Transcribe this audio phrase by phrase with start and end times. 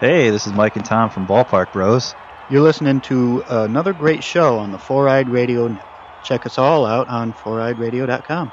[0.00, 2.16] Hey, this is Mike and Tom from Ballpark Bros.
[2.50, 5.80] You're listening to another great show on the Four Eyed Radio.
[6.24, 8.50] Check us all out on foureyedradio.com.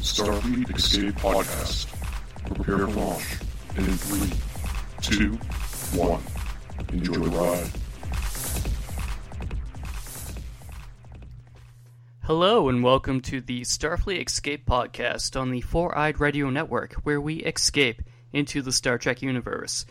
[0.00, 1.94] Starfleet Escape Podcast.
[2.54, 3.38] Prepare for launch
[3.76, 4.32] in three,
[5.02, 5.32] two,
[5.94, 6.22] one.
[6.90, 7.70] Enjoy the ride.
[12.24, 17.20] Hello and welcome to the Starfleet Escape podcast on the Four Eyed Radio Network, where
[17.20, 18.02] we escape
[18.32, 19.86] into the Star Trek universe.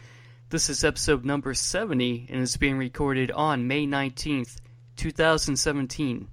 [0.49, 4.57] This is episode number 70 and is being recorded on May 19th,
[4.95, 6.27] 2017.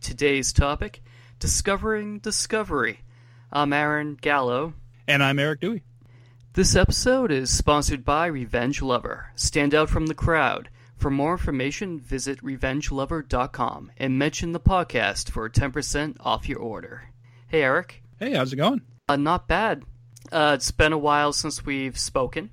[0.00, 1.02] Today's topic
[1.38, 3.00] Discovering Discovery.
[3.52, 4.74] I'm Aaron Gallo.
[5.06, 5.82] And I'm Eric Dewey.
[6.54, 9.30] This episode is sponsored by Revenge Lover.
[9.36, 10.68] Stand out from the crowd.
[10.96, 17.10] For more information, visit revengelover.com and mention the podcast for 10% off your order.
[17.48, 18.02] Hey, Eric.
[18.18, 18.82] Hey, how's it going?
[19.08, 19.82] Uh, not bad.
[20.32, 22.50] Uh, it's been a while since we've spoken.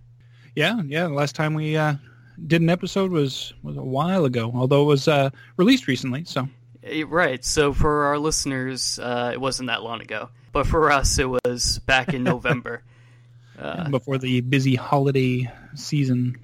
[0.56, 1.08] Yeah, yeah.
[1.08, 1.96] The last time we uh,
[2.46, 6.26] did an episode was was a while ago, although it was uh, released recently.
[6.26, 6.48] So
[6.84, 7.44] Eh, Right.
[7.44, 11.80] So for our listeners, uh, it wasn't that long ago, but for us, it was
[11.86, 12.84] back in November.
[13.58, 16.38] Uh, before the busy holiday season.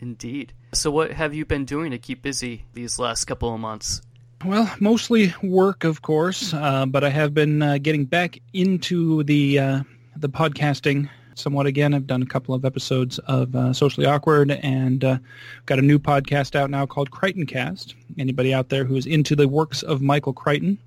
[0.00, 0.52] Indeed.
[0.74, 4.02] So what have you been doing to keep busy these last couple of months?
[4.44, 9.58] Well, mostly work, of course, uh, but I have been uh, getting back into the
[9.58, 9.82] uh,
[10.20, 11.94] the podcasting somewhat again.
[11.94, 15.18] I've done a couple of episodes of uh, Socially Awkward, and uh,
[15.66, 17.94] got a new podcast out now called Crichton Cast.
[18.18, 20.78] Anybody out there who is into the works of Michael Crichton,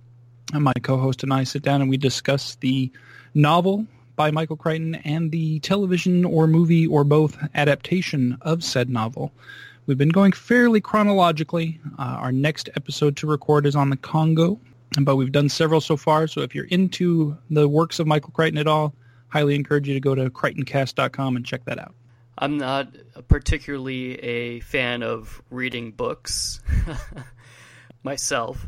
[0.53, 2.91] my co-host and I sit down and we discuss the
[3.33, 3.85] novel
[4.17, 9.31] by Michael Crichton and the television or movie or both adaptation of said novel.
[9.85, 11.79] We've been going fairly chronologically.
[11.97, 14.59] Uh, our next episode to record is on the Congo,
[14.99, 16.27] but we've done several so far.
[16.27, 18.93] So if you're into the works of Michael Crichton at all,
[19.31, 21.95] highly encourage you to go to crichtoncast.com and check that out.
[22.37, 22.95] I'm not
[23.27, 26.59] particularly a fan of reading books
[28.03, 28.67] myself,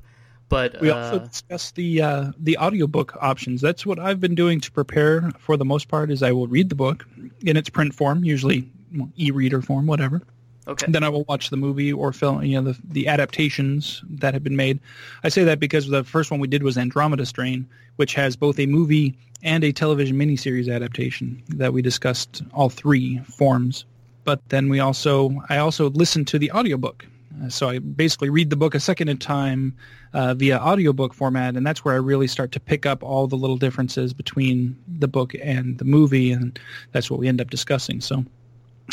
[0.49, 3.61] but We also uh, discussed the uh, the audiobook options.
[3.61, 6.11] That's what I've been doing to prepare for the most part.
[6.11, 7.05] Is I will read the book
[7.41, 8.69] in its print form, usually
[9.17, 10.21] e-reader form, whatever.
[10.67, 10.85] Okay.
[10.89, 14.43] Then I will watch the movie or film, you know, the the adaptations that have
[14.43, 14.79] been made.
[15.23, 18.59] I say that because the first one we did was Andromeda Strain, which has both
[18.59, 23.85] a movie and a television miniseries adaptation that we discussed all three forms.
[24.23, 27.05] But then we also, I also listened to the audiobook.
[27.43, 29.75] Uh, So I basically read the book a second time
[30.13, 33.35] uh, via audiobook format, and that's where I really start to pick up all the
[33.35, 36.57] little differences between the book and the movie, and
[36.93, 38.01] that's what we end up discussing.
[38.01, 38.23] So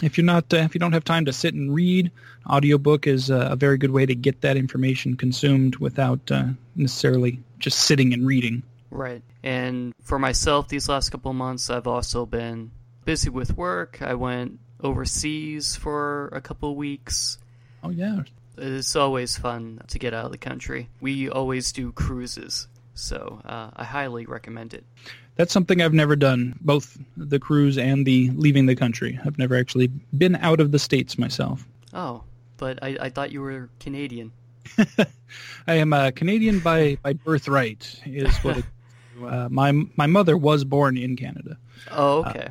[0.03, 2.11] if you're not uh, if you don't have time to sit and read
[2.49, 6.45] audiobook is a, a very good way to get that information consumed without uh,
[6.75, 9.23] necessarily just sitting and reading Right.
[9.43, 12.73] And for myself, these last couple of months, I've also been
[13.05, 14.03] busy with work.
[14.03, 17.39] I went overseas for a couple of weeks.
[17.85, 18.23] oh yeah
[18.59, 20.89] It's always fun to get out of the country.
[21.01, 24.85] We always do cruises, so uh, I highly recommend it.
[25.41, 29.57] That's something i've never done both the cruise and the leaving the country i've never
[29.57, 29.87] actually
[30.19, 32.23] been out of the states myself Oh,
[32.59, 34.33] but I, I thought you were Canadian.
[35.67, 38.65] i am a canadian by by birthright is what it,
[39.25, 41.57] uh, my my mother was born in canada
[41.91, 42.49] Oh, okay.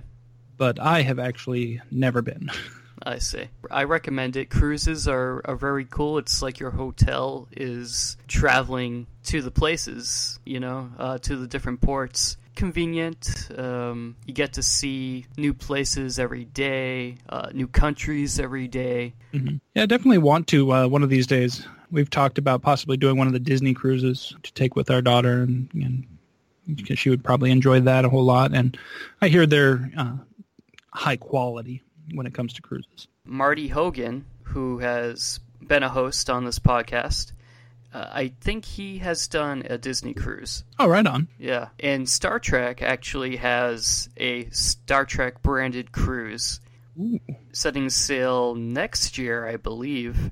[0.57, 2.49] but i have actually never been
[3.01, 3.47] I see.
[3.71, 4.49] I recommend it.
[4.49, 6.17] Cruises are, are very cool.
[6.17, 11.79] It's like your hotel is traveling to the places, you know, uh, to the different
[11.79, 12.35] ports.
[12.59, 13.47] Convenient.
[13.57, 19.13] Um, you get to see new places every day, uh, new countries every day.
[19.31, 21.65] Yeah, I definitely want to uh, one of these days.
[21.89, 25.43] We've talked about possibly doing one of the Disney cruises to take with our daughter,
[25.43, 28.53] and, and she would probably enjoy that a whole lot.
[28.53, 28.77] And
[29.21, 30.17] I hear they're uh,
[30.91, 31.81] high quality
[32.13, 33.07] when it comes to cruises.
[33.23, 37.31] Marty Hogan, who has been a host on this podcast,
[37.93, 40.63] uh, I think he has done a Disney cruise.
[40.77, 41.27] Oh, right on.
[41.37, 46.59] Yeah, and Star Trek actually has a Star Trek branded cruise
[46.99, 47.19] Ooh.
[47.51, 50.31] setting sail next year, I believe,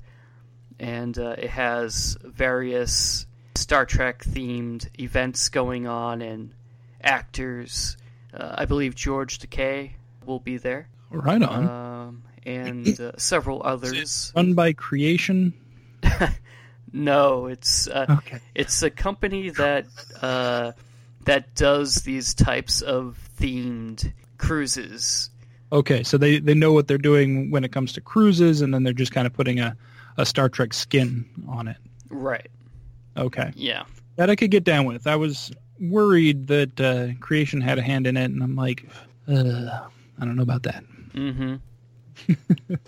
[0.78, 3.26] and uh, it has various
[3.56, 6.52] Star Trek themed events going on and
[7.02, 7.96] actors.
[8.32, 9.92] Uh, I believe George Takei
[10.26, 11.68] will be there, Right on.
[11.68, 14.32] um, and uh, several others.
[14.36, 15.54] Run by Creation.
[16.92, 18.40] No, it's uh, Okay.
[18.54, 19.86] it's a company that
[20.22, 20.72] uh,
[21.24, 25.30] that does these types of themed cruises.
[25.70, 28.84] Okay, so they, they know what they're doing when it comes to cruises, and then
[28.84, 29.76] they're just kind of putting a,
[30.16, 31.76] a Star Trek skin on it.
[32.08, 32.48] Right.
[33.18, 33.52] Okay.
[33.54, 33.84] Yeah.
[34.16, 35.06] That I could get down with.
[35.06, 38.86] I was worried that uh, Creation had a hand in it, and I'm like,
[39.28, 39.86] uh,
[40.18, 40.84] I don't know about that.
[41.12, 41.56] Mm-hmm.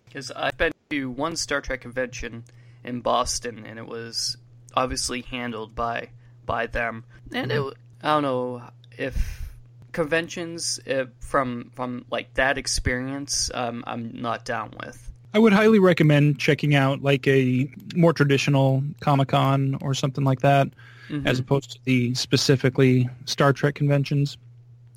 [0.06, 2.42] Because I've been to one Star Trek convention
[2.84, 4.36] in Boston, and it was
[4.74, 6.08] obviously handled by
[6.46, 7.04] by them.
[7.32, 8.62] And it, I don't know
[8.98, 9.50] if
[9.92, 15.10] conventions uh, from from like that experience, um, I'm not down with.
[15.32, 20.40] I would highly recommend checking out like a more traditional Comic Con or something like
[20.40, 20.68] that,
[21.08, 21.24] Mhm.
[21.26, 24.36] as opposed to the specifically Star Trek conventions.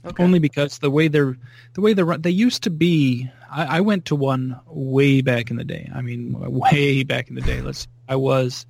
[0.06, 0.24] Okay.
[0.24, 1.38] Only because the way they're
[1.74, 3.30] the way they're run, they used to be.
[3.54, 5.90] I, I went to one way back in the day.
[5.94, 7.62] I mean, way back in the day.
[7.62, 7.88] Let's.
[8.10, 8.66] I was,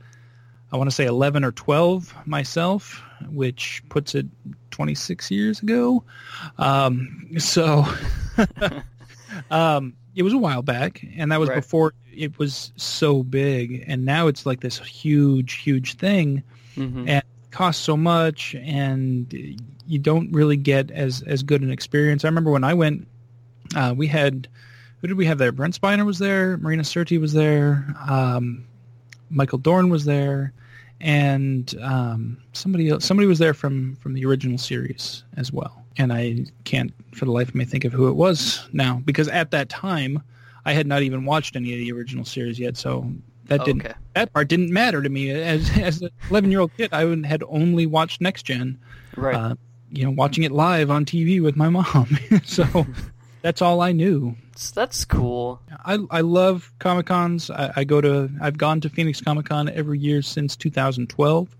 [0.71, 4.25] I want to say eleven or twelve myself, which puts it
[4.71, 6.03] twenty six years ago.
[6.57, 7.85] Um, so,
[9.51, 11.55] um, it was a while back, and that was Right.
[11.55, 13.83] before it was so big.
[13.87, 16.43] And now it's like this huge, huge thing
[16.75, 17.07] Mhm.
[17.09, 19.31] and costs so much and
[19.87, 22.23] you don't really get as as good an experience.
[22.23, 23.07] I remember when I went,
[23.75, 24.47] uh, we had
[25.03, 25.51] who did we have there?
[25.51, 28.63] Brent Spiner was there, Marina Sirti was there, um,
[29.29, 30.53] Michael Dorn was there,
[31.01, 35.83] and um, somebody else, somebody was there from from the original series as well.
[35.97, 39.27] And I can't for the life of me think of who it was now because
[39.27, 40.23] at that time
[40.63, 43.05] I had not even watched any of the original series yet, so
[43.47, 43.95] that didn't Okay.
[44.13, 46.93] that part didn't matter to me as as an 11 year old kid.
[46.93, 48.79] I had only watched Next Gen,
[49.17, 49.35] Right.
[49.35, 49.55] uh,
[49.91, 52.17] you know, watching it live on TV with my mom.
[52.45, 52.87] so
[53.43, 54.35] that's all I knew.
[54.73, 55.61] That's cool.
[55.85, 57.51] I I love Comic Cons.
[57.51, 61.55] I, I go to I've gone to Phoenix Comic Con every year since 2012.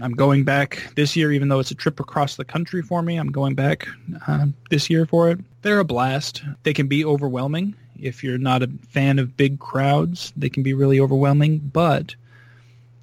[0.00, 3.18] I'm going back this year, even though it's a trip across the country for me.
[3.18, 3.86] I'm going back
[4.26, 5.38] uh, this year for it.
[5.60, 6.42] They're a blast.
[6.62, 10.32] They can be overwhelming if you're not a fan of big crowds.
[10.34, 12.14] They can be really overwhelming, but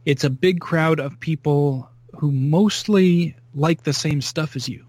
[0.06, 1.88] it's a big crowd of people
[2.18, 4.84] who mostly like the same stuff as you.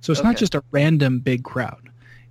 [0.00, 1.85] So it's not just a random big crowd.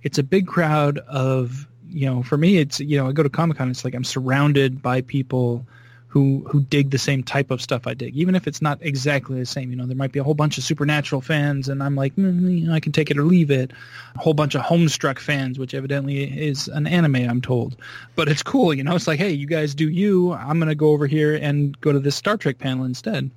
[0.06, 3.28] It's a big crowd of, you know, for me, it's, you know, I go to
[3.28, 5.66] Comic Con, it's like I'm surrounded by people
[6.06, 9.40] who, who dig the same type of stuff I dig, even if it's not exactly
[9.40, 9.70] the same.
[9.70, 12.60] You know, there might be a whole bunch of Supernatural fans, and I'm like, mm,
[12.60, 13.72] you know, I can take it or leave it.
[14.14, 17.76] A whole bunch of Homestuck fans, which evidently is an anime, I'm told.
[18.14, 18.94] But it's cool, you know.
[18.94, 20.32] It's like, hey, you guys do you.
[20.34, 23.28] I'm going to go over here and go to this Star Trek panel instead.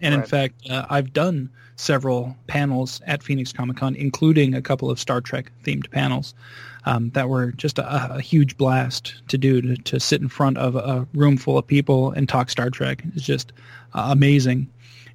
[0.00, 4.90] And in fact, uh, I've done several panels at Phoenix Comic Con, including a couple
[4.90, 6.34] of Star Trek themed panels
[6.84, 9.62] um, that were just a, a huge blast to do.
[9.62, 13.02] To, to sit in front of a room full of people and talk Star Trek
[13.14, 13.52] is just
[13.94, 14.68] uh, amazing.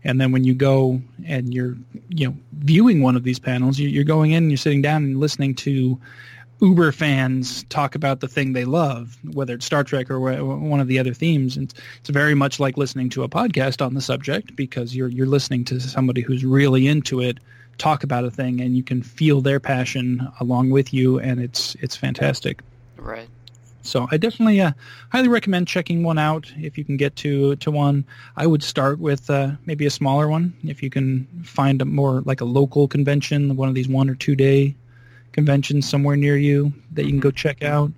[0.04, 1.75] And then when you go and you're,
[2.09, 5.04] you know, viewing one of these panels, you- you're going in and you're sitting down
[5.04, 6.00] and listening to
[6.59, 10.88] Uber fans talk about the thing they love, whether it's Star Trek or one of
[10.88, 11.56] the other themes.
[11.56, 15.27] And it's very much like listening to a podcast on the subject because you're you're
[15.27, 17.39] listening to somebody who's really into it
[17.77, 21.75] talk about a thing, and you can feel their passion along with you, and it's
[21.75, 22.62] it's fantastic.
[22.98, 23.27] Right.
[23.83, 24.74] So I definitely uh,
[25.12, 28.04] highly recommend checking one out if you can get to to one.
[28.36, 32.21] I would start with uh, maybe a smaller one if you can find a more
[32.21, 34.75] like a local convention, one of these one or two day
[35.42, 37.92] conventions somewhere near you that you can go check out.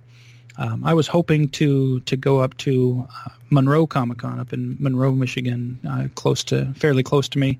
[0.58, 4.76] Um, I was hoping to to go up to uh, Monroe Comic Con up in
[4.78, 7.58] Monroe, Michigan, uh, close to fairly close to me,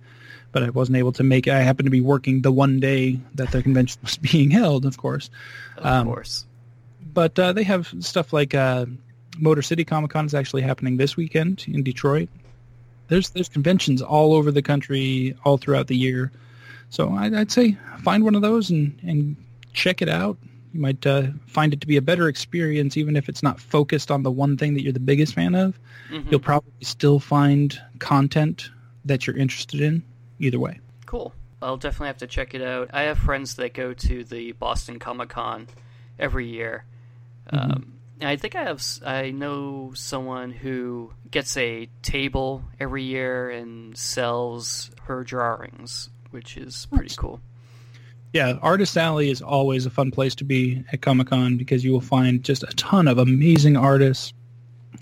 [0.52, 1.54] but I wasn't able to make it.
[1.54, 4.98] I happened to be working the one day that the convention was being held, of
[4.98, 5.30] course
[5.78, 6.44] Of Um, course.
[7.14, 8.84] but uh, they have stuff like uh,
[9.38, 12.28] Motor City Comic Con is actually happening this weekend in Detroit.
[13.08, 16.30] There's there's conventions all over the country, all throughout the year.
[16.90, 19.36] So I'd, I'd say find one of those and, and
[19.72, 20.36] check it out.
[20.72, 24.10] You might uh, find it to be a better experience, even if it's not focused
[24.10, 25.78] on the one thing that you're the biggest fan of.
[26.10, 26.30] Mhm.
[26.30, 28.70] You'll probably still find content
[29.04, 30.02] that you're interested in.
[30.38, 30.80] Either way.
[31.06, 31.34] Cool.
[31.60, 32.88] I'll definitely have to check it out.
[32.94, 35.66] I have friends that go to the Boston Comic Con
[36.18, 36.84] every year.
[37.52, 37.72] Mm-hmm.
[37.72, 38.82] Um, I think I have.
[39.04, 46.86] I know someone who gets a table every year and sells her drawings, which is
[46.92, 47.40] pretty cool.
[48.32, 51.92] Yeah, Artist Alley is always a fun place to be at Comic Con because you
[51.92, 54.32] will find just a ton of amazing artists,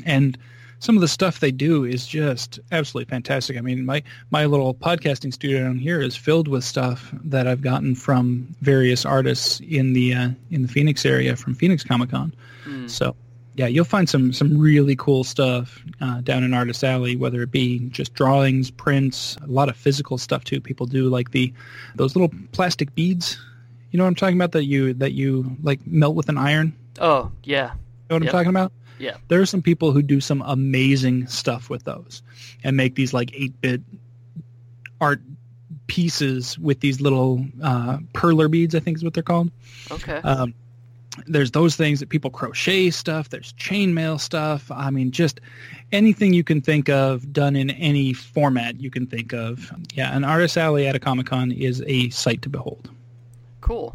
[0.06, 0.38] and
[0.80, 3.58] some of the stuff they do is just absolutely fantastic.
[3.58, 7.60] I mean, my my little podcasting studio down here is filled with stuff that I've
[7.60, 12.34] gotten from various artists in the uh, in the Phoenix area from Phoenix Comic Con.
[12.64, 12.88] Mm.
[12.88, 13.14] So,
[13.58, 17.50] yeah, you'll find some some really cool stuff uh, down in Artist Alley, whether it
[17.50, 20.60] be just drawings, prints, a lot of physical stuff too.
[20.60, 21.52] People do like the
[21.96, 23.36] those little plastic beads.
[23.90, 24.52] You know what I'm talking about?
[24.52, 26.72] That you that you like melt with an iron.
[27.00, 27.78] Oh yeah, You
[28.10, 28.28] know what Yep.
[28.34, 28.72] I'm talking about?
[29.00, 29.16] Yeah.
[29.28, 32.22] There are some people who do some amazing stuff with those
[32.64, 33.80] and make these like 8-bit
[35.00, 35.20] art
[35.86, 39.50] pieces with these little uh, perler beads, I think is what they're called.
[39.90, 40.16] okay.
[40.16, 40.52] Um,
[41.26, 43.28] there's those things that people crochet stuff.
[43.30, 44.70] There's chainmail stuff.
[44.70, 45.40] I mean, just
[45.92, 49.72] anything you can think of done in any format you can think of.
[49.94, 52.90] Yeah, an artist alley at a Comic Con is a sight to behold.
[53.60, 53.94] Cool.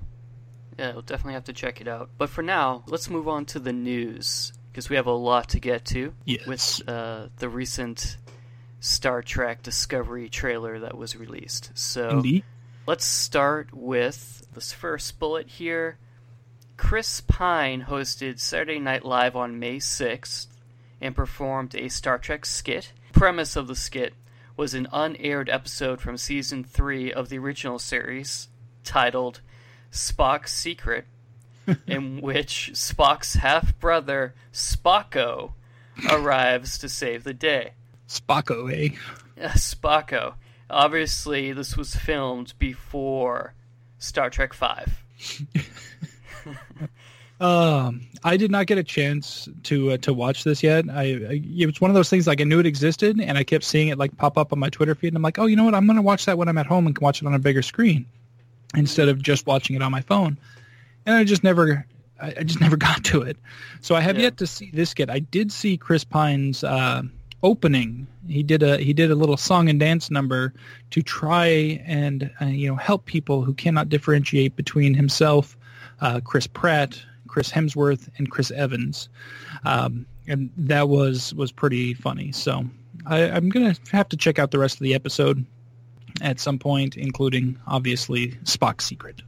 [0.77, 2.09] Yeah, we'll definitely have to check it out.
[2.17, 5.59] But for now, let's move on to the news because we have a lot to
[5.59, 6.47] get to Yes.
[6.47, 8.17] with uh, the recent
[8.79, 11.71] Star Trek Discovery trailer that was released.
[11.75, 12.43] So Indeed.
[12.87, 15.97] let's start with this first bullet here.
[16.83, 20.47] Chris Pine hosted Saturday Night Live on May 6th
[20.99, 22.91] and performed a Star Trek skit.
[23.13, 24.13] Premise of the skit
[24.57, 28.49] was an unaired episode from season 3 of the original series
[28.83, 29.39] titled
[29.91, 31.05] Spock's Secret,
[31.87, 35.53] in which Spock's half brother, Spocko,
[36.11, 37.71] arrives to save the day.
[38.09, 38.95] Spocko, eh?
[39.41, 40.33] Uh, Spocko.
[40.69, 43.53] Obviously, this was filmed before
[43.97, 45.01] Star Trek Five.
[47.41, 50.85] Um, I did not get a chance to uh, to watch this yet.
[50.89, 53.43] I, I it was one of those things like I knew it existed, and I
[53.43, 55.57] kept seeing it like pop up on my Twitter feed, and I'm like, oh, you
[55.57, 55.75] know what?
[55.75, 57.39] I'm going to watch that when I'm at home and can watch it on a
[57.39, 58.05] bigger screen
[58.75, 60.37] instead of just watching it on my phone.
[61.05, 61.85] And I just never,
[62.21, 63.35] I, just never got to it.
[63.81, 64.23] So I have Yeah.
[64.23, 65.09] yet to see this skit.
[65.09, 67.01] I did see Chris Pine's uh,
[67.41, 68.07] opening.
[68.27, 70.53] He did a he did a little song and dance number
[70.91, 75.57] to try and uh, you know help people who cannot differentiate between himself,
[76.03, 79.09] uh, Chris Pratt, Chris Hemsworth, and Chris Evans,
[79.63, 82.31] um, and that was was pretty funny.
[82.33, 82.65] So
[83.05, 85.45] I, I'm gonna have to check out the rest of the episode
[86.21, 89.21] at some point, including obviously Spock's secret.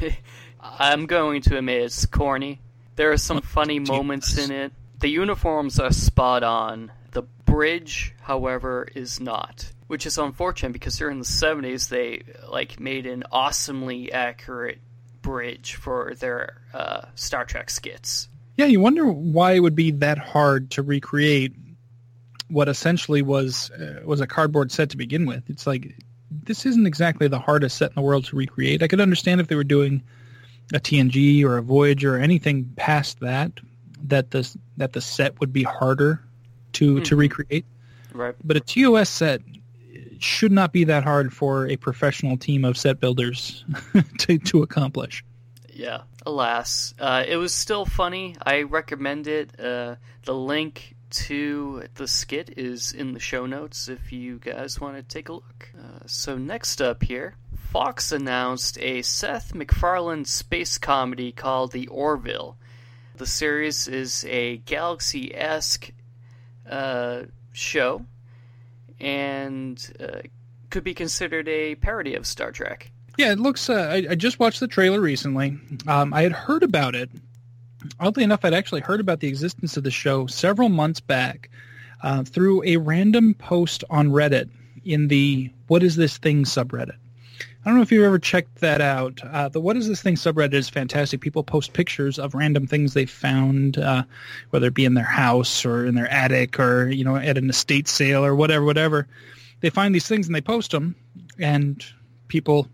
[0.60, 2.60] I'm going to admit it's corny.
[2.94, 4.72] There are some funny moments in it.
[5.00, 6.92] The uniforms are spot on.
[7.10, 13.06] The bridge, however, is not, which is unfortunate because during the 70s they like made
[13.06, 14.78] an awesomely accurate
[15.22, 18.28] bridge for their uh, Star Trek skits.
[18.56, 21.54] Yeah, you wonder why it would be that hard to recreate
[22.48, 25.48] what essentially was uh, was a cardboard set to begin with.
[25.48, 25.94] It's like
[26.30, 28.82] this isn't exactly the hardest set in the world to recreate.
[28.82, 30.02] I could understand if they were doing
[30.72, 33.52] a TNG or a Voyager or anything past that,
[34.04, 36.22] that the that the set would be harder
[36.74, 37.18] to to Mhm.
[37.18, 37.64] recreate.
[38.12, 38.34] Right.
[38.44, 39.42] But a TOS set
[40.22, 43.64] should not be that hard for a professional team of set builders
[44.18, 45.24] to to accomplish.
[45.72, 46.94] Yeah, alas.
[46.98, 48.36] Uh, it was still funny.
[48.42, 49.58] I recommend it.
[49.58, 54.96] Uh, the link to the skit is in the show notes if you guys want
[54.96, 55.70] to take a look.
[55.76, 62.56] Uh, so, next up here, Fox announced a Seth MacFarlane space comedy called The Orville.
[63.16, 65.92] The series is a Galaxy esque
[66.68, 67.22] uh,
[67.52, 68.04] show
[69.00, 70.20] and uh,
[70.70, 72.90] could be considered a parody of Star Trek.
[73.16, 73.68] Yeah, it looks.
[73.68, 75.58] Uh, I, I just watched the trailer recently.
[75.86, 77.10] Um, I had heard about it.
[77.98, 81.50] Oddly enough, I'd actually heard about the existence of the show several months back
[82.02, 84.48] uh, through a random post on Reddit
[84.84, 86.96] in the "What is this thing" subreddit.
[87.64, 89.20] I don't know if you've ever checked that out.
[89.22, 91.20] Uh, the "What is this thing" subreddit is fantastic.
[91.20, 94.04] People post pictures of random things they found, uh,
[94.48, 97.50] whether it be in their house or in their attic or you know at an
[97.50, 99.06] estate sale or whatever, whatever.
[99.60, 100.94] They find these things and they post them,
[101.38, 101.84] and
[102.28, 102.66] people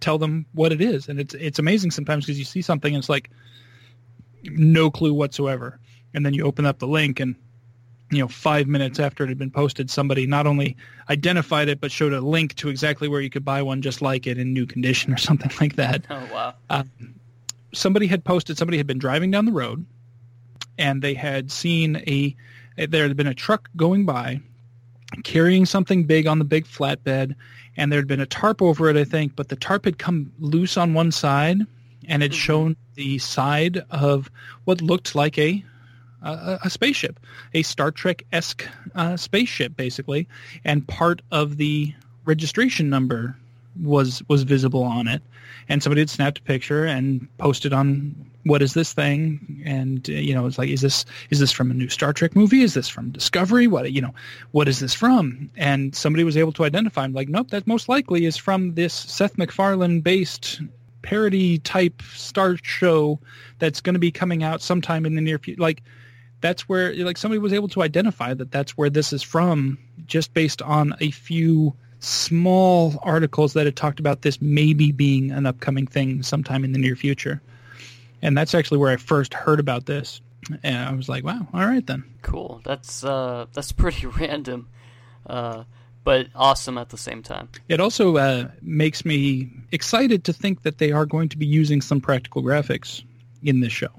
[0.00, 3.02] tell them what it is and it's it's amazing sometimes because you see something and
[3.02, 3.30] it's like
[4.44, 5.78] no clue whatsoever
[6.14, 7.34] and then you open up the link and
[8.10, 10.76] you know 5 minutes after it had been posted somebody not only
[11.10, 14.26] identified it but showed a link to exactly where you could buy one just like
[14.26, 16.54] it in new condition or something like that Oh, wow.
[17.72, 19.84] somebody had posted somebody had been driving down the road
[20.78, 22.34] and they had seen a
[22.86, 24.40] there had been a truck going by
[25.24, 27.34] carrying something big on the big flatbed
[27.76, 30.32] and there had been a tarp over it i think but the tarp had come
[30.38, 31.60] loose on one side
[32.08, 32.36] and had Mhm.
[32.36, 34.30] shown the side of
[34.64, 35.62] what looked like a
[36.22, 37.20] a, spaceship
[37.54, 40.28] a star trek-esque uh, spaceship basically
[40.64, 41.92] and part of the
[42.24, 43.36] registration number
[43.82, 45.22] was was visible on it.
[45.68, 49.62] And somebody had snapped a picture and posted on what is this thing?
[49.64, 52.34] And uh, you know it's like is this is this from a new star trek
[52.34, 52.62] movie?
[52.62, 53.66] Is this from discovery?
[53.66, 54.14] What you know
[54.52, 55.50] what is this from?
[55.56, 58.94] And somebody was able to identify him like nope that most likely is from this
[58.94, 60.60] seth macfarlane based
[61.02, 63.18] parody type star show
[63.58, 65.82] that's going to be coming out sometime in the near future like
[66.40, 70.34] that's where like somebody was able to identify that that's where this is from just
[70.34, 75.86] based on a few small articles that had talked about this maybe being an upcoming
[75.86, 77.40] thing sometime in the near future.
[78.22, 80.20] And that's actually where I first heard about this.
[80.62, 82.04] And I was like, wow, all right then.
[82.22, 82.60] Cool.
[82.64, 84.68] That's uh, that's pretty random,
[85.26, 85.64] uh,
[86.04, 87.48] but awesome at the same time.
[87.68, 91.80] It also uh, makes me excited to think that they are going to be using
[91.80, 93.02] some practical graphics
[93.42, 93.90] in this show.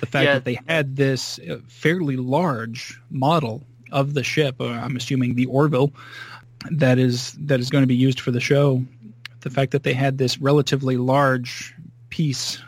[0.00, 0.34] The fact Yeah.
[0.34, 5.92] that they had this uh, fairly large model of the ship, I'm assuming the Orville,
[6.70, 8.84] that is that is going to be used for the show.
[9.40, 11.74] The fact that they had this relatively large
[12.10, 12.58] piece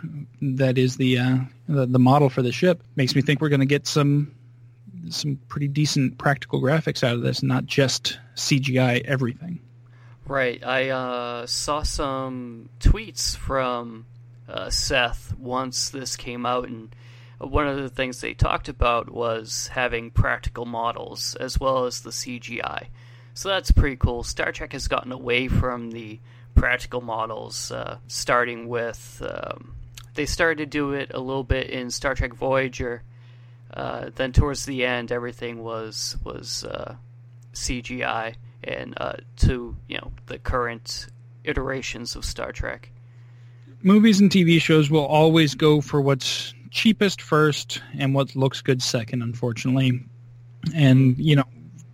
[0.41, 3.61] that is the uh, the, the model for the ship makes me think we're going
[3.61, 4.35] to get some
[5.09, 9.61] some pretty decent practical graphics out of this, not just CGI everything.
[10.27, 10.65] Right.
[10.65, 14.07] I uh, saw some tweets from
[14.49, 16.95] uh, Seth once this came out, and
[17.41, 22.11] one of the things they talked about was having practical models as well as the
[22.11, 22.89] CGI.
[23.33, 24.23] So that's pretty cool.
[24.23, 26.21] Star Trek has gotten away from the
[26.55, 29.23] practical models, uh, starting with.
[29.27, 29.75] Um,
[30.15, 33.03] they started to do it a little bit in Star Trek Voyager.
[33.73, 36.97] Uh, then towards the end, everything was was uh,
[37.55, 41.07] CGI, and uh, to you know the current
[41.45, 42.91] iterations of Star Trek.
[43.83, 48.83] Movies and TV shows will always go for what's cheapest first and what looks good
[48.83, 50.05] second, unfortunately.
[50.75, 51.45] And, you know,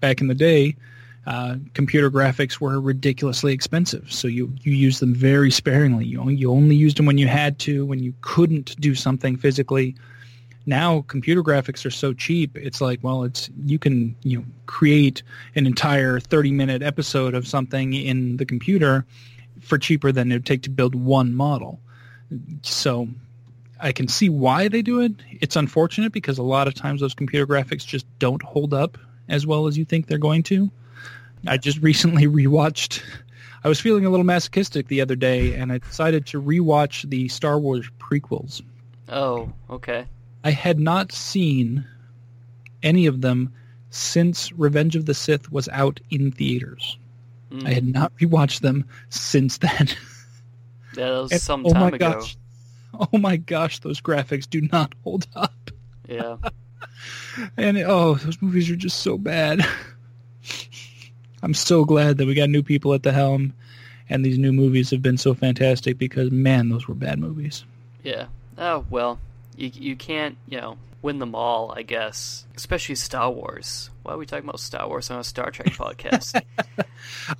[0.01, 0.77] back in the day,
[1.27, 4.13] uh, computer graphics were ridiculously expensive.
[4.13, 6.05] So you, you used them very sparingly.
[6.05, 9.37] You only, you only used them when you had to, when you couldn't do something
[9.37, 9.97] physically.
[10.67, 12.57] Now computer graphics are so cheap.
[12.57, 15.23] It's like, well, it's you can you know create
[15.55, 19.07] an entire 30 minute episode of something in the computer
[19.61, 21.81] for cheaper than it would take to build one model.
[22.63, 23.09] So
[23.81, 25.13] I can see why they do it.
[25.31, 28.97] It's unfortunate because a lot of times those computer graphics just don't hold up
[29.29, 30.71] as well as you think they're going to.
[31.47, 33.03] I just recently rewatched.
[33.65, 37.29] I was feeling a little masochistic the other day, and I decided to rewatch the
[37.29, 38.63] Star Wars prequels.
[39.09, 40.07] Oh, okay.
[40.45, 41.85] I had not seen
[42.83, 43.53] any of them
[43.91, 46.99] since Revenge of the Sith was out in theaters.
[47.51, 47.67] Mm.
[47.67, 49.89] I had not rewatched them since then.
[50.97, 52.13] Yeah, that was And- some oh time my ago.
[52.21, 52.37] gosh.
[53.13, 55.71] Oh my gosh, those graphics do not hold up.
[56.09, 56.37] Yeah.
[57.57, 59.61] And oh, those movies are just so bad.
[61.43, 63.53] I'm so glad that we got new people at the helm
[64.09, 67.65] and these new movies have been so fantastic because man, those were bad movies.
[68.03, 68.27] Yeah.
[68.59, 69.19] Oh well,
[69.57, 72.47] you you can't you know win them all, I guess.
[72.57, 73.91] Especially Star Wars.
[74.03, 76.41] Why are we talking about Star Wars on a Star Trek podcast?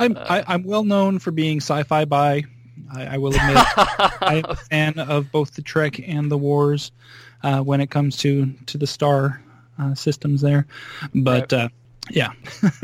[0.01, 2.45] I'm Uh, I, I'm well known for being sci-fi bi.
[2.93, 3.57] I, I will admit
[4.21, 6.93] I'm a fan of both the Trek and the Wars
[7.43, 9.43] uh, when it comes to to the star
[9.79, 10.67] uh, systems there.
[11.15, 11.69] But uh,
[12.11, 12.33] yeah,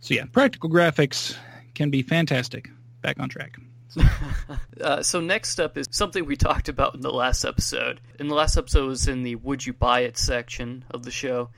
[0.00, 1.36] so yeah, practical graphics
[1.74, 2.68] can be fantastic.
[3.02, 3.56] Back on track.
[4.78, 7.98] Uh, so next up is something we talked about in the last episode.
[8.20, 11.48] In the last episode was in the "Would you buy it" section of the show.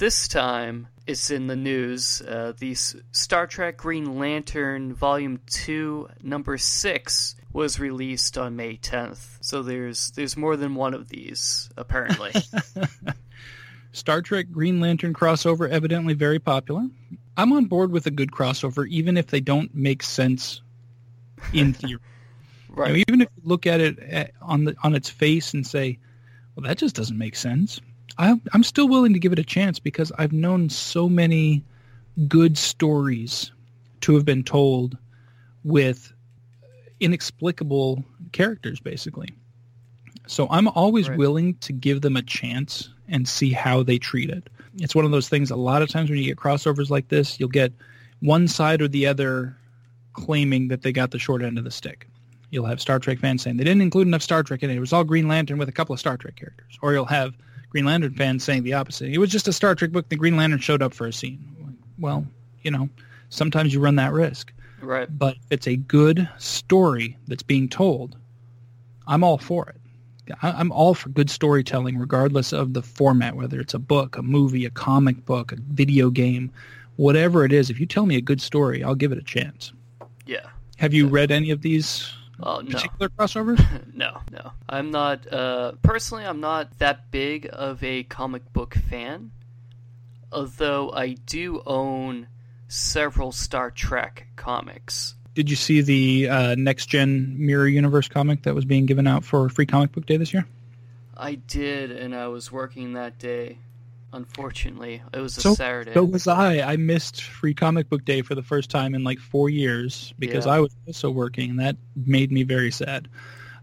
[0.00, 2.22] This time it's in the news.
[2.22, 8.78] Uh, the S- Star Trek Green Lantern Volume Two, Number Six, was released on May
[8.78, 9.36] 10th.
[9.42, 12.32] So there's there's more than one of these apparently.
[13.92, 16.86] Star Trek Green Lantern crossover evidently very popular.
[17.36, 20.62] I'm on board with a good crossover, even if they don't make sense
[21.52, 21.90] in theory.
[21.90, 23.04] You know, right.
[23.06, 25.98] even if you look at it at, on the on its face and say,
[26.54, 27.82] "Well, that just doesn't make sense,"
[28.20, 31.64] I, I'm still willing to give it a chance because I've known so many
[32.28, 33.50] good stories
[34.02, 34.98] to have been told
[35.64, 36.12] with
[37.00, 39.30] inexplicable characters, basically.
[40.26, 41.18] So I'm always Right.
[41.18, 44.48] willing to give them a chance and see how they treat it.
[44.78, 45.50] It's one of those things.
[45.50, 47.72] A lot of times when you get crossovers like this, you'll get
[48.20, 49.56] one side or the other
[50.12, 52.06] claiming that they got the short end of the stick.
[52.50, 54.76] You'll have Star Trek fans saying they didn't include enough Star Trek in it.
[54.76, 56.78] It was all Green Lantern with a couple of Star Trek characters.
[56.82, 57.34] Or you'll have
[57.70, 59.10] Green Lantern fans saying the opposite.
[59.10, 60.08] It was just a Star Trek book.
[60.08, 61.78] The Green Lantern showed up for a scene.
[61.98, 62.26] Well,
[62.62, 62.88] you know,
[63.28, 64.52] sometimes you run that risk.
[64.82, 65.06] Right.
[65.18, 68.16] But if it's a good story that's being told,
[69.06, 69.76] I'm all for it.
[70.42, 74.64] I'm all for good storytelling, regardless of the format, whether it's a book, a movie,
[74.64, 76.52] a comic book, a video game,
[76.96, 77.68] whatever it is.
[77.68, 79.72] If you tell me a good story, I'll give it a chance.
[80.26, 80.46] Yeah.
[80.76, 82.70] Have you read any of these Oh no.
[82.70, 83.64] particular crossovers?
[83.94, 84.52] No, no.
[84.68, 89.30] I'm not uh personally I'm not that big of a comic book fan.
[90.32, 92.28] Although I do own
[92.68, 95.16] several Star Trek comics.
[95.34, 99.24] Did you see the uh, next gen Mirror Universe comic that was being given out
[99.24, 100.46] for Free Comic Book Day this year?
[101.16, 103.58] I did and I was working that day.
[104.12, 105.92] Unfortunately, it was a So- Saturday.
[105.94, 106.60] So was I.
[106.72, 110.46] I missed Free Comic Book Day for the first time in like four years because
[110.46, 110.52] Yeah.
[110.54, 113.08] I was also working, and that made me very sad.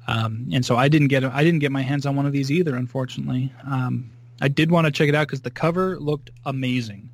[0.07, 2.49] Um, and so I didn't get I didn't get my hands on one of these
[2.49, 3.51] either, unfortunately.
[3.69, 4.09] Um,
[4.41, 7.09] I did want to check it out because the cover looked amazing.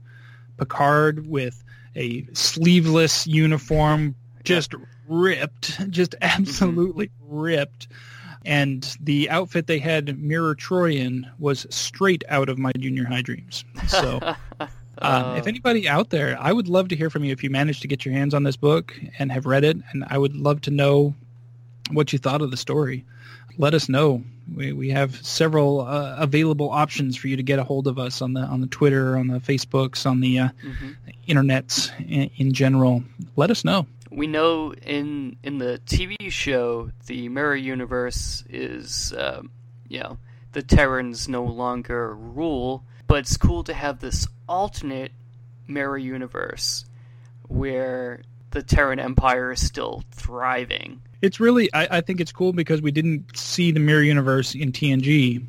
[0.58, 1.64] Picard with
[1.96, 4.76] a sleeveless uniform, just
[5.08, 7.88] ripped, just absolutely ripped.
[8.46, 13.22] And the outfit they had Mirror Troy in was straight out of my junior high
[13.22, 13.64] dreams.
[13.88, 14.20] So.
[15.02, 17.82] Um, if anybody out there, I would love to hear from you if you managed
[17.82, 20.62] to get your hands on this book and have read it, and I would love
[20.62, 21.16] to know
[21.92, 23.04] what you thought of the story.
[23.58, 24.24] Let us know.
[24.56, 28.22] We we have several uh, available options for you to get a hold of us
[28.22, 30.92] on the on the Twitter, on the Facebooks, on the uh, hmm
[31.28, 33.04] internets in, in general.
[33.38, 33.88] Let us know.
[34.14, 39.52] We know in in the TV show, the Mirror Universe is, um,
[39.88, 40.18] you know,
[40.52, 45.12] the Terrans no longer rule, but it's cool to have this alternate
[45.68, 46.86] Mirror Universe
[47.48, 48.22] where
[48.52, 51.02] the Terran Empire is still thriving.
[51.22, 54.72] It's really, I, I think it's cool because we didn't see the Mirror Universe in
[54.72, 55.44] TNG,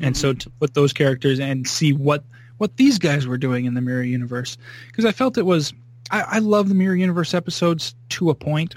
[0.00, 2.24] and so to put those characters and see what
[2.58, 5.72] what these guys were doing in the Mirror Universe, because I felt it was,
[6.14, 8.76] I, I love the Mirror Universe episodes to a point.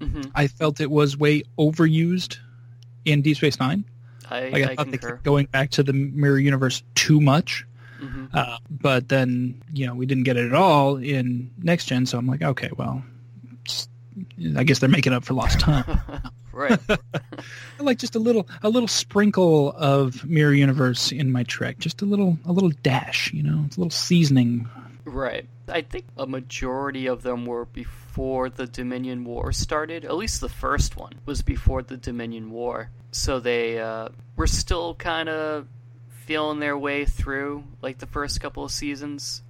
[0.00, 2.38] hmm I felt it was way overused
[3.04, 3.84] in Deep Space Nine.
[4.30, 7.64] I, Like I, I thought they kept going back to the Mirror Universe too much.
[8.00, 12.06] hmm Uh, but then, you know, we didn't get it at all in Next Gen,
[12.06, 13.02] so I'm like, okay, well,
[14.56, 15.84] I guess they're making up for lost time.
[16.52, 16.80] Right.
[17.78, 22.04] Like just a little a little sprinkle of mirror universe in my trek just a
[22.04, 24.68] little a little dash you know it's a little seasoning
[25.08, 25.46] Right.
[25.68, 30.04] I think a majority of them were before the Dominion War started.
[30.04, 32.90] At least the first one was before the Dominion War.
[33.10, 35.66] So they uh, were still kind of
[36.26, 39.42] feeling their way through, like the first couple of seasons.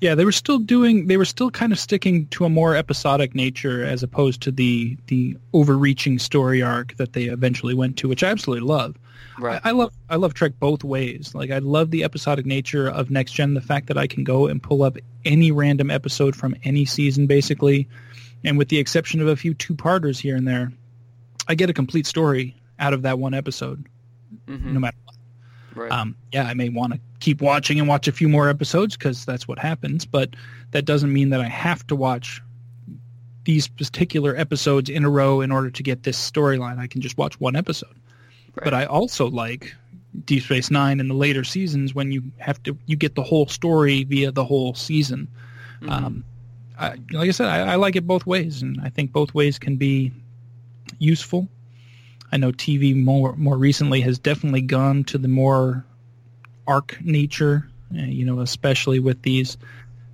[0.00, 3.34] yeah they were still doing they were still kind of sticking to a more episodic
[3.34, 8.22] nature as opposed to the the overreaching story arc that they eventually went to which
[8.22, 8.94] i absolutely love
[9.38, 9.60] Right.
[9.64, 11.34] I, I love I love Trek both ways.
[11.34, 14.46] Like I love the episodic nature of Next Gen, the fact that I can go
[14.46, 17.88] and pull up any random episode from any season, basically,
[18.44, 20.72] and with the exception of a few two parters here and there,
[21.46, 23.86] I get a complete story out of that one episode,
[24.46, 25.16] hmm no matter what.
[25.74, 25.92] Right.
[25.92, 29.24] Um, yeah, I may want to keep watching and watch a few more episodes because
[29.24, 30.34] that's what happens, but
[30.72, 32.40] that doesn't mean that I have to watch
[33.44, 36.78] these particular episodes in a row in order to get this storyline.
[36.78, 37.96] I can just watch one episode.
[38.58, 38.64] Right.
[38.64, 39.74] But I also like
[40.24, 43.46] Deep Space Nine in the later seasons when you have to you get the whole
[43.46, 45.28] story via the whole season.
[45.82, 45.90] Mhm.
[45.90, 46.24] Um,
[46.78, 49.58] I, like I said, I, I like it both ways, and I think both ways
[49.58, 50.12] can be
[50.98, 51.48] useful.
[52.32, 55.84] I know TV more more recently has definitely gone to the more
[56.66, 59.56] arc nature, uh, you know, especially with these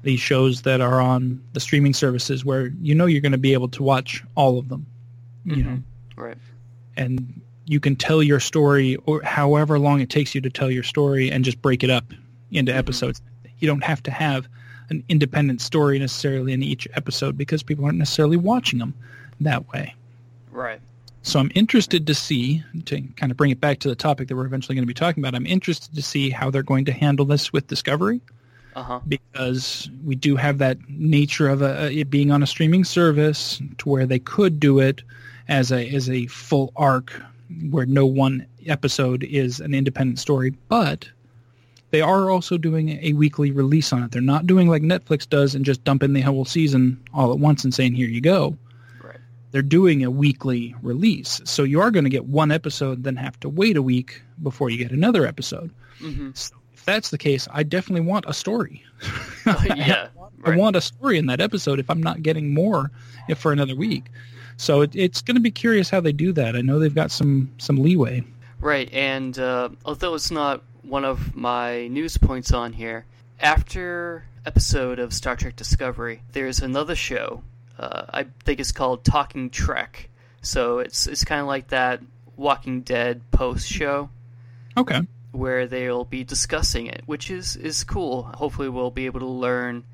[0.03, 3.53] these shows that are on the streaming services where you know you're going to be
[3.55, 4.87] able to watch all of them.
[5.45, 5.65] You Mhm.
[5.65, 5.83] know,
[6.17, 6.39] right.
[6.97, 10.83] and you can tell your story or however long it takes you to tell your
[10.83, 12.05] story and just break it up
[12.51, 12.77] into Mhm.
[12.77, 13.23] episodes.
[13.59, 14.47] You don't have to have
[14.91, 18.93] an independent story necessarily in each episode because people aren't necessarily watching them
[19.41, 19.95] that way.
[20.53, 20.81] Right.
[21.23, 24.37] So I'm interested to see, to kind of bring it back to the topic that
[24.37, 26.93] we're eventually going to be talking about, I'm interested to see how they're going to
[26.93, 28.21] handle this with Discovery
[28.77, 29.01] Uh huh.
[29.09, 33.89] because we do have that nature of a, it being on a streaming service to
[33.89, 35.03] where they could do it
[35.49, 37.23] as a as a full arc
[37.71, 41.09] where no one episode is an independent story, but
[41.91, 44.11] they are also doing a weekly release on it.
[44.11, 47.65] They're not doing like Netflix does and just dumping the whole season all at once
[47.65, 48.57] and saying here you go.
[49.03, 49.19] Right.
[49.53, 51.41] They're doing a weekly release.
[51.45, 54.71] So you are going to get one episode then have to wait a week before
[54.71, 55.71] you get another episode.
[55.99, 58.83] hmm So if that's the case, I definitely want a story.
[59.47, 60.09] yeah.
[60.45, 60.59] I Right.
[60.59, 62.91] want a story in that episode if I'm not getting more
[63.31, 64.11] if for another week.
[64.57, 66.55] So it, it's going to be curious how they do that.
[66.57, 68.23] I know they've got some some leeway.
[68.61, 73.05] Right, and uh, although it's not one of my news points on here,
[73.41, 77.43] after episode of Star Trek Discovery, there's another show.
[77.79, 80.09] Uh, I think it's called Talking Trek.
[80.43, 82.01] So it's it's kind of like that
[82.37, 84.11] Walking Dead post show
[84.77, 85.01] Okay.
[85.33, 88.23] where they'll be discussing it, which is is cool.
[88.25, 89.85] Hopefully, we'll be able to learn.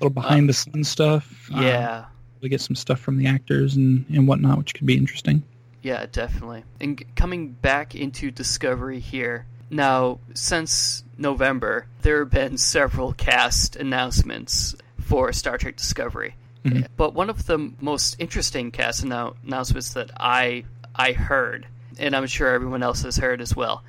[0.00, 1.50] A little behind the scenes stuff.
[1.54, 2.04] Uh, Yeah,
[2.40, 5.42] we get some stuff from the actors and, and whatnot, which could be interesting.
[5.82, 6.64] Yeah, definitely.
[6.80, 14.76] And coming back into Discovery here, now, since November, there have been several cast announcements
[15.00, 16.34] for Star Trek Discovery.
[16.64, 16.86] Mhm.
[16.96, 21.66] But one of the most interesting cast annou- announcements that I I heard,
[21.98, 23.84] and I'm sure everyone else has heard as well,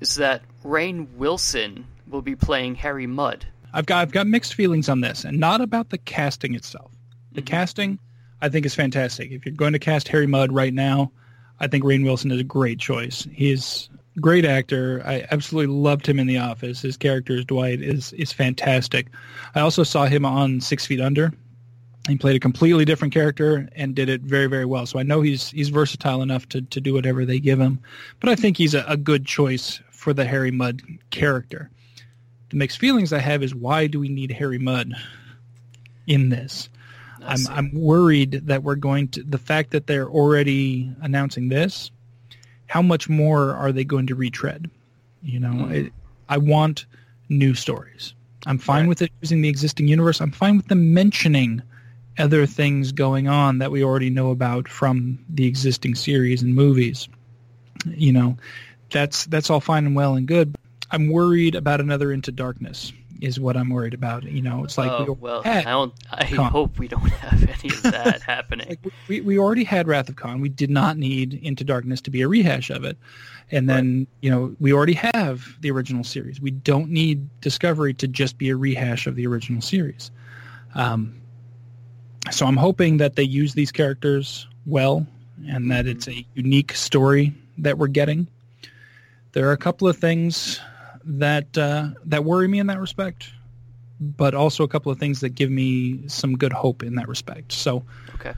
[0.00, 3.46] is that Rainn Wilson will be playing Harry Mudd.
[3.72, 6.90] I've got I've got mixed feelings on this, and not about the casting itself.
[7.34, 7.98] The casting,
[8.40, 9.30] I think, is fantastic.
[9.30, 11.12] If you're going to cast Harry Mudd right now,
[11.60, 13.26] I think Rainn Wilson is a great choice.
[13.32, 15.02] He's a great actor.
[15.04, 16.80] I absolutely loved him in The Office.
[16.82, 19.08] His character as Dwight is is fantastic.
[19.54, 21.32] I also saw him on Six Feet Under,
[22.08, 24.84] He played a completely different character and did it very, very well.
[24.86, 27.80] So I know he's he's versatile enough to, to do whatever they give him.
[28.20, 31.70] But I think he's a, a good choice for the Harry Mudd character.
[32.50, 34.92] The mixed feelings I have is why do we need Harry Mudd
[36.06, 36.68] in this?
[37.26, 37.46] I'm.
[37.48, 41.90] I'm worried that we're going to the fact that they're already announcing this.
[42.66, 44.70] How much more are they going to retread?
[45.22, 45.72] You know, Mm.
[45.86, 45.92] it,
[46.28, 46.86] I want
[47.28, 48.14] new stories.
[48.46, 48.88] I'm fine Right.
[48.88, 50.20] with it using the existing universe.
[50.20, 51.62] I'm fine with them mentioning
[52.18, 57.08] other things going on that we already know about from the existing series and movies.
[57.86, 58.36] You know,
[58.90, 60.54] that's that's all fine and well and good.
[60.90, 62.92] I'm worried about another Into Darkness.
[63.24, 64.24] Is what I'm worried about.
[64.24, 65.94] You know, it's like oh, we well, I don't.
[66.10, 66.50] I Con.
[66.50, 68.68] hope we don't have any of that happening.
[68.68, 70.40] like we, we already had Wrath of Khan.
[70.40, 72.98] We did not need Into Darkness to be a rehash of it.
[73.50, 76.40] And then, you know, we already have the original series.
[76.40, 80.10] We don't need Discovery to just be a rehash of the original series.
[80.74, 81.20] Um,
[82.30, 85.06] so I'm hoping that they use these characters well
[85.46, 88.26] and that it's a unique story that we're getting.
[89.32, 90.60] There are a couple of things
[91.06, 93.30] that uh, that worry me in that respect,
[94.00, 97.52] but also a couple of things that give me some good hope in that respect.
[97.52, 97.84] So
[98.16, 98.34] Okay.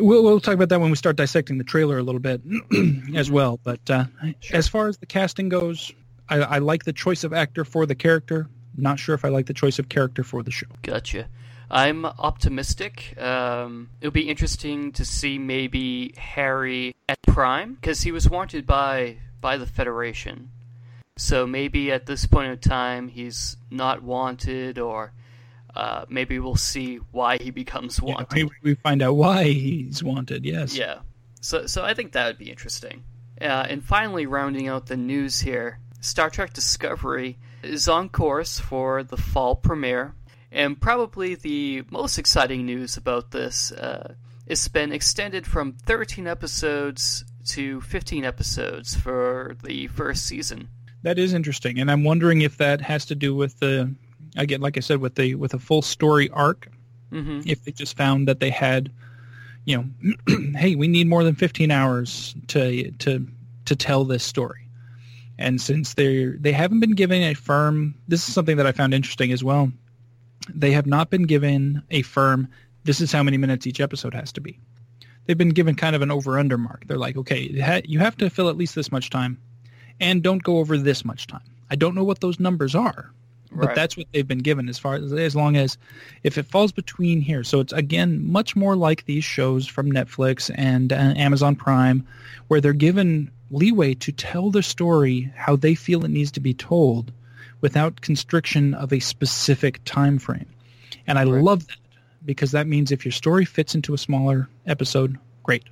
[0.00, 2.40] we'll, we'll talk about that when we start dissecting the trailer a little bit
[3.14, 3.58] as well.
[3.62, 4.04] But uh,
[4.40, 4.56] Sure.
[4.56, 5.92] as far as the casting goes,
[6.28, 8.48] I, I like the choice of actor for the character.
[8.76, 10.66] Not sure if I like the choice of character for the show.
[10.82, 11.28] Gotcha.
[11.70, 13.14] I'm optimistic.
[13.20, 19.16] Um, it'll be interesting to see maybe Harry at Prime because he was wanted by
[19.40, 20.50] by the Federation.
[21.16, 25.12] So maybe at this point in time he's not wanted, or
[25.74, 28.32] uh, maybe we'll see why he becomes wanted.
[28.32, 30.44] we, we find out why he's wanted.
[30.44, 30.76] Yes.
[30.76, 31.00] Yeah.
[31.40, 33.04] So so I think that would be interesting.
[33.40, 39.02] Uh, and finally, rounding out the news here, Star Trek Discovery is on course for
[39.02, 40.14] the fall premiere,
[40.50, 44.14] and probably the most exciting news about this uh,
[44.46, 50.68] it's been extended from 13 episodes to 15 episodes for the first season.
[51.02, 53.92] That is interesting, and I'm wondering if that has to do with the,
[54.36, 56.68] again, like I said, with the with a full story arc.
[57.10, 58.90] hmm If they just found that they had,
[59.64, 63.26] you know, hey, we need more than 15 hours to to
[63.64, 64.68] to tell this story,
[65.38, 68.94] and since they they haven't been given a firm, this is something that I found
[68.94, 69.72] interesting as well.
[70.54, 72.48] They have not been given a firm.
[72.84, 74.58] This is how many minutes each episode has to be.
[75.26, 76.84] They've been given kind of an over under mark.
[76.88, 79.38] They're like, okay, ha- you have to fill at least this much time
[80.02, 81.40] and don't go over this much time.
[81.70, 83.10] I don't know what those numbers are,
[83.50, 83.74] but Right.
[83.74, 85.78] that's what they've been given as far as as long as
[86.24, 87.44] if it falls between here.
[87.44, 92.06] So it's again much more like these shows from Netflix and uh, Amazon Prime
[92.48, 96.54] where they're given leeway to tell the story how they feel it needs to be
[96.54, 97.12] told
[97.60, 100.46] without constriction of a specific time frame.
[101.06, 101.42] And I Right.
[101.42, 101.76] love that
[102.24, 105.64] because that means if your story fits into a smaller episode, great.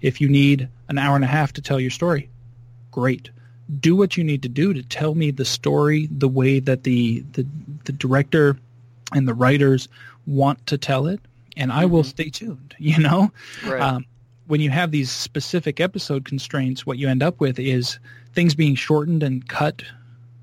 [0.00, 2.28] If you need an hour and a half to tell your story,
[2.90, 3.30] great.
[3.78, 7.20] Do what you need to do to tell me the story the way that the
[7.32, 7.46] the,
[7.84, 8.56] the director
[9.14, 9.88] and the writers
[10.26, 11.20] want to tell it,
[11.56, 12.06] and I will Mhm.
[12.06, 12.74] stay tuned.
[12.78, 13.30] You know,
[13.66, 13.80] Right.
[13.80, 14.06] um,
[14.46, 17.98] when you have these specific episode constraints, what you end up with is
[18.32, 19.82] things being shortened and cut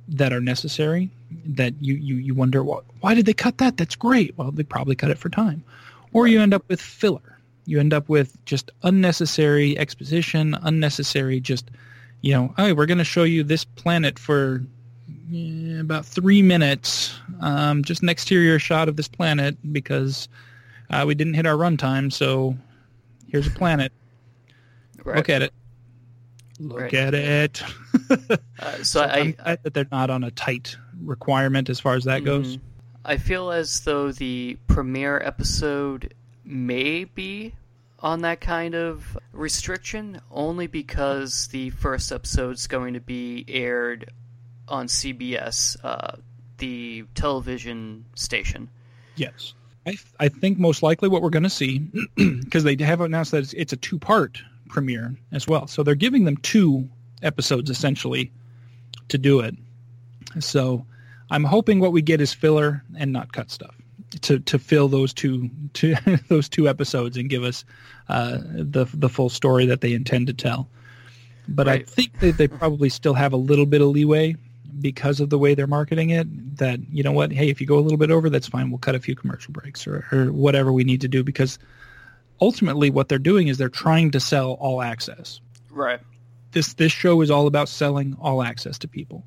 [0.08, 1.10] that are necessary.
[1.46, 3.76] That you you you wonder why why did they cut that?
[3.78, 4.38] That's great.
[4.38, 5.64] Well, they probably cut it for time,
[6.14, 7.38] or you end up with filler.
[7.66, 11.70] You end up with just unnecessary exposition, unnecessary just
[12.22, 14.64] you know, hey, we're going to show you this planet for
[15.34, 20.28] eh, about three minutes, um, just an exterior shot of this planet because
[20.90, 22.12] uh, we didn't hit our runtime.
[22.12, 22.58] So
[23.30, 23.92] here's a planet.
[25.04, 25.18] right.
[25.18, 25.54] Look at it.
[26.60, 26.94] Look Right.
[26.94, 27.62] at it.
[28.60, 32.06] Uh, so I, I'm glad that they're not on a tight requirement as far as
[32.06, 32.56] that goes.
[32.58, 32.62] Mhm.
[33.06, 36.14] I feel as though the premiere episode
[36.46, 37.54] may be
[38.00, 44.12] on that kind of restriction only because the first episode's going to be aired
[44.68, 46.18] on CBS, uh,
[46.58, 48.70] the television station.
[49.16, 49.54] Yes.
[49.86, 51.80] I, I think most likely what we're going to see,
[52.16, 55.66] because they have announced that it's, it's a two-part premiere as well.
[55.68, 56.90] So they're giving them two
[57.24, 58.32] episodes essentially
[59.08, 59.56] to do it.
[60.40, 60.86] So
[61.32, 63.76] I'm hoping what we get is filler and not cut stuff
[64.22, 65.96] to, to fill those two, two
[66.30, 67.66] those two episodes and give us
[68.10, 70.68] uh, the the full story that they intend to tell.
[71.50, 74.36] But I think that they probably still have a little bit of leeway
[74.82, 77.80] because of the way they're marketing it that you know what hey if you go
[77.80, 80.72] a little bit over that's fine we'll cut a few commercial breaks or, or whatever
[80.72, 81.58] we need to do because
[82.42, 85.40] ultimately what they're doing is they're trying to sell all access
[85.72, 86.00] Right.
[86.52, 89.24] this this show is all about selling all access to people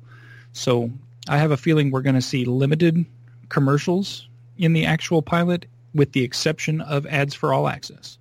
[0.53, 0.89] so
[1.27, 3.03] i have a feeling we're going to see limited
[3.49, 4.29] commercials
[4.61, 8.17] in the actual pilot with the exception of ads for all access.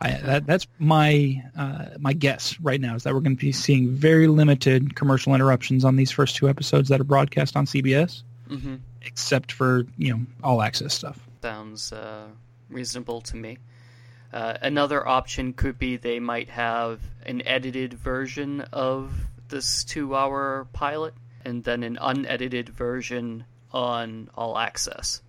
[0.00, 3.52] I, that, that's my uh, my guess right now is that we're going to be
[3.52, 8.22] seeing very limited commercial interruptions on these first two episodes that are broadcast on CBS,
[8.48, 8.76] Mm-hmm.
[9.02, 11.20] except for you know all access stuff.
[11.42, 12.28] Sounds uh,
[12.70, 13.58] reasonable to me.
[14.32, 19.12] Uh, another option could be they might have an edited version of
[19.48, 21.12] this two-hour pilot,
[21.44, 25.20] and then an unedited version on all access.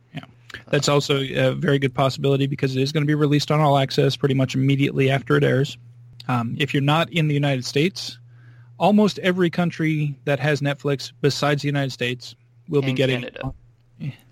[0.69, 3.77] That's also a very good possibility because it is going to be released on all
[3.77, 5.77] access pretty much immediately after it airs.
[6.27, 8.19] Um, if you're not in the United States,
[8.77, 12.35] almost every country that has Netflix besides the United States
[12.67, 13.21] will be getting.
[13.21, 13.53] Canada.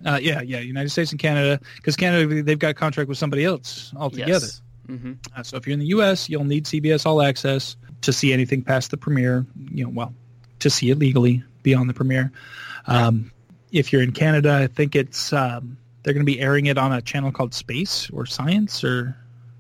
[0.04, 3.94] Uh, yeah, yeah, United States and Canada, because Canada they've got contract with somebody else
[3.96, 4.32] altogether.
[4.32, 4.62] Yes.
[4.88, 8.34] hmm Uh, so if you're in the U.S., you'll need CBS All Access to see
[8.34, 9.46] anything past the premiere.
[9.72, 10.14] You know, well,
[10.60, 12.32] to see it legally beyond the premiere.
[12.88, 13.32] Um,
[13.72, 16.92] if you're in Canada, I think it's um, they're going to be airing it on
[16.94, 19.16] a channel called Space or Science or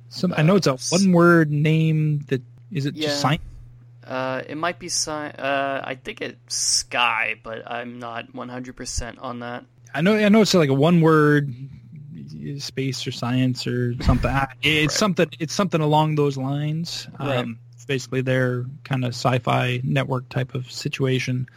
[0.09, 0.33] some.
[0.37, 2.19] I know it's a Uh, one-word name.
[2.27, 2.95] That is it.
[2.95, 3.07] Yeah.
[3.09, 3.43] Just Science.
[4.05, 9.39] Uh, it might be sci- uh, I think it's Sky, but I'm not 100% on
[9.41, 9.65] that.
[9.93, 10.15] I know.
[10.15, 11.53] I know it's like a one-word
[12.57, 14.31] space or science or something.
[14.61, 14.91] It's Right.
[14.91, 15.29] something.
[15.39, 17.07] It's something along those lines.
[17.19, 17.37] Right.
[17.37, 21.47] Um, basically their kind of sci-fi network type of situation.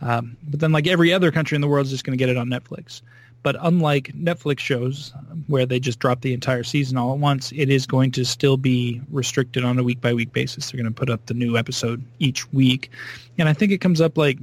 [0.00, 2.28] Um, but then, like every other country in the world, is just going to get
[2.28, 3.02] it on Netflix.
[3.42, 5.14] But unlike Netflix shows,
[5.46, 8.58] where they just drop the entire season all at once, it is going to still
[8.58, 10.70] be restricted on a week by week basis.
[10.70, 12.90] They're going to put up the new episode each week,
[13.38, 14.38] and I think it comes up like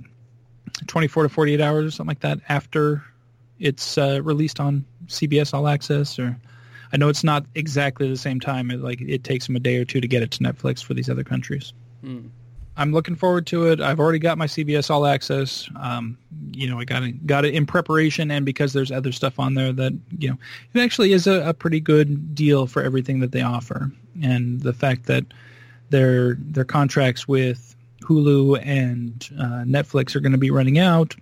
[0.87, 3.03] 24 to 48 hours or something like that after
[3.59, 6.17] it's uh, released on CBS All Access.
[6.19, 6.37] Or
[6.91, 8.71] I know it's not exactly the same time.
[8.71, 10.93] It, like it takes them a day or two to get it to Netflix for
[10.93, 11.73] these other countries.
[12.01, 12.27] Hmm.
[12.77, 13.81] I'm looking forward to it.
[13.81, 15.67] I've already got my CBS All Access.
[15.81, 16.17] Um,
[16.51, 19.55] you know, I got it got it in preparation, and because there's other stuff on
[19.55, 20.37] there that you know,
[20.73, 24.73] it actually is a, a pretty good deal for everything that they offer, and the
[24.73, 25.25] fact that
[25.89, 31.15] their their contracts with Hulu and uh, Netflix are going to be running out.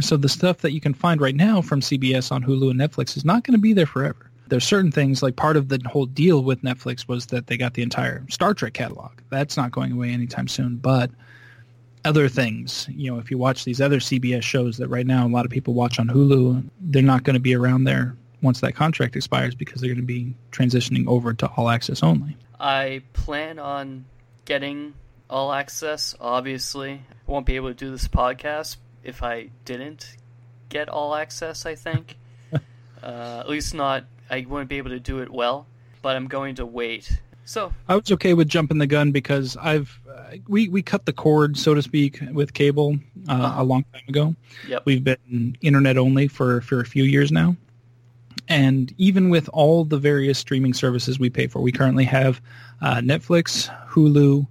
[0.00, 3.16] So the stuff that you can find right now from CBS on Hulu and Netflix
[3.16, 4.29] is not going to be there forever.
[4.50, 7.74] There's certain things like part of the whole deal with Netflix was that they got
[7.74, 9.12] the entire Star Trek catalog.
[9.30, 10.76] That's not going away anytime soon.
[10.76, 11.10] But
[12.04, 15.28] other things, you know, if you watch these other CBS shows that right now a
[15.28, 18.74] lot of people watch on Hulu, they're not going to be around there once that
[18.74, 22.36] contract expires because they're going to be transitioning over to all access only.
[22.58, 24.04] I plan on
[24.44, 24.94] getting
[25.28, 26.92] all access, obviously.
[26.92, 30.16] I won't be able to do this podcast if I didn't
[30.68, 32.16] get all access, I think.
[33.02, 35.66] uh, at least not, I wouldn't be able to do it well,
[36.02, 37.20] but I'm going to wait.
[37.44, 41.12] So, I was okay with jumping the gun because I've uh, we we cut the
[41.12, 42.96] cord, so to speak, with cable
[43.28, 43.62] uh, Uh-huh.
[43.62, 44.34] a long time ago.
[44.68, 44.82] Yep.
[44.84, 47.56] We've been internet only for for a few years now,
[48.48, 52.40] and even with all the various streaming services we pay for, we currently have
[52.82, 54.46] uh, Netflix, Hulu,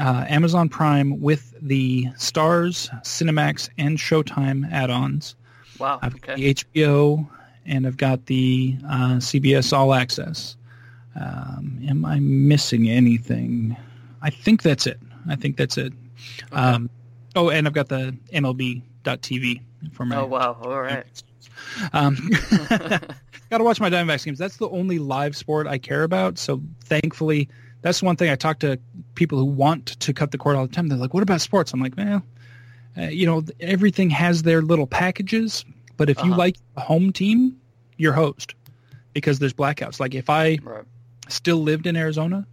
[0.00, 5.36] uh, Amazon Prime with the Starz, Cinemax, and Showtime add-ons.
[5.78, 6.54] wow, I've got okay.
[6.54, 7.28] the HBO,
[7.66, 10.56] and I've got the uh, CBS All Access.
[11.18, 13.76] Um, am I missing anything?
[14.22, 14.98] I think that's it.
[15.28, 15.92] I think that's it.
[16.52, 16.88] Um,
[17.36, 19.60] oh, and I've got the MLB.TV
[19.92, 20.16] for my.
[20.16, 21.06] Oh, wow, alright.
[21.92, 22.30] Um,
[23.50, 24.38] got to watch my Diamondbacks games.
[24.38, 26.38] That's the only live sport I care about.
[26.38, 27.48] So thankfully,
[27.82, 28.78] that's one thing I talk to
[29.14, 30.88] people who want to cut the cord all the time.
[30.88, 32.22] They're like, "What about sports?" I'm like, "Well,
[32.96, 35.64] uh, you know, everything has their little packages.
[35.96, 36.38] But if you Uh-huh.
[36.38, 37.56] like a home team,
[37.96, 38.54] you're host
[39.12, 40.00] because there's blackouts.
[40.00, 40.84] Like if I Right.
[41.28, 42.46] still lived in Arizona,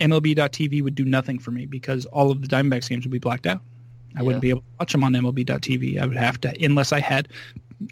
[0.00, 3.46] MLB.TV would do nothing for me because all of the Diamondbacks games would be blacked
[3.46, 3.60] out.
[4.16, 5.98] I wouldn't be able to watch them on MLB.TV.
[6.00, 7.28] I would have to, unless I had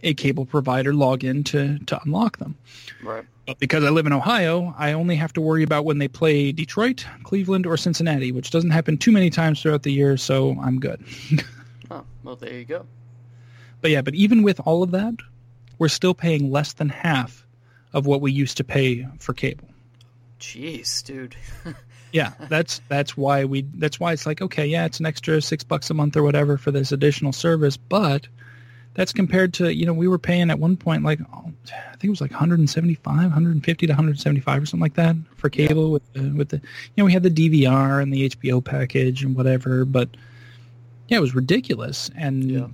[0.02, 2.56] a cable provider log in to, to unlock them.
[3.02, 3.24] Right.
[3.46, 6.50] But because I live in Ohio, I only have to worry about when they play
[6.50, 10.80] Detroit, Cleveland, or Cincinnati, which doesn't happen too many times throughout the year, so I'm
[10.80, 11.04] good.
[11.88, 12.84] Oh, well, there you go.
[13.86, 15.14] But yeah, but even with all of that,
[15.78, 17.46] we're still paying less than half
[17.92, 19.68] of what we used to pay for cable.
[20.40, 21.36] Jeez, dude.
[22.12, 25.62] Yeah, that's that's why we that's why it's like okay, yeah, it's an extra six
[25.62, 28.26] bucks a month or whatever for this additional service, but
[28.94, 32.04] that's compared to you know we were paying at one point like oh, I think
[32.04, 35.68] it was like 175, 150 to 175 or something like that for Yeah.
[35.68, 36.62] cable with the, with the you
[36.96, 40.08] know we had the DVR and the HBO package and whatever, but
[41.06, 42.66] yeah, it was ridiculous and Yeah.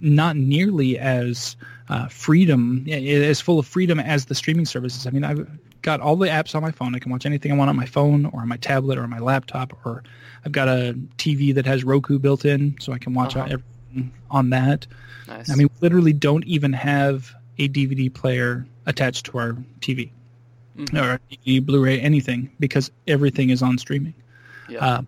[0.00, 1.56] Not nearly as
[1.88, 5.06] uh, freedom as full of freedom as the streaming services.
[5.06, 5.48] I mean, I've
[5.82, 6.94] got all the apps on my phone.
[6.94, 9.10] I can watch anything I want on my phone or on my tablet or on
[9.10, 10.02] my laptop, or
[10.44, 13.44] I've got a TV that has Roku built in, so I can watch Uh-huh.
[13.50, 14.86] everything on that.
[15.28, 15.48] Nice.
[15.50, 20.10] I mean, we literally don't even have a DVD player attached to our TV
[20.78, 21.00] Mhm.
[21.02, 24.12] or DVD, Blu-ray, anything because everything is on streaming.
[24.68, 24.84] Yeah.
[24.84, 25.02] Uh,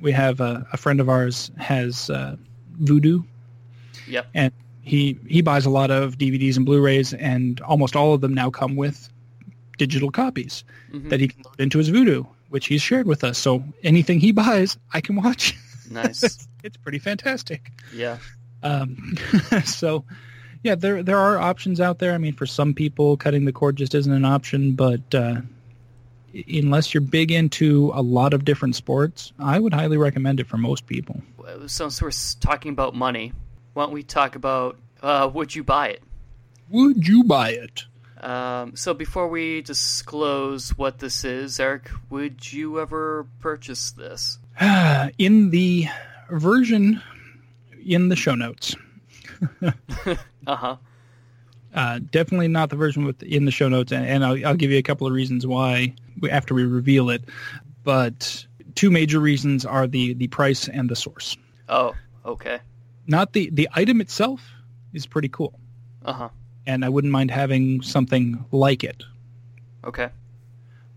[0.00, 2.36] we have a, a friend of ours has uh,
[2.82, 3.24] Vudu,
[4.08, 4.26] yep.
[4.34, 4.52] and
[4.82, 8.50] he he buys a lot of DVDs and Blu-rays, and almost all of them now
[8.50, 9.08] come with
[9.78, 11.08] digital copies Mhm.
[11.10, 13.38] that he can load into his Vudu, which he's shared with us.
[13.38, 15.56] So anything he buys, I can watch.
[15.90, 16.46] Nice.
[16.62, 17.70] it's pretty fantastic.
[17.94, 18.18] Yeah.
[18.62, 19.16] Um,
[19.64, 20.04] so,
[20.62, 22.12] yeah, there there are options out there.
[22.14, 25.40] I mean, for some people, cutting the cord just isn't an option, but uh,
[26.48, 30.56] unless you're big into a lot of different sports, I would highly recommend it for
[30.56, 31.20] most people.
[31.66, 33.32] So, Since we're talking about money,
[33.74, 36.02] why don't we talk about uh, would you buy it?
[36.70, 37.84] Would you buy it?
[38.20, 44.38] Um, so before we disclose what this is, Eric, would you ever purchase this?
[45.18, 45.86] in the
[46.30, 47.02] version
[47.84, 48.74] in the show notes.
[50.46, 50.76] Uh huh.
[51.74, 54.70] Uh, definitely not the version with in the show notes, and, and I'll, I'll give
[54.70, 55.94] you a couple of reasons why
[56.30, 57.24] after we reveal it.
[57.82, 58.44] But
[58.74, 61.38] two major reasons are the the price and the source.
[61.70, 61.94] Oh,
[62.26, 62.60] okay.
[63.06, 64.40] Not the the item itself
[64.92, 65.58] is pretty cool,
[66.04, 66.28] Uh huh.
[66.66, 69.02] and I wouldn't mind having something like it.
[69.84, 70.08] Okay.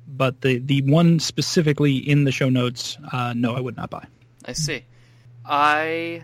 [0.07, 4.05] But the the one specifically in the show notes, uh, no, I would not buy.
[4.45, 4.85] I see.
[5.45, 6.23] I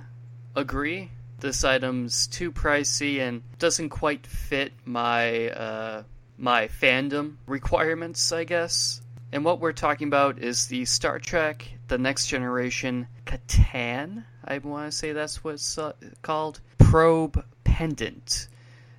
[0.55, 1.09] agree.
[1.39, 6.03] This item's too pricey and doesn't quite fit my uh,
[6.37, 9.01] my fandom requirements, I guess.
[9.33, 14.23] And what we're talking about is the Star Trek: The Next Generation Kataan.
[14.45, 16.59] I want to say that's what it's uh, called.
[16.77, 18.47] Probe pendant.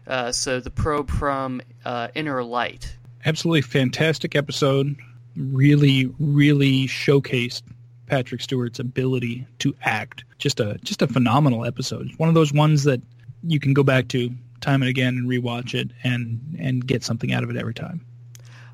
[0.06, 2.96] Uh, so the probe from uh, Inner Light.
[3.24, 4.96] absolutely fantastic episode.
[5.36, 7.62] Really, really showcased
[8.06, 10.24] Patrick Stewart's ability to act.
[10.38, 12.10] Just a just a phenomenal episode.
[12.18, 13.00] One of those ones that
[13.42, 14.30] you can go back to
[14.60, 18.04] time and again and rewatch it and and get something out of it every time.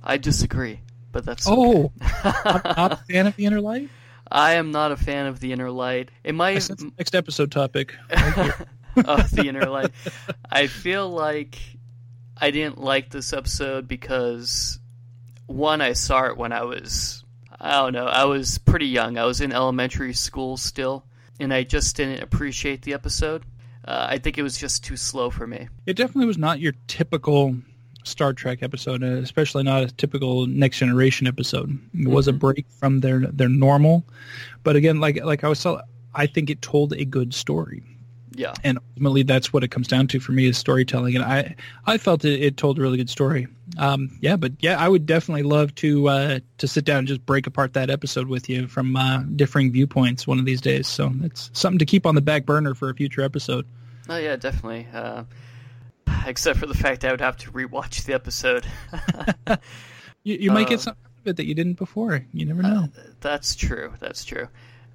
[0.03, 0.81] I disagree,
[1.13, 2.73] but that's Oh, okay.
[2.77, 3.89] Not a fan of the Inner Light.
[4.31, 6.11] I am not a fan of the Inner Light.
[6.23, 6.69] It might
[6.99, 7.95] next episode topic.
[8.15, 8.53] Right
[9.05, 9.91] of the Inner Light.
[10.51, 11.59] I feel like
[12.37, 14.79] I didn't like this episode because
[15.47, 17.25] one, I saw it when I was
[17.61, 19.19] I don't know, I was pretty young.
[19.19, 21.05] I was in elementary school still,
[21.39, 23.45] and I just didn't appreciate the episode.
[23.85, 25.69] Uh, I think it was just too slow for me.
[25.85, 27.57] It definitely was not your typical
[28.05, 31.79] Star Trek episode, especially not a typical Next Generation episode.
[31.95, 34.05] It was a break from their their normal,
[34.63, 35.83] but again, like like I was telling,
[36.15, 37.83] I think it told a good story,
[38.35, 38.55] Yeah.
[38.65, 41.15] and ultimately that's what it comes down to for me is storytelling.
[41.17, 41.55] And I
[41.87, 43.47] I felt it, it told a really good story.
[43.79, 47.25] Um, yeah, but yeah, I would definitely love to uh, to sit down and just
[47.27, 50.89] break apart that episode with you from uh, differing viewpoints one of these days.
[50.89, 53.67] So it's something to keep on the back burner for a future episode.
[54.09, 54.89] Oh yeah, definitely.
[54.93, 55.23] Uh,
[56.27, 58.67] except for the fact I would have to rewatch the episode.
[60.23, 62.27] You, you might Uh, get something out of it that you didn't before.
[62.35, 62.91] You never know.
[63.21, 63.95] That's true.
[64.01, 64.49] That's true.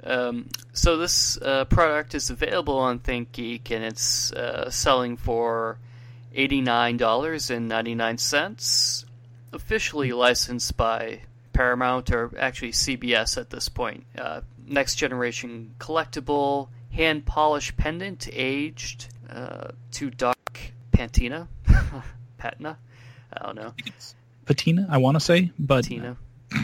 [0.04, 5.80] Um, so this uh, product is available on ThinkGeek, and it's uh, selling for
[6.36, 9.04] eighty-nine dollars and ninety-nine cents.
[9.52, 11.22] Officially licensed by
[11.54, 14.06] Paramount, or actually CBS at this point.
[14.16, 20.35] Uh, next generation collectible, hand polished pendant, aged uh, to Doc
[20.96, 21.48] Pantina,
[22.38, 22.78] Patina.
[23.34, 23.74] I don't know.
[24.46, 26.16] patina, I want to say, but Tina.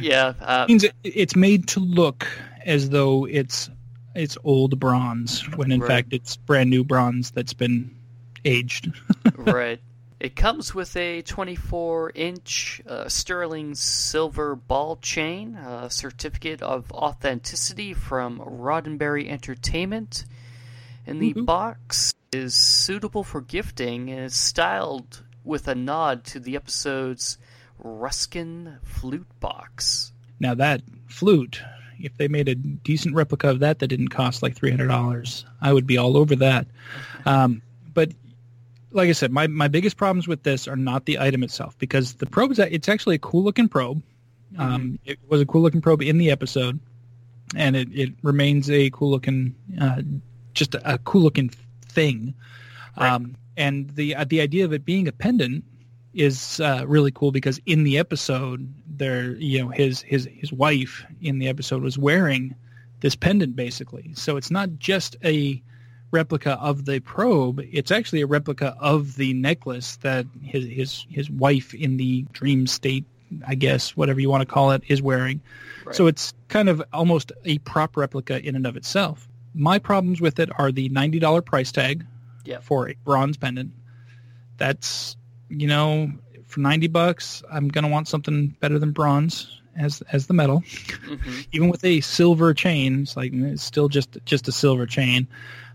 [0.00, 0.32] yeah.
[0.40, 2.26] Uh, it means it, it's made to look
[2.64, 3.70] as though it's
[4.14, 5.88] it's old bronze when in Right.
[5.88, 7.94] fact it's brand new bronze that's been
[8.44, 8.92] aged.
[9.36, 9.80] right.
[10.20, 17.92] It comes with a 24 inch uh, sterling silver ball chain, a certificate of authenticity
[17.92, 20.24] from Roddenberry Entertainment.
[21.06, 21.46] And the Woohoo.
[21.46, 27.38] box is suitable for gifting and is styled with a nod to the episode's
[27.82, 30.12] Ressikan flute box.
[30.40, 31.60] now that flute,
[32.00, 35.44] if they made a decent replica of that that didn't cost like three hundred dollars,
[35.60, 36.66] I would be all over that.
[37.26, 38.10] Um, but
[38.90, 42.14] like I said, my, my biggest problems with this are not the item itself because
[42.14, 44.02] the probe is it's actually a cool looking probe.
[44.56, 46.78] Um, it was a cool looking probe in the episode,
[47.56, 50.02] and it, it remains a cool looking, uh,
[50.54, 51.50] just a, a cool looking
[51.86, 52.34] thing.
[52.96, 55.64] Um, and the uh, the idea of it being a pendant
[56.14, 61.04] is uh, really cool because in the episode, there you know his his his wife
[61.20, 62.54] in the episode was wearing
[63.00, 64.12] this pendant basically.
[64.14, 65.62] So it's not just a
[66.10, 71.30] replica of the probe; it's actually a replica of the necklace that his his his
[71.30, 73.04] wife in the dream state,
[73.46, 75.40] I guess, whatever you want to call it, is wearing.
[75.84, 75.94] Right.
[75.94, 79.28] So it's kind of almost a prop replica in and of itself.
[79.54, 82.04] My problems with it are the ninety dollar price tag
[82.44, 82.58] Yeah.
[82.60, 83.72] for a bronze pendant,
[84.58, 85.16] that's
[85.48, 86.10] you know
[86.46, 90.62] for 90 bucks i'm going to want something better than bronze as as the metal.
[91.04, 95.26] Hmm even with a silver chain it's like it's still just just a silver chain.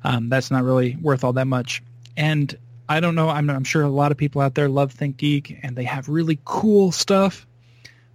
[0.04, 1.84] Um, that's not really worth all that much.
[2.18, 2.58] And
[2.88, 5.76] i don't know I'm, I'm sure a lot of people out there love ThinkGeek and
[5.76, 7.46] they have really cool stuff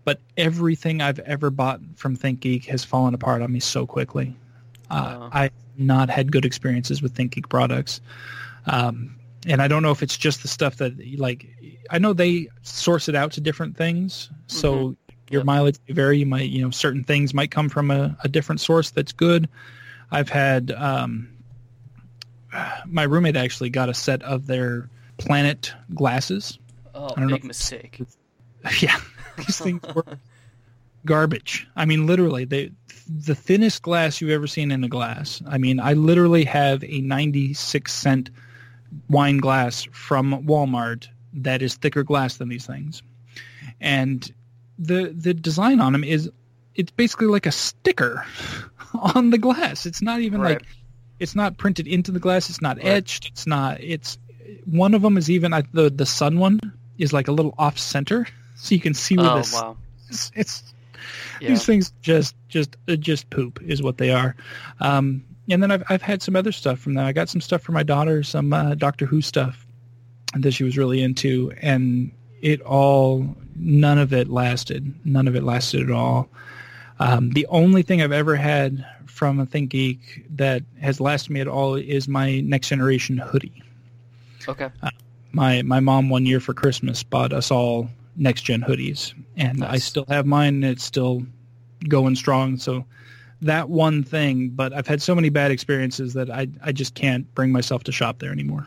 [0.05, 4.35] but everything i've ever bought from ThinkGeek has fallen apart on me so quickly
[4.95, 8.01] uh, i've not had good experiences with ThinkGeek products.
[8.67, 9.17] Um,
[9.47, 11.47] and i don't know if it's just the stuff that like
[11.91, 14.31] i know they source it out to different things.
[14.47, 14.97] So
[15.31, 15.47] your Yep.
[15.47, 16.19] mileage may vary.
[16.19, 19.49] You might you know certain things might come from a, a different source that's good.
[20.11, 21.29] I've had um,
[22.87, 24.89] my roommate actually got a set of their
[25.19, 26.59] planet glasses.
[26.95, 28.01] Oh, I don't big mistake.
[28.81, 29.01] yeah.
[29.39, 30.05] These things were
[31.05, 31.67] garbage.
[31.75, 32.71] I mean literally they
[33.07, 37.01] the thinnest glass you've ever seen in a glass i mean i literally have a
[37.01, 38.31] 96 cent
[39.09, 43.03] wine glass from walmart that is thicker glass than these things
[43.81, 44.33] and
[44.79, 46.31] the the design on them is
[46.75, 48.25] it's basically like a sticker
[49.15, 50.59] on the glass it's not even Right.
[50.61, 50.67] like
[51.21, 52.87] it's not printed into the glass it's not Right.
[52.87, 54.19] etched it's not it's
[54.65, 56.61] one of them is even the the sun one
[56.99, 58.27] is like a little off center
[58.57, 59.77] so you can see where Oh this wow.
[60.09, 60.75] it's, it's
[61.41, 61.49] Yeah.
[61.51, 64.37] these things just just uh, just poop is what they are.
[64.81, 67.61] Um and then I've, I've had some other stuff from them i got some stuff
[67.61, 69.67] for my daughter some uh, doctor who stuff
[70.35, 74.95] that she was really into and it all none of it lasted.
[75.05, 76.29] None of it lasted at all.
[76.99, 81.49] Um, the only thing i've ever had from a ThinkGeek that has lasted me at
[81.49, 83.63] all is my next generation hoodie.
[84.49, 84.71] Okay.
[85.33, 89.79] my my mom one year for Christmas bought us all next gen hoodies, and I
[89.79, 90.55] still have mine.
[90.57, 91.25] And it's still
[91.89, 92.57] going strong.
[92.59, 92.85] So
[93.43, 97.33] that one thing, but I've had so many bad experiences that I I just can't
[97.35, 98.67] bring myself to shop there anymore.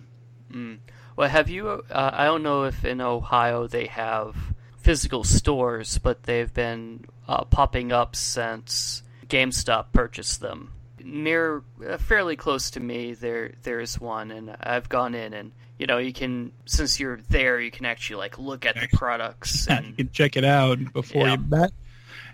[0.52, 0.80] Mm.
[1.16, 1.68] Well, have you?
[1.70, 4.36] Uh, I don't know if in Ohio they have
[4.78, 10.74] physical stores, but they've been uh, popping up since GameStop purchased them.
[11.10, 15.88] Near, uh, fairly close to me, there there's one, and I've gone in, and you
[15.88, 19.76] know, you can since you're there, you can actually like look at the products you
[19.76, 21.32] and can check it out before Yeah.
[21.34, 21.72] you bet.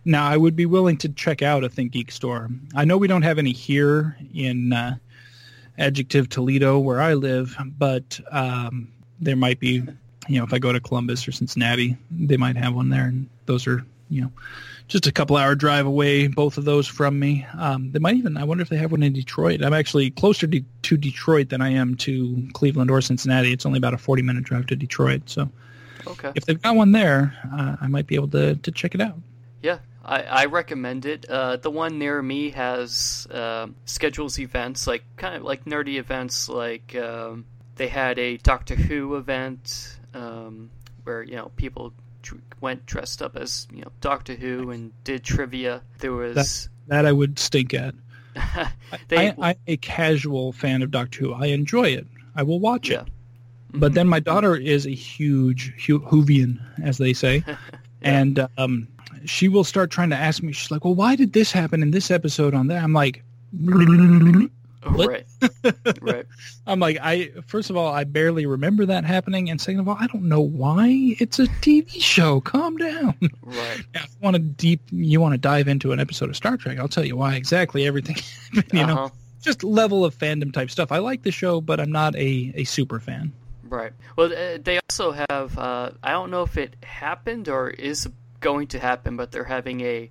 [0.05, 2.49] Now, I would be willing to check out a Think Geek store.
[2.75, 4.95] I know we don't have any here in uh,
[5.77, 9.83] Adjective Toledo where I live, but um, there might be.
[10.29, 13.29] You know, if I go to Columbus or Cincinnati, they might have one there, and
[13.45, 14.31] those are you know
[14.87, 16.27] just a couple hour drive away.
[16.27, 17.45] Both of those from me.
[17.57, 18.37] Um, they might even.
[18.37, 19.63] I wonder if they have one in Detroit.
[19.63, 23.51] I'm actually closer to, to Detroit than I am to Cleveland or Cincinnati.
[23.51, 25.49] It's only about a 40 minute drive to Detroit, so
[26.07, 26.31] okay.
[26.35, 29.17] if they've got one there, uh, I might be able to, to check it out.
[29.61, 31.25] Yeah, I, I recommend it.
[31.29, 36.49] Uh, the one near me has uh, schedules events, like kind of like nerdy events.
[36.49, 40.69] Like um, they had a Doctor Who event um,
[41.03, 41.93] where you know people
[42.61, 45.81] went dressed up as you know Doctor Who and did trivia.
[45.99, 47.95] There was That I would stink at.
[49.07, 51.33] they I, I'm a casual fan of Doctor Who.
[51.33, 52.07] I enjoy it.
[52.35, 53.01] I will watch yeah.
[53.01, 53.07] it.
[53.75, 57.43] But then my daughter is a huge Hu- Whovian, as they say,
[58.03, 58.87] and um,
[59.25, 60.51] she will start trying to ask me.
[60.53, 63.23] She's like, "Well, why did this happen in this episode on that?" I'm like,
[64.85, 65.07] what?
[65.09, 65.25] right,
[66.01, 66.25] right.
[66.67, 69.97] I'm like, I first of all, I barely remember that happening, and second of all,
[69.99, 71.15] I don't know why.
[71.19, 72.41] It's a TV show.
[72.41, 73.15] Calm down.
[73.41, 73.81] Right.
[73.93, 76.57] Now, if you want to deep, you want to dive into an episode of Star
[76.57, 78.17] Trek, I'll tell you why exactly everything.
[78.73, 79.09] you know, Uh-huh.
[79.41, 80.91] just level of fandom type stuff.
[80.91, 83.31] I like the show, but I'm not a, a super fan.
[83.63, 83.93] Right.
[84.15, 85.57] Well, uh, they also have.
[85.57, 88.07] Uh, I don't know if it happened or is
[88.39, 90.09] going to happen, but they're having a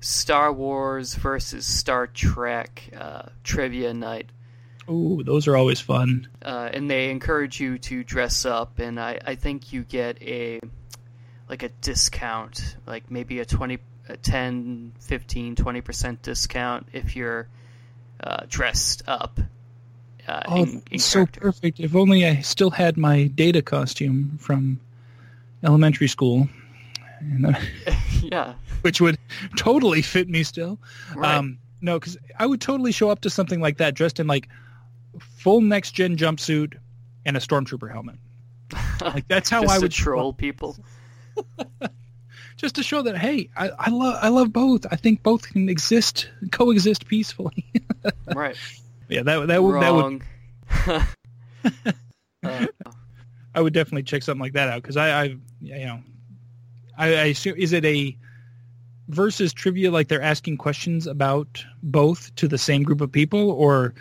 [0.00, 4.30] Star Wars versus Star Trek uh, trivia night,
[4.88, 6.26] Ooh, those are always fun.
[6.42, 10.60] uh, and they encourage you to dress up, and I, I think you get a
[11.48, 13.78] like a discount, like maybe a twenty,
[14.08, 17.48] a 10, 15, 20 percent discount if you're
[18.22, 19.38] uh, dressed up.
[20.28, 21.80] Uh, Oh, in, in so perfect.
[21.80, 24.80] If only I still had my data costume from
[25.64, 26.48] elementary school,
[28.22, 28.54] yeah.
[28.82, 29.18] which would
[29.56, 30.78] totally fit me still.
[31.14, 31.34] Right.
[31.34, 34.48] Um, no, because I would totally show up to something like that dressed in like
[35.18, 36.74] full next gen jumpsuit
[37.24, 38.16] and a stormtrooper helmet.
[39.02, 40.76] Like that's how Just I to would troll people.
[42.56, 44.86] just to show that hey, I, I love I love both.
[44.90, 47.64] I think both can exist, coexist peacefully.
[48.34, 48.56] Right.
[49.08, 50.22] yeah, that that would that would.
[52.42, 52.66] Uh,
[53.54, 55.24] I would definitely check something like that out because I, I
[55.60, 56.00] you know
[57.00, 58.16] I, I assume is it a
[59.08, 63.92] versus trivia like they're asking questions about both to the same group of people or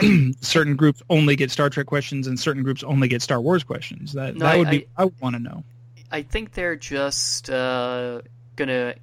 [0.40, 4.12] certain groups only get Star Trek questions and certain groups only get Star Wars questions.
[4.12, 5.64] That No, that I- would be I, would want to know.
[6.10, 8.20] I think they're just uh,
[8.56, 8.94] gonna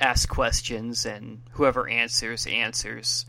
[0.00, 3.26] ask questions, and whoever answers answers.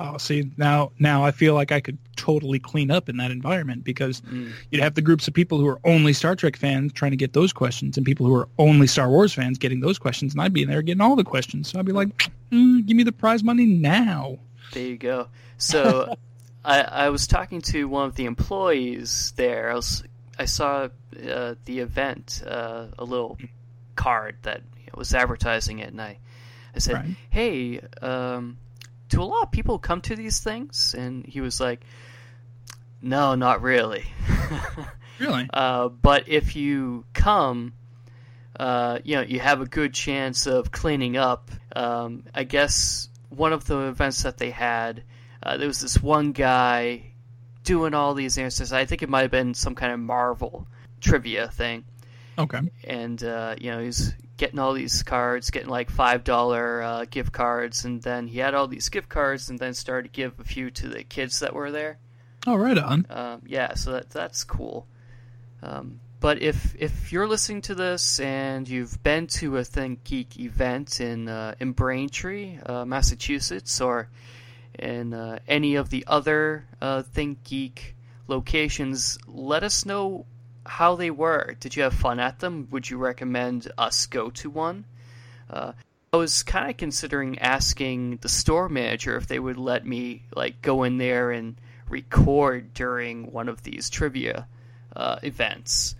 [0.00, 3.84] Oh, see now now I feel like I could totally clean up in that environment
[3.84, 4.52] because Mm.
[4.70, 7.32] you'd have the groups of people who are only Star Trek fans trying to get
[7.32, 10.52] those questions, and people who are only Star Wars fans getting those questions, and I'd
[10.52, 11.68] be in there getting all the questions.
[11.70, 12.08] So I'd be like,
[12.52, 14.38] mm, "Give me the prize money now."
[14.72, 15.28] There you go.
[15.56, 16.14] So,
[16.64, 19.70] I, I was talking to one of the employees there.
[19.70, 20.04] I was
[20.38, 20.88] I saw
[21.28, 23.38] uh, the event, uh, a little
[23.96, 24.62] card that
[24.94, 26.18] was advertising it, and I
[26.74, 27.16] I said, Right.
[27.30, 28.58] "Hey, um,
[29.08, 31.80] do a lot of people come to these things?" And he was like,
[33.02, 34.04] "No, not really."
[35.18, 35.50] Really?
[35.52, 37.72] Uh, but if you come,
[38.56, 41.50] uh, you know, you have a good chance of cleaning up.
[41.74, 45.02] Um, I guess one of the events that they had,
[45.42, 47.14] uh, there was this one guy
[47.64, 48.72] doing all these answers.
[48.72, 50.68] I think it might have been some kind of Marvel
[51.00, 51.82] trivia thing,
[52.38, 52.60] Okay.
[52.84, 57.32] and uh, you know, he's getting all these cards, getting like five dollar uh, gift
[57.32, 60.44] cards, and then he had all these gift cards, and then started to give a
[60.44, 61.98] few to the kids that were there.
[62.46, 63.04] Oh, right on.
[63.10, 64.86] Um, yeah, so that that's cool.
[65.62, 70.38] Um, but if if you're listening to this and you've been to a Think Geek
[70.38, 74.08] event in uh, in Braintree, uh, Massachusetts, or
[74.78, 77.96] in uh, any of the other uh, Think Geek
[78.28, 80.26] locations, let us know
[80.68, 81.56] how they were.
[81.60, 82.68] Did you have fun at them?
[82.70, 84.84] Would you recommend us go to one?
[85.50, 85.72] Uh,
[86.12, 90.62] I was kind of considering asking the store manager if they would let me like
[90.62, 91.56] go in there and
[91.88, 94.46] record during one of these trivia
[94.96, 95.94] uh, events.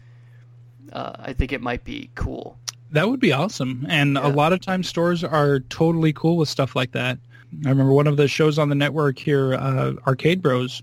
[0.93, 2.59] Uh, I think it might be cool.
[2.91, 3.85] That would be awesome.
[3.89, 4.27] And Yeah.
[4.27, 7.19] a lot of times stores are totally cool with stuff like that.
[7.64, 10.83] I remember one of the shows on the network here, uh, Arcade Bros.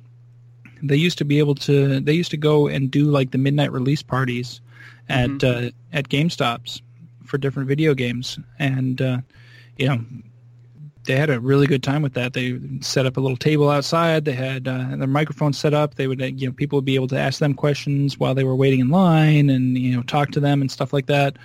[0.81, 1.99] They used to be able to.
[1.99, 4.61] They used to go and do like the midnight release parties
[5.09, 6.81] at uh, at GameStops
[7.25, 9.17] for different video games, and uh,
[9.77, 9.99] you know
[11.05, 12.33] they had a really good time with that.
[12.33, 14.25] They set up a little table outside.
[14.25, 15.95] They had uh, their microphones set up.
[15.95, 18.43] They would, uh, you know, people would be able to ask them questions while they
[18.43, 21.37] were waiting in line, and you know, talk to them and stuff like that.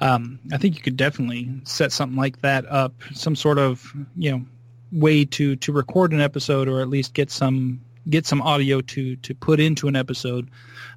[0.00, 4.32] Um, I think you could definitely set something like that up, some sort of, you
[4.32, 4.44] know,
[4.92, 9.16] way to to record an episode or at least get some get some audio to
[9.16, 10.50] to put into an episode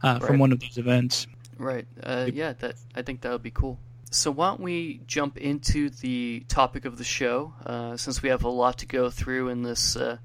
[0.04, 1.28] uh, from one of these events.
[1.58, 1.88] Right.
[2.02, 3.80] Uh, yeah, that I think that would be cool.
[4.10, 8.44] So why don't we jump into the topic of the show, uh, since we have
[8.44, 10.18] a lot to go through in this uh,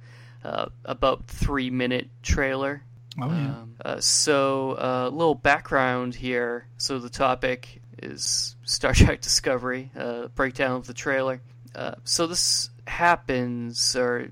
[0.45, 2.83] uh, about three minute trailer.
[3.21, 3.33] Oh yeah.
[3.33, 6.67] Um, uh, so a little background here.
[6.79, 9.91] So the topic is Star Trek Discovery.
[9.97, 11.41] Uh, breakdown of the trailer.
[11.75, 14.31] Uh, so this happens, or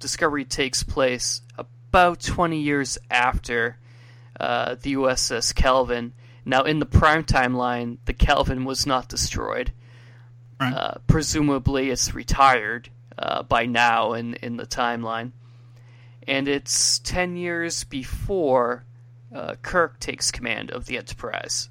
[0.00, 1.42] Discovery takes place
[1.88, 3.78] about 20 years after
[4.38, 6.12] uh, the USS Kelvin.
[6.44, 9.72] Now, in the prime timeline, the Kelvin was not destroyed.
[10.60, 10.72] Right.
[10.72, 15.32] Uh, presumably, it's retired uh, by now in, in the timeline.
[16.26, 18.84] And it's 10 years before
[19.34, 21.68] uh, Kirk takes command of the Enterprise.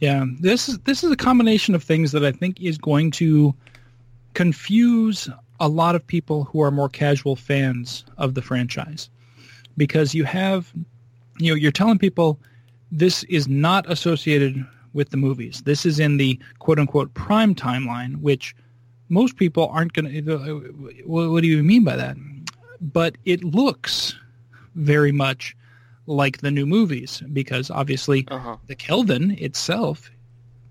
[0.00, 3.54] Yeah, this is this is a combination of things that I think is going to
[4.34, 5.28] confuse
[5.62, 9.08] a lot of people who are more casual fans of the franchise
[9.76, 10.72] because you have
[11.38, 12.38] you know you're telling people
[12.90, 14.54] this is not associated
[14.92, 15.62] with the movies.
[15.64, 18.54] This is in the quote unquote prime timeline, which
[19.08, 20.36] most people aren't going to.
[21.06, 22.16] What do you mean by that?
[22.80, 24.14] But it looks
[24.74, 25.56] very much
[26.06, 28.56] like the new movies because obviously Uh huh.
[28.66, 30.10] the Kelvin itself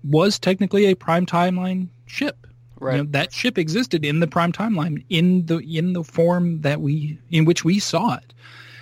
[0.04, 2.46] was technically a prime timeline ship.
[2.82, 2.96] Right.
[2.96, 6.80] You know, that ship existed in the prime timeline in the in the form that
[6.80, 8.34] we in which we saw it.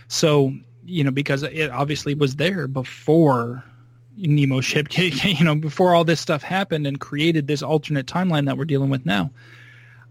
[0.08, 0.54] So
[0.86, 3.62] you know because it obviously was there before
[4.16, 8.56] Nero ship you know before all this stuff happened and created this alternate timeline that
[8.56, 9.30] we're dealing with now.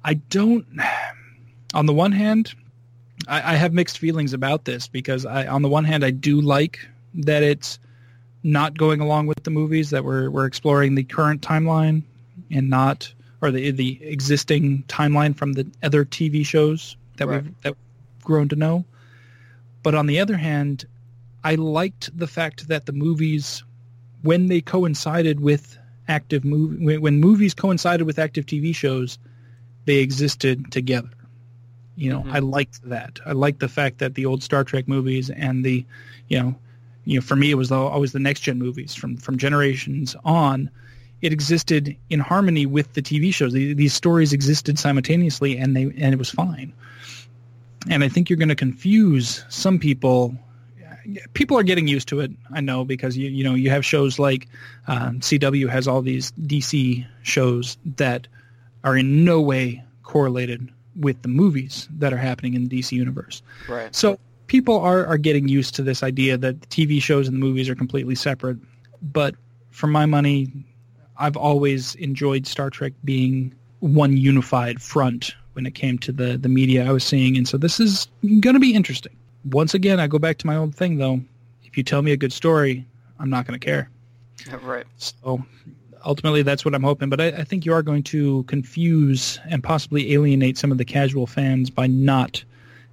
[0.06, 0.68] I don't.
[1.74, 2.54] On the one hand,
[3.28, 6.42] I, I have mixed feelings about this because I on the one hand I do
[6.42, 6.80] like
[7.16, 7.80] that it's
[8.44, 12.04] not going along with the movies that we're we're exploring the current timeline
[12.52, 13.12] and not
[13.42, 17.44] or the the existing timeline from the other TV shows that Right.
[17.44, 18.86] we've that we've grown to know.
[19.84, 20.86] But on the other hand,
[21.44, 23.64] I liked the fact that the movies,
[24.24, 25.78] when they coincided with
[26.08, 29.18] active movie, when, when movies coincided with active TV shows,
[29.86, 31.10] they existed together.
[31.96, 32.34] You know, Mhm.
[32.34, 33.20] I liked that.
[33.26, 35.86] I liked the fact that the old Star Trek movies and the,
[36.28, 36.56] you know,
[37.06, 40.70] you know, for me it was always the next gen movies from from generations on.
[41.22, 43.54] It existed in harmony with the TV shows.
[43.54, 46.74] These, these stories existed simultaneously, and they and it was fine.
[47.90, 50.36] and I think you're going to confuse some people.
[51.34, 54.20] People are getting used to it, I know, because you you know you have shows
[54.20, 54.48] like
[54.88, 58.28] um, CW has all these DC shows that
[58.84, 63.42] are in no way correlated with the movies that are happening in the DC universe.
[63.68, 63.94] Right.
[63.96, 67.40] So people are, are getting used to this idea that the TV shows and the
[67.40, 68.58] movies are completely separate.
[69.02, 69.36] But
[69.72, 70.52] for my money,
[71.20, 76.50] I've always enjoyed Star Trek being one unified front when it came to the, the
[76.50, 77.38] media I was seeing.
[77.38, 79.16] And so this is going to be interesting.
[79.46, 81.22] Once again, I go back to my old thing, though.
[81.66, 82.86] If you tell me a good story,
[83.20, 83.90] I'm not going to care.
[84.64, 84.86] Right.
[84.98, 85.44] So
[86.06, 87.10] ultimately, that's what I'm hoping.
[87.10, 90.86] But I, I think you are going to confuse and possibly alienate some of the
[90.86, 92.42] casual fans by not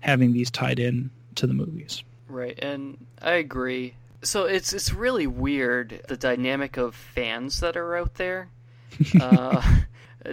[0.00, 2.02] having these tied in to the movies.
[2.28, 3.94] Right, and I agree.
[4.26, 8.48] So it's it's really weird the dynamic of fans that are out there.
[9.20, 9.62] Uh,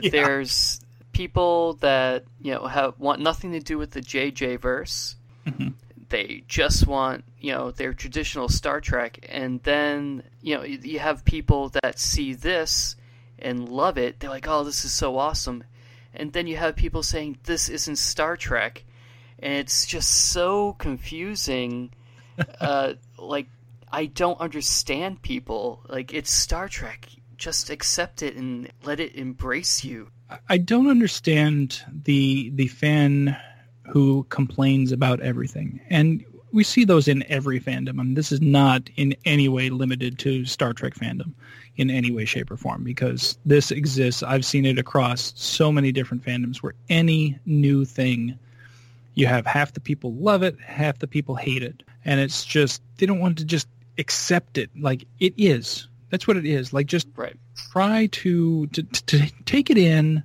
[0.02, 0.10] Yeah.
[0.10, 0.80] There's
[1.12, 5.16] people that you know have want nothing to do with the JJ verse.
[5.46, 5.74] Mhm.
[6.10, 11.00] They just want you know their traditional Star Trek, and then you know you you
[11.00, 12.96] have people that see this
[13.38, 14.20] and love it.
[14.20, 15.64] They're like, "Oh, this is so awesome,"
[16.14, 18.84] and then you have people saying this isn't Star Trek,
[19.40, 21.92] and it's just so confusing.
[22.60, 23.48] uh, like
[23.94, 25.86] I don't understand people.
[25.88, 27.08] Like it's Star Trek.
[27.38, 30.10] Just accept it and let it embrace you.
[30.50, 33.38] I don't understand the the fan
[33.86, 37.96] who complains about everything, and we see those in every fandom.
[37.96, 41.34] Mean, this is not in any way limited to Star Trek fandom,
[41.76, 44.24] in any way, shape, or form, because this exists.
[44.24, 48.40] I've seen it across so many different fandoms where any new thing,
[49.14, 52.82] you have half the people love it, half the people hate it, and it's just
[52.98, 53.68] they don't want to just
[53.98, 55.88] accept it like it is.
[56.10, 56.74] That's what it is.
[56.74, 57.36] Like just Right.
[57.72, 60.24] try to, to to take it in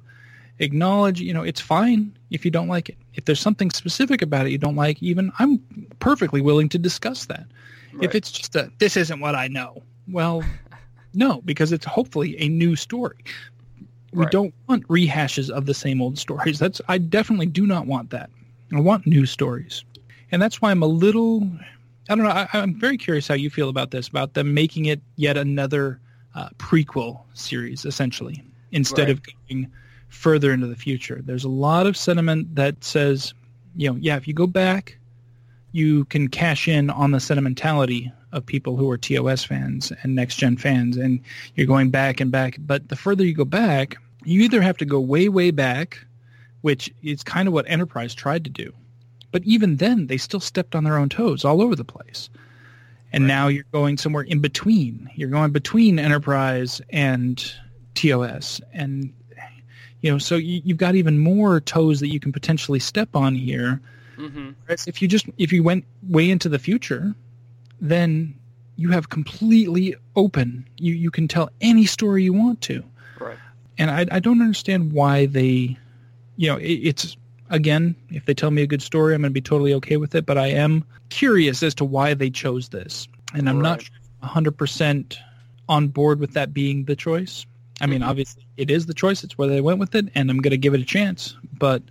[0.61, 4.45] acknowledge you know it's fine if you don't like it if there's something specific about
[4.45, 5.59] it you don't like even i'm
[6.01, 7.47] perfectly willing to discuss that
[7.93, 8.03] Right.
[8.05, 10.45] if it's just a this isn't what i know well
[11.15, 13.15] no because it's hopefully a new story
[14.13, 14.33] we Right.
[14.33, 18.29] don't want rehashes of the same old stories that's i definitely do not want that
[18.75, 19.85] i want new stories
[20.33, 21.49] and that's why i'm a little
[22.09, 24.87] i don't know I, i'm very curious how you feel about this about them making
[24.87, 26.01] it yet another
[26.35, 28.43] uh, prequel series essentially
[28.73, 29.11] instead Right.
[29.11, 29.71] of going
[30.09, 33.35] further into the future there's a lot of sentiment that says
[33.77, 34.99] you know yeah if you go back
[35.73, 40.37] you can cash in on the sentimentality of people who are TOS fans and next
[40.37, 41.21] gen fans and
[41.55, 44.85] you're going back and back but the further you go back you either have to
[44.85, 46.05] go way way back
[46.63, 48.73] which is kind of what Enterprise tried to do
[49.31, 52.29] but even then they still stepped on their own toes all over the place
[53.13, 53.29] and Right.
[53.29, 57.53] now you're going somewhere in between you're going between Enterprise and
[57.95, 59.13] TOS and
[60.01, 63.35] you know so you, you've got even more toes that you can potentially step on
[63.35, 63.81] here
[64.17, 64.51] hmm
[64.87, 67.15] if you just if you went way into the future,
[67.81, 68.35] then
[68.77, 70.67] you have completely open.
[70.77, 72.85] You you can tell any story you want to,
[73.19, 73.39] Right.
[73.79, 75.79] and I I don't understand why they,
[76.37, 77.17] you know, it, it's
[77.51, 80.15] again if they tell me a good story, I'm going to be totally okay with
[80.15, 80.27] it.
[80.27, 83.83] But I am curious as to why they chose this, and I'm not
[84.21, 85.19] 100 percent
[85.69, 87.45] on board with that being the choice.
[87.81, 88.09] I mean, Mhm.
[88.09, 89.23] obviously it is the choice.
[89.23, 91.37] It's where they went with it, and I'm going to give it a chance.
[91.59, 91.83] But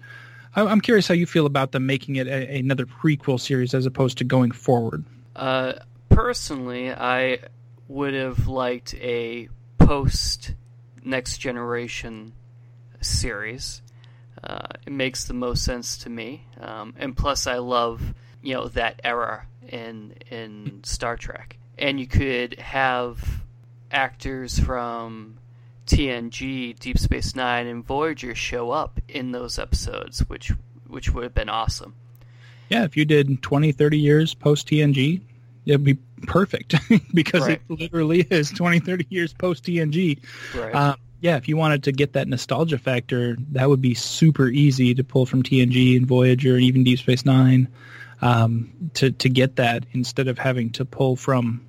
[0.56, 3.86] I- I'm curious how you feel about them making it a, another prequel series as
[3.86, 5.06] opposed to going forward.
[5.36, 5.74] Uh,
[6.10, 7.40] personally, I
[7.88, 9.48] would have liked a
[9.78, 10.56] post
[11.06, 12.34] Next Generation
[13.00, 13.82] series.
[14.44, 18.02] Uh, it makes the most sense to me, um, and plus, I love
[18.42, 23.42] you know that era in in Star Trek, and you could have
[23.92, 25.38] actors from
[25.88, 30.52] TNG, Deep Space Nine, and Voyager show up in those episodes, which
[30.88, 31.96] which would have been awesome.
[32.70, 35.22] Yeah, if you did 20, 30 years post TNG,
[35.66, 36.76] it'd be perfect
[37.14, 37.62] because Right.
[37.70, 40.20] it literally is 20, 30 years post TNG.
[40.54, 40.76] Right.
[40.76, 44.94] Um, yeah, if you wanted to get that nostalgia factor, that would be super easy
[44.96, 47.68] to pull from TNG and Voyager and even Deep Space Nine
[48.22, 51.66] um, to to get that instead of having to pull from,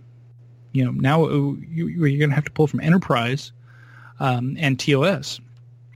[0.73, 1.29] you know, now uh,
[1.69, 3.53] you, you're going to have to pull from Enterprise
[4.21, 5.41] um, and TOS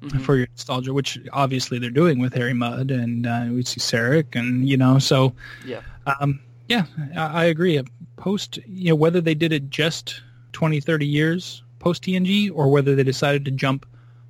[0.03, 0.21] Mhm.
[0.23, 4.35] for your nostalgia, which obviously they're doing with Harry Mudd and uh, we see Sarek
[4.35, 5.33] and you know so
[5.65, 5.81] Yeah.
[6.07, 7.81] um, yeah I, I agree
[8.17, 10.21] post you know whether they did it just
[10.55, 13.85] 20 30 years post TNG or whether they decided to jump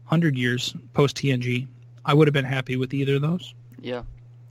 [0.04, 1.66] 100 years post TNG
[2.04, 4.02] I would have been happy with either of those Yeah.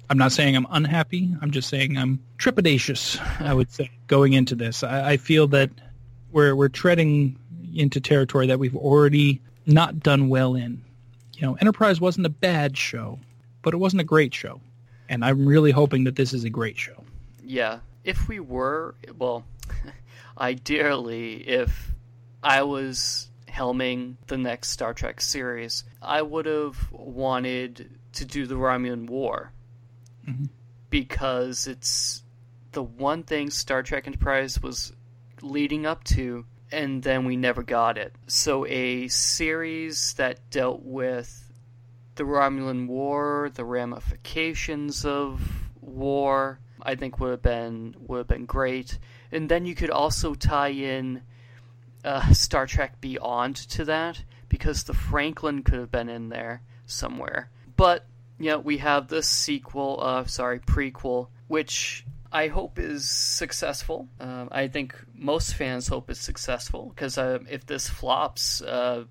[0.10, 4.56] I'm not saying I'm unhappy I'm just saying I'm trepidatious I would say going into
[4.56, 5.70] this I, I feel that
[6.32, 7.38] we're we're treading
[7.76, 10.82] into territory that we've already not done well in
[11.42, 13.20] you know, Enterprise wasn't a bad show,
[13.64, 14.62] but it wasn't a great show.
[15.10, 17.04] and I'm really hoping that this is a great show.
[17.44, 19.44] Yeah, if we were, well,
[20.40, 21.91] ideally, if
[22.44, 28.56] I was helming the next Star Trek series, I would have wanted to do the
[28.56, 29.52] Romulan War
[30.28, 30.50] Mhm.
[30.90, 32.24] because it's
[32.72, 34.94] the one thing Star Trek Enterprise was
[35.42, 38.16] leading up to, and then we never got it.
[38.28, 41.52] So a series that dealt with
[42.16, 48.46] the Romulan War, the ramifications of war, I think would have been would have been
[48.46, 48.98] great.
[49.32, 51.24] And then you could also tie in
[52.04, 57.50] uh, Star Trek Beyond to that because the Franklin could have been in there somewhere.
[57.78, 58.06] But
[58.40, 64.08] you know, we have this sequel, uh, sorry, prequel, which I hope is successful.
[64.20, 69.06] Um, I think most fans hope it's successful because uh, if this flops, uh,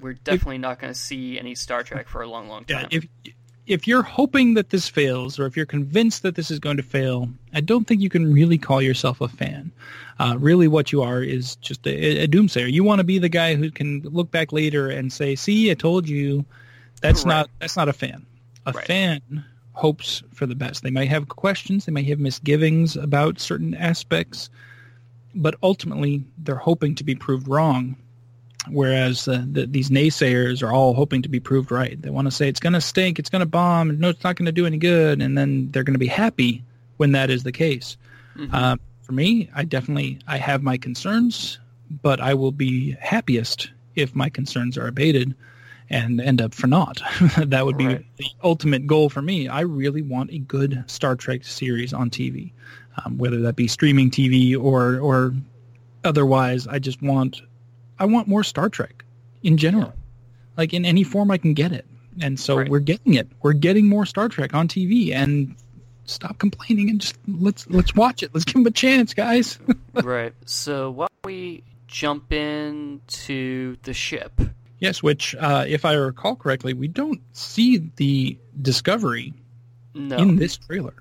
[0.00, 2.88] we're definitely not going to see any Star Trek for a long, long time.
[2.90, 3.34] Yeah, if
[3.66, 6.82] if you're hoping that this fails, or if you're convinced that this is going to
[6.82, 9.72] fail, I don't think you can really call yourself a fan.
[10.18, 12.70] Uh, really, what you are is just a, a doomsayer.
[12.70, 15.74] You want to be the guy who can look back later and say, "See, I
[15.74, 16.44] told you."
[17.00, 17.26] That's Correct.
[17.26, 18.24] not that's not a fan.
[18.66, 18.86] A Right.
[18.86, 20.82] fan hopes for the best.
[20.82, 24.48] They might have questions, they might have misgivings about certain aspects,
[25.34, 27.96] but ultimately they're hoping to be proved wrong.
[28.70, 32.00] Whereas the, these naysayers are all hoping to be proved right.
[32.00, 34.36] They want to say it's going to stink, it's going to bomb, no, it's not
[34.36, 36.64] going to do any good, and then they're going to be happy
[36.96, 37.96] when that is the case.
[38.36, 38.48] Mhm.
[38.52, 41.58] Uh, for me, I definitely I have my concerns,
[42.02, 45.34] but I will be happiest if my concerns are abated
[45.90, 47.02] and end up for naught.
[47.36, 48.04] that would be Right.
[48.16, 49.46] the ultimate goal for me.
[49.46, 52.52] I really want a good Star Trek series on TV,
[53.04, 55.34] um, whether that be streaming TV or or
[56.02, 56.66] otherwise.
[56.66, 57.42] I just want
[57.98, 59.04] I want more Star Trek
[59.42, 59.92] in general,
[60.56, 61.86] like in any form I can get it.
[62.20, 62.68] And so Right.
[62.68, 63.28] we're getting it.
[63.42, 65.54] We're getting more Star Trek on TV, and
[66.06, 68.30] stop complaining and just let's let's watch it.
[68.34, 69.58] Let's give them a chance, guys.
[69.94, 70.32] right.
[70.46, 74.40] So why don't we jump into the ship?
[74.78, 79.32] yes, which uh, if I recall correctly, we don't see the Discovery
[79.94, 80.16] No.
[80.16, 80.94] in this trailer.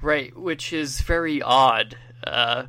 [0.00, 1.96] Right, which is very odd.
[2.26, 2.64] Uh,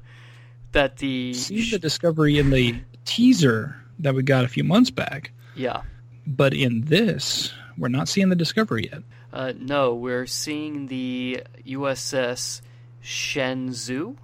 [0.71, 5.31] that the See the Discovery in the teaser that we got a few months back,
[5.55, 5.81] yeah.
[6.27, 9.03] but in this, we're not seeing the Discovery yet.
[9.31, 12.61] Uh, no, we're seeing the USS
[13.03, 14.15] Shenzhou.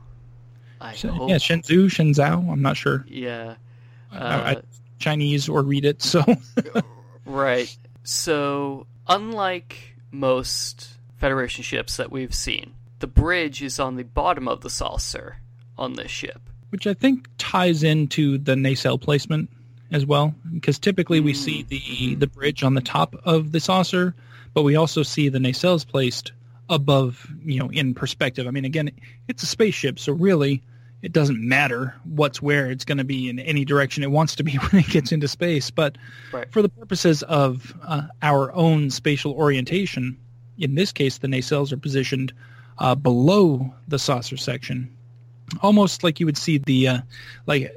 [0.81, 1.29] I Sh- hope.
[1.29, 2.51] Yeah, Shenzhou, Shenzhou.
[2.51, 3.55] I'm not sure Yeah.
[4.11, 4.61] I- Uh, I-
[4.99, 6.01] Chinese or read it.
[6.01, 6.23] So
[7.25, 7.75] Right.
[8.03, 14.61] So, unlike most Federation ships that we've seen, the bridge is on the bottom of
[14.61, 15.37] the saucer
[15.77, 16.48] on this ship.
[16.69, 19.49] Which I think ties into the nacelle placement
[19.91, 24.13] as well, because typically we see the the bridge on the top of the saucer,
[24.53, 26.31] but we also see the nacelles placed
[26.69, 28.45] above, you know, in perspective.
[28.47, 28.91] I mean, again,
[29.27, 30.61] it's a spaceship, so really
[31.01, 32.69] it doesn't matter what's where.
[32.69, 35.27] It's going to be in any direction it wants to be when it gets into
[35.27, 35.71] space.
[35.71, 35.97] But
[36.31, 36.51] Right.
[36.51, 40.17] for the purposes of uh, our own spatial orientation,
[40.57, 42.33] in this case, the nacelles are positioned
[42.79, 44.93] uh, below the saucer section,
[45.61, 46.99] almost like you would see the uh,
[47.45, 47.73] like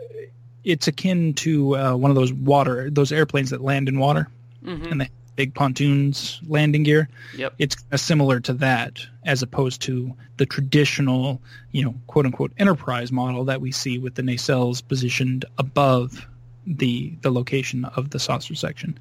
[0.64, 4.28] it's akin to uh, one of those water those airplanes that land in water
[4.64, 7.08] hmm and they have big pontoons landing gear.
[7.36, 7.54] Yep.
[7.58, 11.40] it's similar to that as opposed to the traditional
[11.72, 16.26] you know quote unquote enterprise model that we see with the nacelles positioned above
[16.66, 18.98] the the location of the saucer section.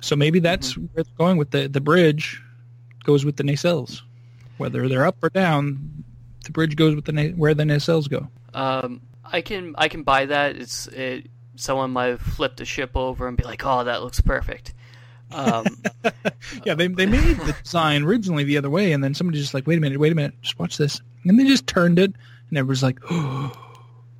[0.00, 2.40] So maybe that's where they're going with the the bridge
[3.04, 4.00] goes with the nacelles.
[4.56, 6.04] Whether they're up or down
[6.44, 10.02] the bridge goes with the na- where the nacelles go Um, I can I can
[10.02, 10.56] buy that.
[10.56, 11.28] It's it.
[11.56, 14.74] Someone might have flipped a ship over and be like, "Oh, that looks perfect."
[15.32, 15.64] Um,
[16.64, 19.66] Yeah, they they made the design originally the other way, and then somebody just like,
[19.66, 22.12] wait a minute, wait a minute, just watch this, and they just turned it,
[22.50, 23.52] and everyone's like, oh.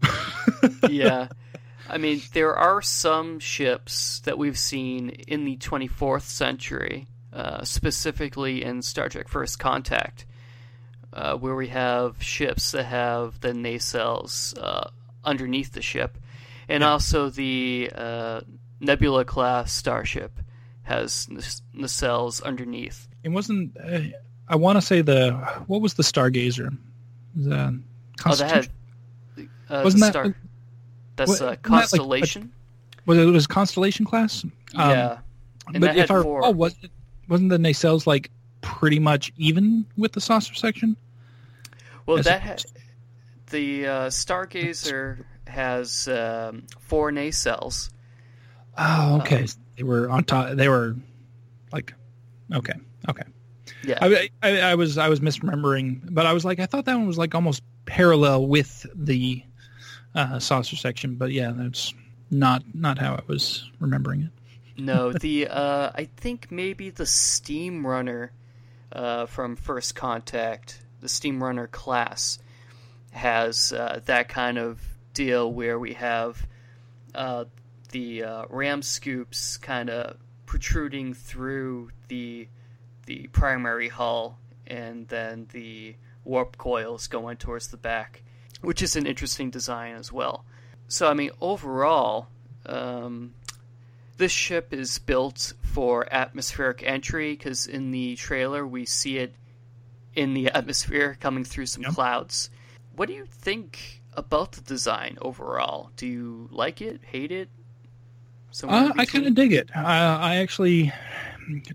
[0.88, 1.28] yeah.
[1.88, 8.64] I mean, there are some ships that we've seen in the 24th century, uh, specifically
[8.64, 10.24] in Star Trek First Contact,
[11.14, 14.90] uh, where we have ships that have the nacelles uh,
[15.24, 16.18] underneath the ship.
[16.68, 18.40] And also the uh,
[18.80, 20.40] Nebula class starship
[20.82, 21.38] has n-
[21.82, 23.08] nacelles underneath.
[23.22, 23.76] it wasn't.
[23.82, 24.00] Uh,
[24.48, 25.32] I want to say the
[25.68, 26.76] what was the Stargazer?
[27.36, 27.80] The
[28.26, 28.68] Oh, that had.
[29.70, 30.34] Uh, Wasn't that- star-
[31.16, 32.52] That's wasn't that like a- Constellation?
[33.06, 34.44] was it, was Constellation class?
[34.44, 34.50] Um,
[34.90, 35.18] yeah.
[35.72, 36.74] And but that if I recall, was
[37.28, 40.96] wasn't the nacelles like pretty much even with the saucer section?
[42.06, 42.56] Well, that ha-
[43.50, 47.90] the uh, Stargazer has um, four nacelles.
[48.76, 49.42] Oh, okay.
[49.42, 50.50] Um, they were on top.
[50.52, 50.96] They were
[51.72, 51.94] like,
[52.52, 52.74] okay,
[53.08, 53.22] okay.
[53.82, 53.98] Yeah.
[54.00, 57.06] I, I, I was I was misremembering, but I was like I thought that one
[57.06, 59.42] was like almost parallel with the
[60.14, 61.94] uh, saucer section, but yeah, that's
[62.30, 64.82] not not how I was remembering it.
[64.82, 68.30] no, the uh, I think maybe the Steamrunner
[68.92, 72.38] uh, from First Contact, the Steamrunner class,
[73.10, 74.80] has uh, that kind of
[75.12, 76.46] deal where we have
[77.14, 77.44] uh,
[77.90, 82.48] the uh, ram scoops kind of protruding through the
[83.04, 85.94] the primary hull, and then the
[86.24, 88.22] warp coils going towards the back,
[88.62, 90.46] which is an interesting design as well.
[90.88, 92.28] So I mean, overall.
[92.66, 93.34] Um,
[94.16, 99.34] this ship is built for atmospheric entry because in the trailer we see it
[100.16, 101.92] in the atmosphere coming through some Yep.
[101.94, 102.50] clouds.
[102.96, 105.90] What do you think about the design overall?
[105.96, 107.48] Do you like it, hate it?
[108.62, 109.68] Uh, I kind of dig it.
[109.74, 110.92] I, I actually,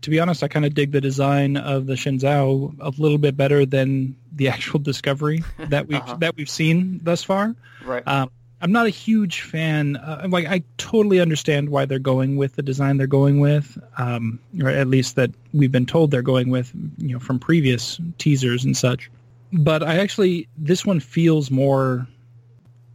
[0.01, 3.35] to be honest, I kind of dig the design of the Shenzhou a little bit
[3.35, 6.15] better than the actual Discovery that we've Uh-huh.
[6.21, 7.53] that we've seen thus far.
[7.83, 8.07] right.
[8.07, 8.31] Um,
[8.62, 9.95] I'm not a huge fan.
[9.95, 14.39] Uh, like I totally understand why they're going with the design they're going with, um,
[14.62, 18.66] or at least that we've been told they're going with, you know, from previous teasers
[18.66, 19.10] and such.
[19.53, 22.07] But I actually, this one feels more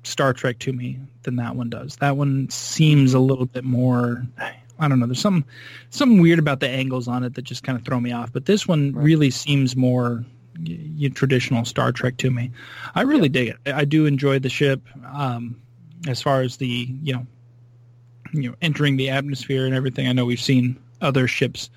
[0.03, 1.97] Star Trek to me than that one does.
[1.97, 4.27] That one seems a little bit more.
[4.79, 5.07] I don't know.
[5.07, 5.45] There's some
[5.91, 8.33] something weird about the angles on it that just kind of throw me off.
[8.33, 9.05] But this one Right.
[9.05, 10.25] really seems more
[10.59, 12.50] y- y- traditional Star Trek to me.
[12.94, 13.72] I really dig it.
[13.72, 14.82] I do enjoy the ship.
[15.12, 15.61] Um,
[16.07, 17.26] as far as the you know,
[18.32, 20.09] you know, entering the atmosphere and everything.
[20.09, 21.70] I know we've seen other ships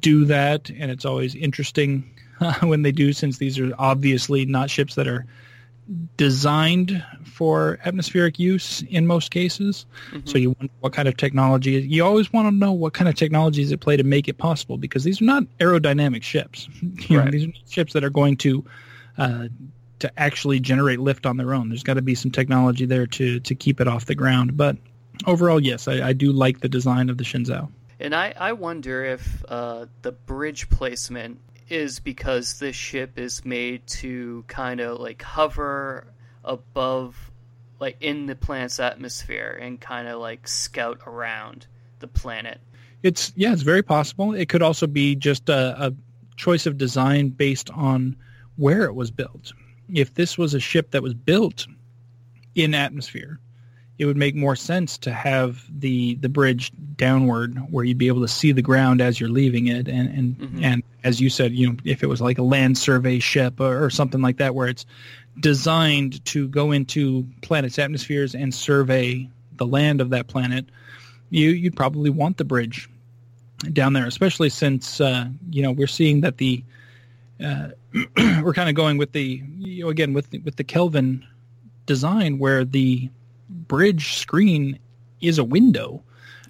[0.00, 2.08] do that, and it's always interesting
[2.60, 5.26] when they do, since these are obviously not ships that are
[6.16, 9.86] designed for atmospheric use in most cases.
[10.12, 10.28] Mhm.
[10.28, 11.72] So you wonder what kind of technology.
[11.72, 14.38] You always want to know what kind of technology is at play to make it
[14.38, 16.68] possible because these are not aerodynamic ships.
[17.08, 18.64] You know, these are ships that are going to
[19.18, 19.48] uh,
[20.00, 21.68] to actually generate lift on their own.
[21.68, 24.56] There's got to be some technology there to to keep it off the ground.
[24.56, 24.76] But
[25.26, 27.68] overall, yes, I, I do like the design of the Shenzhou.
[27.98, 33.86] And I, I wonder if uh, the bridge placement is because this ship is made
[33.86, 36.06] to kind of like hover
[36.44, 37.30] above,
[37.80, 41.66] like in the planet's atmosphere and kind of like scout around
[41.98, 42.60] the planet.
[43.02, 44.34] It's yeah, it's very possible.
[44.34, 45.92] It could also be just a, a
[46.36, 48.16] choice of design based on
[48.56, 49.52] where it was built.
[49.92, 51.66] If this was a ship that was built
[52.54, 53.38] in atmosphere,
[53.98, 58.20] it would make more sense to have the the bridge downward where you'd be able
[58.20, 60.62] to see the ground as you're leaving it and and, Mhm.
[60.62, 63.84] and as you said, you know, if it was like a land survey ship or,
[63.84, 64.84] or something like that where it's
[65.40, 70.66] designed to go into planets' atmospheres and survey the land of that planet,
[71.30, 72.88] you you'd probably want the bridge
[73.72, 76.62] down there, especially since uh, you know we're seeing that the
[77.42, 77.68] uh,
[78.42, 81.24] we're kind of going with the you know, again with the, with the Kelvin
[81.86, 83.08] design where the
[83.68, 84.78] bridge screen
[85.20, 86.02] is a window,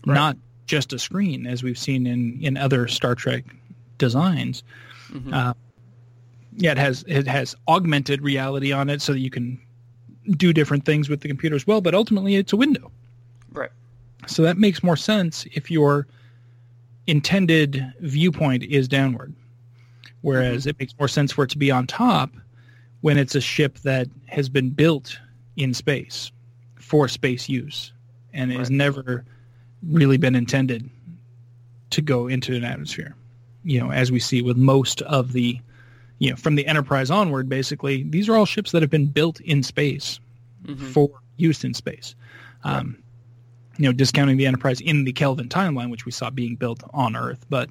[0.06, 0.14] Right.
[0.14, 0.36] not
[0.66, 3.44] just a screen as we've seen in in other Star Trek
[3.98, 4.62] designs.
[5.12, 5.32] Mhm.
[5.32, 5.54] Uh,
[6.56, 9.58] yeah, it has it has augmented reality on it so that you can
[10.36, 11.80] do different things with the computer as well.
[11.80, 12.90] But ultimately, it's a window.
[13.52, 13.70] right.
[14.26, 16.06] So that makes more sense if your
[17.06, 19.32] intended viewpoint is downward.
[20.22, 22.32] Whereas it makes more sense for it to be on top
[23.02, 25.16] when it's a ship that has been built
[25.56, 26.32] in space
[26.86, 27.92] for space use
[28.32, 29.24] and has never
[29.82, 30.88] really been intended
[31.90, 33.14] to go into an atmosphere.
[33.64, 35.58] You know, as we see with most of the,
[36.20, 39.40] you know, from the Enterprise onward, basically, these are all ships that have been built
[39.40, 40.20] in space
[40.64, 40.78] Mhm.
[40.78, 42.14] for use in space.
[42.62, 42.98] Um,
[43.78, 47.16] you know, discounting the Enterprise in the Kelvin timeline, which we saw being built on
[47.16, 47.44] Earth.
[47.50, 47.68] But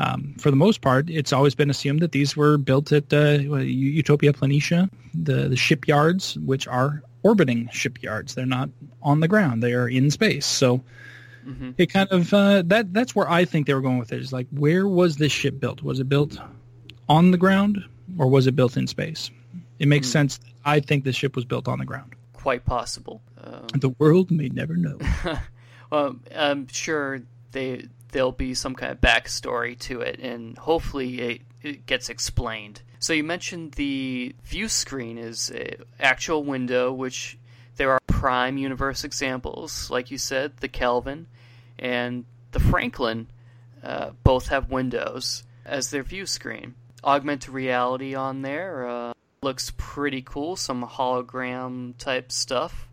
[0.00, 3.38] um, for the most part, it's always been assumed that these were built at uh,
[3.60, 8.34] Utopia Planitia, the, the shipyards, which are orbiting shipyards.
[8.36, 8.70] They're not
[9.02, 10.46] on the ground; they are in space.
[10.46, 10.84] So
[11.44, 11.74] Mhm.
[11.76, 14.20] it kind of uh, that that's where I think they were going with it.
[14.20, 15.82] Is like, where was this ship built?
[15.82, 16.38] Was it built
[17.08, 17.84] on the ground
[18.16, 19.30] or was it built in space?
[19.78, 20.12] It makes Hmm.
[20.12, 20.40] sense.
[20.64, 22.12] I think this ship was built on the ground.
[22.32, 23.20] Quite possible.
[23.42, 24.98] Um, The world may never know.
[25.90, 27.22] well, I'm sure
[27.52, 32.80] they there'll be some kind of backstory to it, and hopefully it, it gets explained.
[33.04, 37.36] So you mentioned the view screen is a actual window, which
[37.76, 41.26] there are prime universe examples, like you said, the Kelvin
[41.78, 43.26] and the Franklin,
[43.82, 46.76] uh, both have windows as their view screen.
[47.04, 50.56] Augmented reality on there uh, looks pretty cool.
[50.56, 52.88] Some hologram type stuff.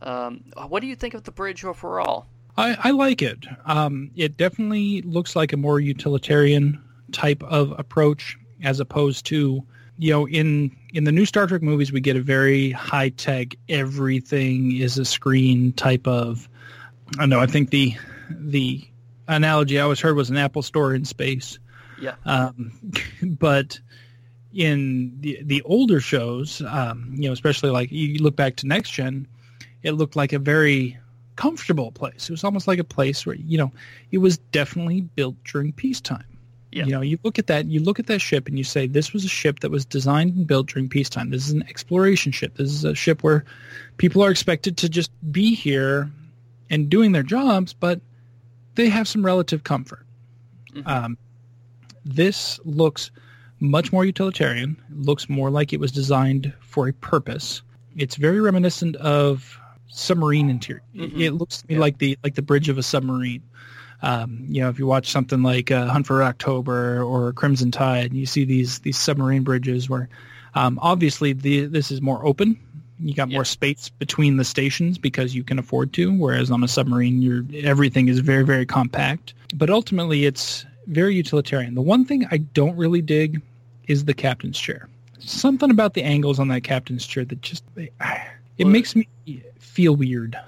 [0.00, 2.24] Um, what do you think of the bridge overall?
[2.56, 3.44] I, I like it.
[3.66, 9.62] Um, it definitely looks like a more utilitarian type of approach as opposed to
[9.98, 13.54] you know in in the new Star Trek movies we get a very high tech
[13.68, 16.48] everything is a screen type of
[17.16, 17.94] I don't know I think the
[18.30, 18.82] the
[19.28, 21.58] analogy I always heard was an Apple store in space
[22.00, 22.14] Yeah.
[22.24, 22.72] um,
[23.22, 23.78] but
[24.52, 28.90] in the the older shows, um, you know, especially like you look back to Next
[28.90, 29.28] Gen,
[29.84, 30.98] it looked like a very
[31.36, 32.28] comfortable place.
[32.28, 33.70] It was almost like a place where you know
[34.10, 36.24] it was definitely built during peacetime.
[36.72, 36.84] Yeah.
[36.84, 39.12] You know, you look at that, you look at that ship, and you say this
[39.12, 41.30] was a ship that was designed and built during peacetime.
[41.30, 42.56] This is an exploration ship.
[42.56, 43.44] This is a ship where
[43.96, 46.10] people are expected to just be here
[46.70, 48.00] and doing their jobs, but
[48.76, 50.06] they have some relative comfort.
[50.74, 50.86] Mhm.
[50.86, 51.18] Um,
[52.04, 53.10] this looks
[53.58, 54.76] much more utilitarian.
[54.90, 57.62] It looks more like it was designed for a purpose.
[57.96, 59.58] It's very reminiscent of
[59.88, 60.82] submarine interior.
[60.94, 61.20] It- Mhm.
[61.20, 61.80] It looks to me Yeah.
[61.80, 63.42] like the like the bridge of a submarine.
[64.02, 68.12] Um, you know, if you watch something like uh, Hunt for October or Crimson Tide,
[68.14, 70.08] you see these these submarine bridges where
[70.54, 72.58] um, obviously the this is more open.
[72.98, 73.36] You got Yeah.
[73.38, 77.44] more space between the stations because you can afford to, whereas on a submarine, you're
[77.62, 79.34] everything is very very compact.
[79.54, 81.74] But ultimately, it's very utilitarian.
[81.74, 83.40] The one thing I don't really dig
[83.88, 84.88] is the captain's chair.
[85.18, 87.92] Something about the angles on that captain's chair that just it
[88.58, 89.06] Well- makes me
[89.58, 90.38] feel weird.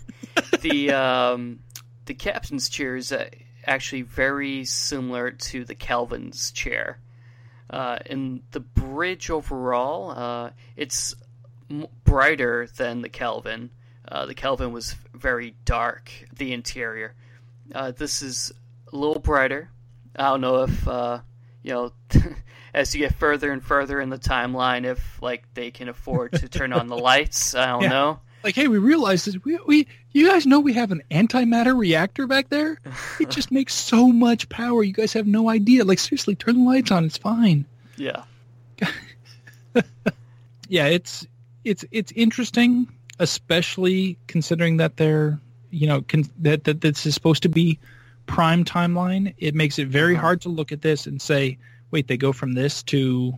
[0.60, 1.58] the um,
[2.06, 3.28] the captain's chair is uh,
[3.66, 6.98] actually very similar to the Kelvin's chair.
[7.68, 11.14] Uh, and the bridge overall, uh, it's
[11.70, 13.70] m- brighter than the Kelvin.
[14.08, 17.14] Uh, the Kelvin was very dark, the interior.
[17.72, 18.52] Uh, this is
[18.92, 19.70] a little brighter.
[20.16, 21.20] I don't know if, uh,
[21.62, 21.92] you know,
[22.74, 26.48] as you get further and further in the timeline, if, like, they can afford to
[26.48, 27.54] turn on the lights.
[27.54, 27.88] I don't Yeah.
[27.90, 28.20] know.
[28.44, 29.36] Like, hey, we realized this.
[29.44, 32.78] We, we, you guys know we have an antimatter reactor back there.
[33.20, 34.82] It just makes so much power.
[34.82, 35.84] You guys have no idea.
[35.84, 37.04] Like, seriously, turn the lights on.
[37.04, 37.64] It's fine.
[37.96, 38.24] Yeah.
[40.68, 41.26] Yeah, it's
[41.64, 42.86] it's it's interesting,
[43.18, 47.76] especially considering that they're you know con- that that this is supposed to be
[48.26, 49.34] prime timeline.
[49.38, 50.20] It makes it very Uh-huh.
[50.22, 51.58] hard to look at this and say,
[51.90, 53.36] wait, they go from this to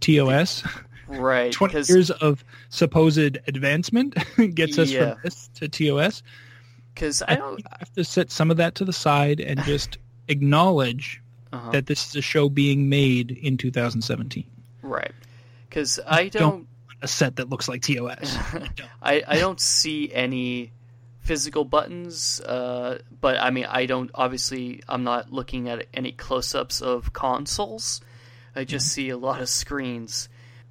[0.00, 0.62] TOS.
[1.18, 1.52] Right.
[1.52, 4.14] 20 Because years of supposed advancement
[4.54, 5.14] gets us Yeah.
[5.14, 6.22] from this to TOS.
[6.94, 7.58] because I don't.
[7.58, 9.98] You have to set some of that to the side and just
[10.28, 11.20] acknowledge
[11.52, 14.44] Uh-huh, that this is a show being made in 2017.
[14.82, 15.12] right.
[15.68, 16.66] Because I Don't- don't.
[17.02, 18.36] A set that looks like TOS.
[19.02, 20.70] I, I don't see any
[21.20, 22.40] physical buttons.
[22.42, 24.10] Uh, but I mean, I don't.
[24.14, 28.02] Obviously, I'm not looking at any close-ups of consoles.
[28.54, 30.28] I just see a lot of screens,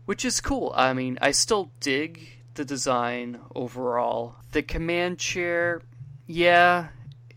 [0.09, 0.73] which is cool.
[0.75, 4.37] I mean, I still dig the design overall.
[4.53, 5.83] The command chair,
[6.25, 6.87] yeah,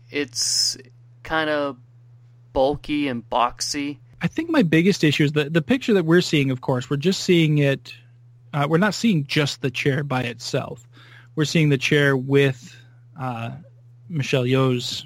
[0.09, 0.75] it's
[1.21, 1.77] kind of
[2.51, 3.99] bulky and boxy.
[4.23, 6.49] I think my biggest issue is the the picture that we're seeing.
[6.49, 7.93] Of course, we're just seeing it.
[8.55, 10.87] Uh, we're not seeing just the chair by itself.
[11.35, 12.75] We're seeing the chair with
[13.19, 13.51] uh,
[14.09, 15.05] Michelle Yeoh's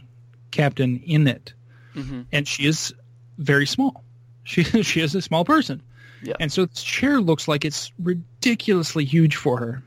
[0.51, 1.53] captain in it,
[1.93, 2.93] hmm and she is
[3.37, 4.05] very small.
[4.45, 5.83] She she is a small person,
[6.23, 6.33] Yeah.
[6.39, 9.83] and so this chair looks like it's ridiculously huge for her,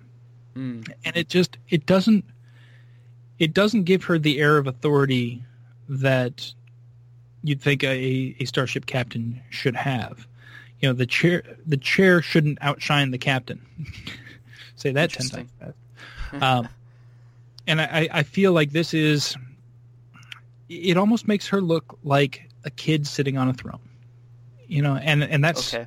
[0.57, 0.89] Mm.
[1.05, 2.25] and it just it doesn't
[3.39, 5.43] it doesn't give her the air of authority
[5.89, 6.53] that
[7.43, 10.27] you'd think a, a starship captain should have.
[10.81, 13.61] You know, the chair the chair shouldn't outshine the captain.
[14.77, 16.43] Say that ten times fast.
[16.43, 16.69] Um,
[17.67, 19.37] and I, I feel like this is
[20.69, 23.81] it almost makes her look like a kid sitting on a throne.
[24.69, 25.87] You know, and and that's Okay.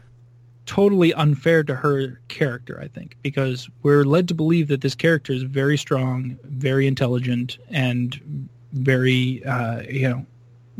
[0.65, 5.33] Totally unfair to her character, I think, because we're led to believe that this character
[5.33, 10.25] is very strong, very intelligent, and very, uh, you know,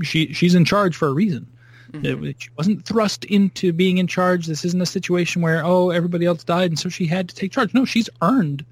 [0.01, 1.45] she she's in charge for a reason.
[1.91, 2.29] Mhm.
[2.29, 4.47] It- she wasn't thrust into being in charge.
[4.47, 7.51] This isn't a situation where oh everybody else died and so she had to take
[7.51, 7.73] charge.
[7.73, 8.65] No, she's earned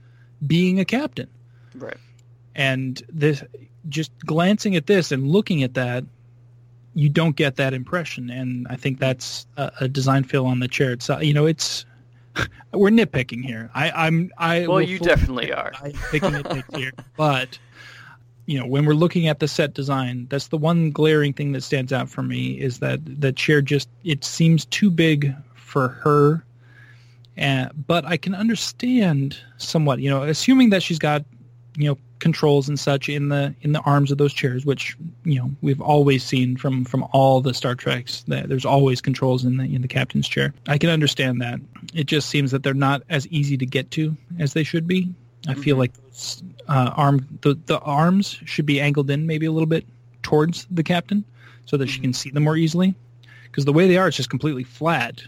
[0.47, 1.27] being a captain.
[1.75, 1.97] Right.
[2.55, 3.43] And this,
[3.89, 6.03] just glancing at this and looking at that,
[6.93, 8.29] you don't get that impression.
[8.29, 11.23] And I think that's a, a design feel on the chair itself.
[11.23, 11.85] You know, it's
[12.73, 13.69] we're nitpicking here.
[13.73, 15.71] I, I'm I Well, you definitely are.
[15.81, 17.57] I'm picking nitpicks here, but
[18.45, 21.61] you know, when we're looking at the set design, that's the one glaring thing that
[21.61, 26.43] stands out for me is that the chair just it seems too big for her.
[27.37, 31.23] And, but I can understand somewhat, you know, assuming that she's got,
[31.77, 34.95] you know, controls and such in the in the arms of those chairs, which
[35.25, 38.23] you know we've always seen from from all the Star Treks.
[38.29, 40.53] That there's always controls in the in the captain's chair.
[40.67, 41.59] I can understand that.
[41.93, 45.13] It just seems that they're not as easy to get to as they should be.
[45.47, 45.79] I feel Mhm.
[45.79, 49.85] like those uh, arm the the arms should be angled in maybe a little bit
[50.23, 51.25] towards the captain
[51.65, 52.03] so that she Mhm.
[52.03, 52.95] can see them more easily.
[53.45, 55.21] because the way they are, it's just completely flat.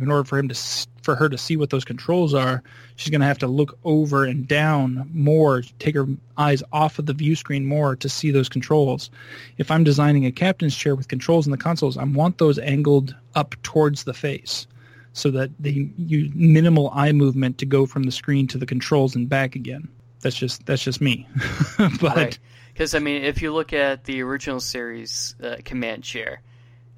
[0.00, 2.62] In order for him to for her to see what those controls are,
[2.96, 6.06] she's going to have to look over and down more, take her
[6.38, 9.10] eyes off of the view screen more to see those controls.
[9.58, 13.14] If I'm designing a captain's chair with controls in the consoles, I want those angled
[13.34, 14.66] up towards the face
[15.12, 19.14] so that they use minimal eye movement to go from the screen to the controls
[19.14, 19.88] and back again.
[20.20, 21.28] That's just that's just me.
[22.00, 22.38] but Right.
[22.72, 26.42] Because I mean, if you look at the original series uh, command chair,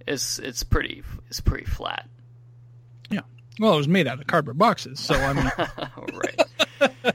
[0.06, 2.08] it's it's pretty it's pretty flat.
[3.58, 5.50] Well, it was made out of cardboard boxes, so I mean
[6.14, 7.14] right.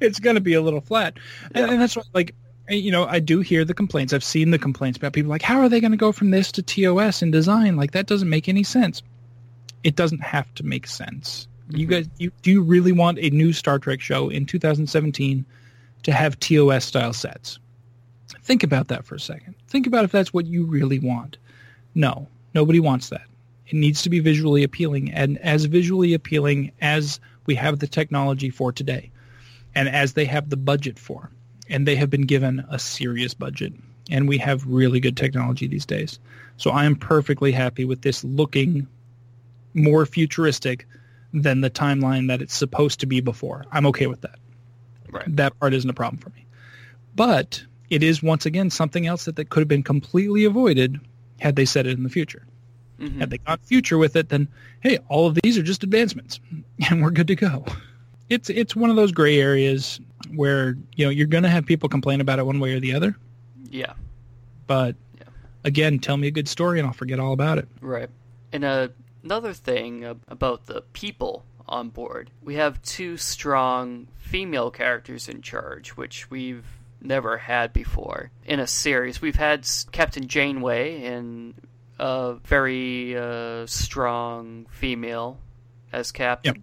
[0.00, 1.18] it's going to be a little flat.
[1.54, 1.72] And, Yeah.
[1.72, 2.34] and that's what, like,
[2.68, 4.12] you know, I do hear the complaints.
[4.12, 6.50] I've seen the complaints about people like, how are they going to go from this
[6.52, 7.76] to TOS in design?
[7.76, 9.02] Like, that doesn't make any sense.
[9.84, 11.46] It doesn't have to make sense.
[11.70, 11.90] You Mhm.
[11.90, 15.44] guys, you, do you really want a new Star Trek show in 2017
[16.02, 17.58] to have TOS style sets?
[18.42, 19.54] Think about that for a second.
[19.68, 21.36] Think about if that's what you really want.
[21.94, 23.26] No, nobody wants that.
[23.66, 28.50] It needs to be visually appealing and as visually appealing as we have the technology
[28.50, 29.10] for today
[29.74, 31.30] and as they have the budget for.
[31.68, 33.72] And they have been given a serious budget.
[34.08, 36.20] And we have really good technology these days.
[36.58, 38.86] So I am perfectly happy with this looking
[39.74, 40.86] more futuristic
[41.32, 43.64] than the timeline that it's supposed to be before.
[43.72, 44.38] I'm okay with that.
[45.10, 45.36] Right.
[45.36, 46.46] That part isn't a problem for me.
[47.14, 51.00] But it is once again something else that, that could have been completely avoided
[51.40, 52.46] had they said it in the future.
[53.00, 53.18] Mhm.
[53.18, 54.48] Had they gone future with it, then
[54.80, 56.40] hey, all of these are just advancements,
[56.90, 57.64] and we're good to go.
[58.28, 60.00] It's it's one of those gray areas
[60.34, 62.94] where you know you're going to have people complain about it one way or the
[62.94, 63.16] other.
[63.70, 63.92] Yeah.
[64.66, 65.24] But Yeah.
[65.64, 67.68] again, tell me a good story, and I'll forget all about it.
[67.80, 68.08] Right.
[68.52, 68.88] And uh,
[69.22, 75.90] another thing about the people on board, we have two strong female characters in charge,
[75.90, 76.64] which we've
[77.02, 79.20] never had before in a series.
[79.20, 81.54] We've had Captain Janeway and
[81.98, 85.38] a very uh, strong female
[85.92, 86.62] as captain.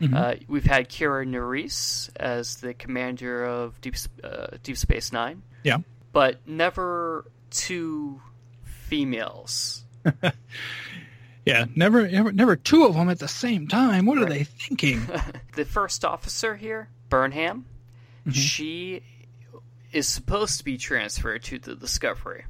[0.00, 0.14] Mhm.
[0.14, 5.42] Uh, we've had Kira Nerys as the commander of Deep uh, Deep Space Nine.
[5.62, 5.78] Yeah.
[6.12, 8.20] but never two
[8.62, 9.84] females.
[11.46, 14.06] Yeah, never, never, never two of them at the same time.
[14.06, 15.02] What are they thinking?
[15.56, 17.66] the first officer here, Burnham,
[18.22, 18.30] Mm-hmm.
[18.30, 19.02] she
[19.92, 22.46] is supposed to be transferred to the Discovery.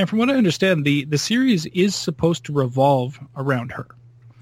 [0.00, 3.86] And from what I understand, the the series is supposed to revolve around her.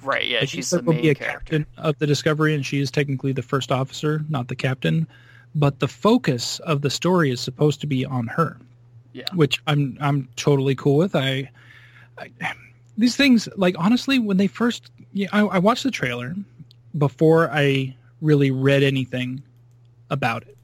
[0.02, 1.38] Right, yeah, Like, she's the main be a character.
[1.40, 5.06] captain of the Discovery, and she is technically the first officer, not the captain.
[5.56, 8.58] But the focus of the story is supposed to be on her,
[9.12, 9.24] Yeah.
[9.34, 11.16] which I'm I'm totally cool with.
[11.16, 11.50] I,
[12.18, 12.30] I
[12.96, 16.34] these things like honestly, when they first, yeah, I, I watched the trailer
[16.96, 19.42] before I really read anything
[20.10, 20.56] about it.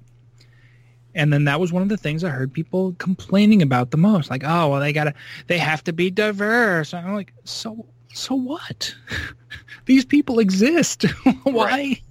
[1.15, 4.31] And then that was one of the things I heard people complaining about the most.
[4.31, 5.15] Like, oh, well, they gotta,
[5.47, 6.93] they have to be diverse.
[6.93, 8.95] And I'm like, so, so what?
[9.87, 11.03] These people exist.
[11.45, 11.53] why?
[11.65, 12.03] Right.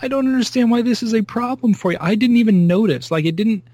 [0.00, 1.98] I don't understand why this is a problem for you.
[2.00, 3.10] I didn't even notice.
[3.10, 3.64] Like, it didn't.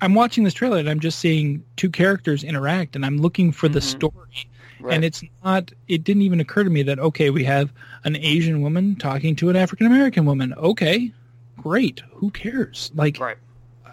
[0.00, 3.68] I'm watching this trailer and I'm just seeing two characters interact, and I'm looking for
[3.68, 3.82] the Mhm.
[3.82, 4.48] story.
[4.80, 4.94] Right.
[4.94, 5.72] And it's not.
[5.88, 7.72] It didn't even occur to me that okay, we have
[8.04, 10.54] an Asian woman talking to an African American woman.
[10.54, 11.12] Okay,
[11.56, 12.02] great.
[12.14, 12.90] Who cares?
[12.94, 13.38] Like right.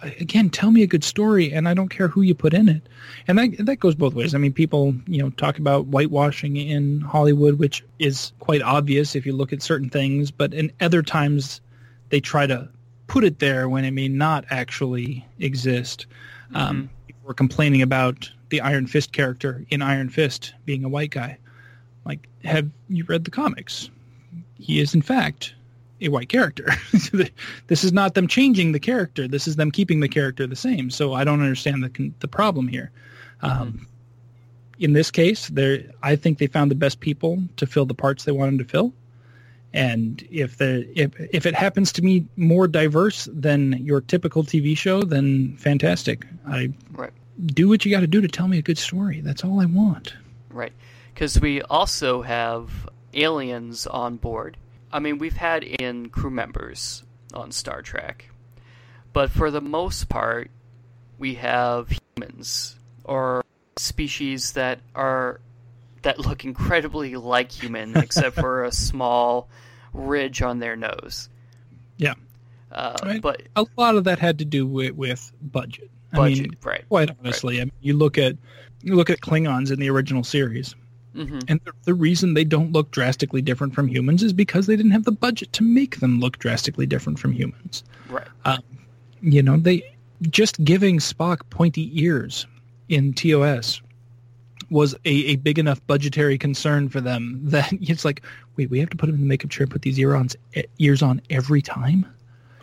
[0.01, 2.81] again, tell me a good story, and I don't care who you put in it.
[3.27, 4.35] And that that goes both ways.
[4.35, 9.25] I mean, people you know talk about whitewashing in Hollywood, which is quite obvious if
[9.25, 11.61] you look at certain things, but in other times
[12.09, 12.69] they try to
[13.07, 16.05] put it there when it may not actually exist.
[16.53, 21.11] Um, people were complaining about the Iron Fist character in Iron Fist being a white
[21.11, 21.37] guy.
[22.05, 23.89] Like, have you read the comics?
[24.59, 25.55] He is, in fact,
[26.03, 26.67] a white character.
[27.67, 29.27] this is not them changing the character.
[29.27, 30.89] This is them keeping the character the same.
[30.89, 32.91] So I don't understand the the problem here.
[33.41, 33.87] Um,
[34.79, 38.25] in this case, there I think they found the best people to fill the parts
[38.25, 38.93] they wanted to fill.
[39.73, 44.77] And if the if if it happens to be more diverse than your typical TV
[44.77, 46.25] show, then fantastic.
[46.47, 47.11] I Right.
[47.45, 49.21] do what you got to do to tell me a good story.
[49.21, 50.13] That's all I want.
[50.49, 50.73] Right.
[51.13, 54.57] Because we also have aliens on board.
[54.93, 57.03] I mean, we've had in crew members
[57.33, 58.29] on Star Trek.
[59.11, 60.51] But for the most part,
[61.17, 63.43] we have humans or
[63.75, 65.41] species that are
[66.03, 69.49] that look incredibly like human except for a small
[69.93, 71.29] ridge on their nose.
[71.97, 72.13] Yeah.
[72.71, 73.21] Uh, Right.
[73.21, 75.89] But A lot of that had to do with, with budget.
[76.11, 76.87] I budget, mean, right.
[76.89, 78.37] quite honestly, I mean, you look at
[78.83, 80.75] you look at Klingons in the original series,
[81.13, 84.75] hmm and the, the reason they don't look drastically different from humans is because they
[84.75, 87.83] didn't have the budget to make them look drastically different from humans.
[88.09, 88.27] Right.
[89.21, 89.83] You know, they
[90.29, 92.45] just giving Spock pointy ears
[92.89, 93.81] in TOS
[94.69, 98.23] was a, a big enough budgetary concern for them that it's like,
[98.57, 100.35] wait, we have to put him in the makeup chair and put these ear ons,
[100.79, 102.05] ears on every time?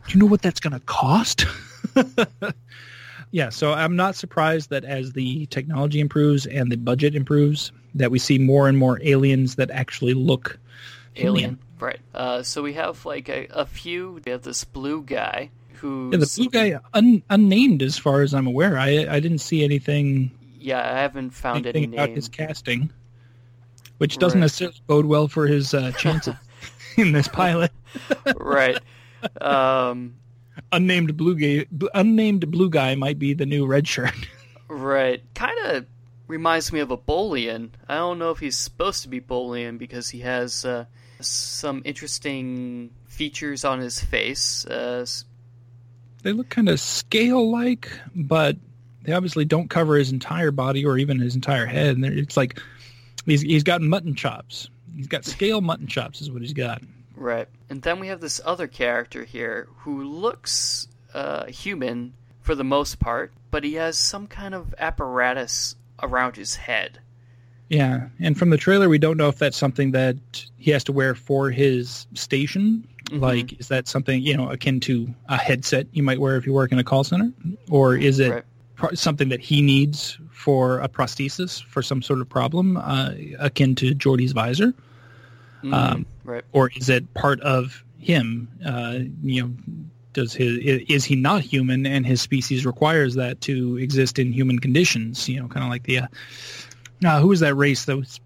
[0.07, 1.47] Do you know what that's going to cost?
[3.31, 8.11] yeah, so I'm not surprised that as the technology improves and the budget improves, that
[8.11, 10.59] we see more and more aliens that actually look
[11.17, 11.35] alien.
[11.37, 11.59] alien.
[11.79, 12.01] Right.
[12.15, 14.21] Uh, so we have like a, a few.
[14.25, 16.11] We have this blue guy who.
[16.13, 18.79] Yeah, the blue guy un, unnamed, as far as I'm aware.
[18.79, 20.31] I I didn't see anything.
[20.59, 22.17] Yeah, I haven't found anything any about name.
[22.17, 22.93] his casting,
[23.99, 24.45] which doesn't Right.
[24.45, 26.35] necessarily bode well for his uh, chances
[26.99, 27.73] in this pilot.
[28.37, 28.79] right.
[29.41, 30.17] Um,
[30.73, 34.13] Unnamed blue guy, unnamed blue guy might be the new red shirt.
[34.69, 35.23] right.
[35.35, 35.87] Kind of
[36.31, 37.71] reminds me of a Bolian.
[37.89, 40.85] I don't know if he's supposed to be Bolian because he has uh,
[41.21, 44.65] some interesting features on his face.
[44.65, 45.05] Uh,
[46.23, 48.57] they look kind of scale-like, but
[49.03, 51.97] they obviously don't cover his entire body or even his entire head.
[51.97, 52.61] And it's like
[53.27, 54.71] he's he's got mutton chops.
[54.95, 56.81] He's got scale mutton chops, is what he's got.
[57.17, 57.49] Right.
[57.69, 62.99] And then we have this other character here who looks uh, human for the most
[63.01, 66.99] part, but he has some kind of apparatus around his head.
[67.69, 70.17] Yeah, and from the trailer, we don't know if that's something that
[70.59, 72.87] he has to wear for his station.
[73.11, 73.21] Mhm.
[73.21, 76.53] Like, is that something you know akin to a headset you might wear if you
[76.53, 77.33] work in a call center,
[77.69, 78.45] or is it Right.
[78.75, 83.75] pro- something that he needs for a prosthesis for some sort of problem, uh, akin
[83.77, 84.75] to Geordi's visor,
[85.63, 86.43] Mm, Um, right.
[86.53, 88.49] or is it part of him?
[88.65, 89.51] Uh, you know,
[90.13, 90.59] does his
[90.89, 95.29] is he not human and his species requires that to exist in human conditions?
[95.29, 96.07] You know, kind of like the uh,
[97.05, 98.21] uh, who was that race that was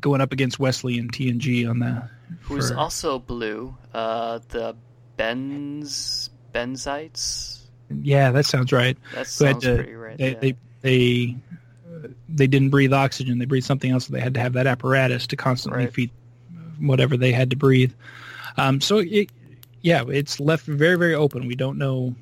[0.00, 2.08] going up against Wesley and TNG on the
[2.42, 3.74] Who's for- also blue?
[3.94, 4.76] Uh, the
[5.16, 7.60] Benz Benzites.
[8.02, 8.96] yeah, that sounds right.
[9.14, 10.18] That sounds to- pretty right.
[10.18, 10.38] They yeah.
[10.40, 11.36] they they
[12.28, 14.06] they didn't breathe oxygen; they breathed something else.
[14.06, 15.92] So they had to have that apparatus to constantly Right.
[15.92, 16.10] feed
[16.78, 17.92] whatever they had to breathe.
[18.56, 19.30] Um, so it,
[19.88, 21.46] yeah, it's left very very open.
[21.46, 22.14] We don't know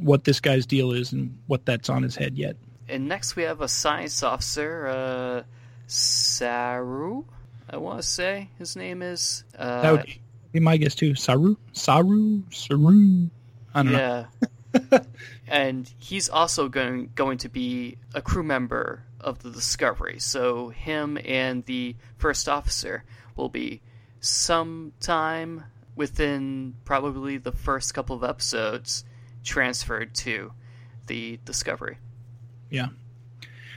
[0.00, 2.56] what this guy's deal is and what that's on his head yet.
[2.88, 5.42] And next we have a science officer, uh,
[5.86, 7.24] Saru.
[7.70, 9.44] I want to say his name is.
[9.56, 10.18] Uh, That would
[10.52, 11.14] be my guess too.
[11.14, 13.30] Saru, Saru, Saru.
[13.72, 14.26] I don't know.
[14.82, 14.98] yeah.
[15.46, 20.18] and he's also going going to be a crew member of the Discovery.
[20.18, 23.04] So him and the first officer
[23.36, 23.80] will be
[24.20, 25.64] sometime
[25.96, 29.04] within probably the first couple of episodes
[29.44, 30.52] transferred to
[31.06, 31.98] the Discovery.
[32.70, 32.88] Yeah.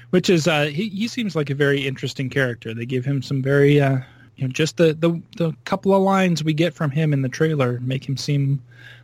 [0.09, 2.73] Which is uh he, he seems like a very interesting character.
[2.73, 3.99] They give him some very uh
[4.37, 7.29] you know just the, the the couple of lines we get from him in the
[7.29, 8.61] trailer make him seem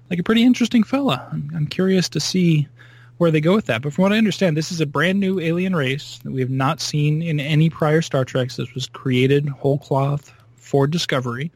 [0.10, 1.28] like a pretty interesting fella.
[1.32, 2.68] I'm, I'm curious to see
[3.18, 3.82] where they go with that.
[3.82, 6.50] But from what I understand, this is a brand new alien race that we have
[6.50, 8.58] not seen in any prior Star Treks.
[8.58, 11.52] This was created whole cloth for Discovery,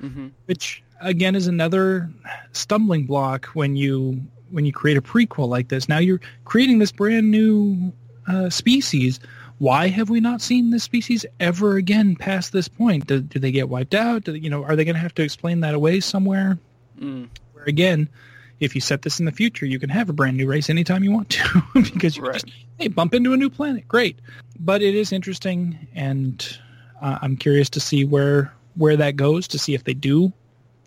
[0.00, 2.10] hmm which again is another
[2.52, 4.20] stumbling block when you
[4.50, 5.88] when you create a prequel like this.
[5.88, 7.92] Now you're creating this brand new
[8.26, 9.20] uh, species.
[9.58, 13.06] Why have we not seen this species ever again past this point?
[13.06, 14.24] Do, do they get wiped out?
[14.24, 16.58] Do, you know, are they going to have to explain that away somewhere?
[16.98, 18.08] Mm, Where again,
[18.58, 21.04] if you set this in the future, you can have a brand new race anytime
[21.04, 22.34] you want to because you Right.
[22.34, 22.46] just
[22.78, 23.86] hey bump into a new planet.
[23.86, 24.18] Great,
[24.58, 26.58] but it is interesting, and
[27.02, 30.32] uh, I'm curious to see where where that goes to see if they do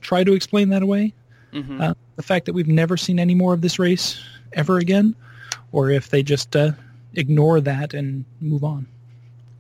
[0.03, 1.13] try to explain that away.
[1.51, 4.21] hmm Uh, the fact that we've never seen any more of this race
[4.53, 5.15] ever again,
[5.71, 6.71] or if they just uh,
[7.13, 8.88] ignore that and move on.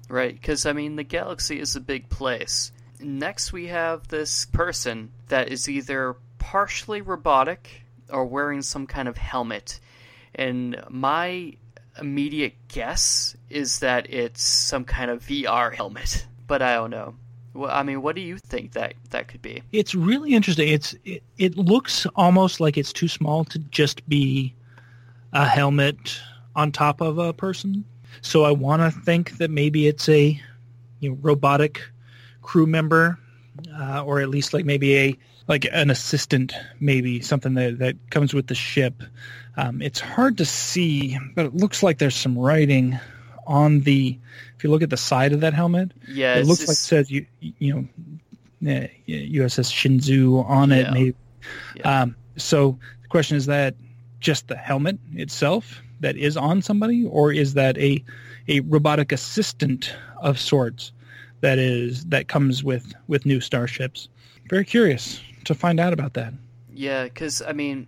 [0.09, 2.71] Right, because I mean, the galaxy is a big place.
[2.99, 9.17] Next, we have this person that is either partially robotic or wearing some kind of
[9.17, 9.79] helmet.
[10.35, 11.53] And my
[11.99, 17.15] immediate guess is that it's some kind of VR helmet, but I don't know.
[17.53, 19.61] Well, I mean, what do you think that that could be?
[19.71, 20.69] It's really interesting.
[20.69, 24.55] It's it, it looks almost like it's too small to just be
[25.33, 26.19] a helmet
[26.55, 27.85] on top of a person.
[28.21, 30.39] So I want to think that maybe it's a
[30.99, 31.81] you know robotic
[32.41, 33.19] crew member,
[33.79, 35.17] uh, or at least like maybe a
[35.47, 39.03] like an assistant, maybe something that that comes with the ship.
[39.57, 42.99] Um, it's hard to see, but it looks like there's some writing
[43.47, 44.17] on the.
[44.57, 47.11] If you look at the side of that helmet, Yeah, it looks like it says
[47.11, 47.87] you you know
[48.63, 50.85] uh, USS Shenzhou on it.
[50.85, 50.91] Yeah.
[50.91, 51.15] Maybe.
[51.75, 52.01] Yeah.
[52.01, 53.75] Um, so the question is that
[54.19, 58.03] just the helmet itself that is on somebody, or is that a
[58.47, 60.91] a robotic assistant of sorts
[61.41, 64.09] that is that comes with with new starships?
[64.49, 66.33] Very curious to find out about that.
[66.73, 67.87] Yeah, because I mean,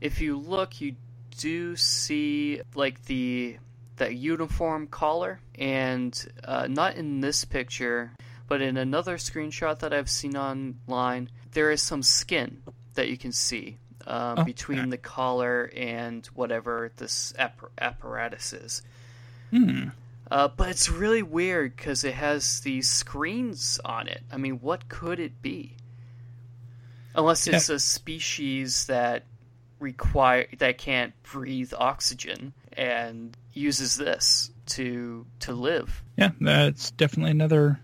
[0.00, 0.96] if you look, you
[1.38, 3.56] do see like the
[3.96, 8.12] that uniform collar, and uh, not in this picture,
[8.48, 12.62] but in another screenshot that I've seen online, there is some skin
[12.94, 14.90] that you can see uh, Oh, between okay.
[14.90, 18.82] the collar and whatever this appar- apparatus is.
[19.50, 19.88] Hmm.
[20.30, 24.22] Uh, but it's really weird because it has these screens on it.
[24.32, 25.76] I mean, what could it be?
[27.14, 29.22] Unless it's a species that
[29.78, 36.02] require that can't breathe oxygen and uses this to to live.
[36.16, 37.80] Yeah, that's definitely another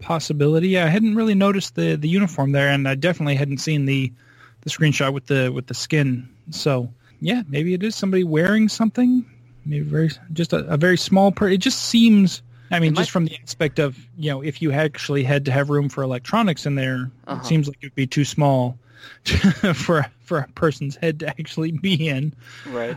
[0.00, 0.68] possibility.
[0.68, 4.12] Yeah, I hadn't really noticed the the uniform there, and I definitely hadn't seen the
[4.62, 6.28] the screenshot with the with the skin.
[6.50, 9.24] So yeah, maybe it is somebody wearing something.
[9.66, 11.48] Maybe very just a, a very small per.
[11.48, 12.42] It just seems.
[12.70, 15.44] I mean, It just might- from the aspect of you know, if you actually had
[15.44, 17.40] to have room for electronics in there, Uh-huh.
[17.40, 18.78] it seems like it would be too small
[19.74, 22.34] for for a person's head to actually be in.
[22.66, 22.96] Right.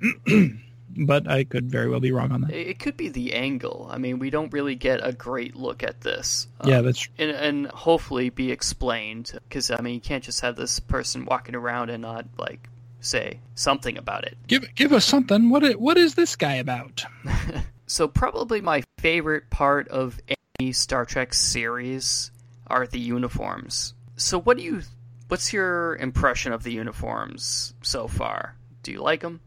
[0.98, 2.52] But I could very well be wrong on that.
[2.52, 3.88] It could be the angle.
[3.90, 6.48] I mean, we don't really get a great look at this.
[6.64, 10.56] Yeah, Um, that's and, and hopefully be explained because I mean, you can't just have
[10.56, 12.68] this person walking around and not like
[13.00, 14.36] say something about it.
[14.46, 15.50] give give us something.
[15.50, 17.04] What what is this guy about?
[17.86, 20.18] So probably my favorite part of
[20.58, 22.32] any Star Trek series
[22.66, 23.94] are the uniforms.
[24.16, 24.82] So what do you
[25.28, 28.56] what's your impression of the uniforms so far?
[28.82, 29.40] Do you like them?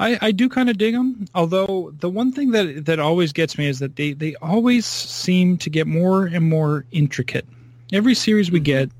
[0.00, 1.26] I, I do kind of dig them.
[1.34, 5.58] Although the one thing that that always gets me is that they, they always seem
[5.58, 7.46] to get more and more intricate.
[7.92, 8.64] Every series we mm-hmm.
[8.64, 8.90] get,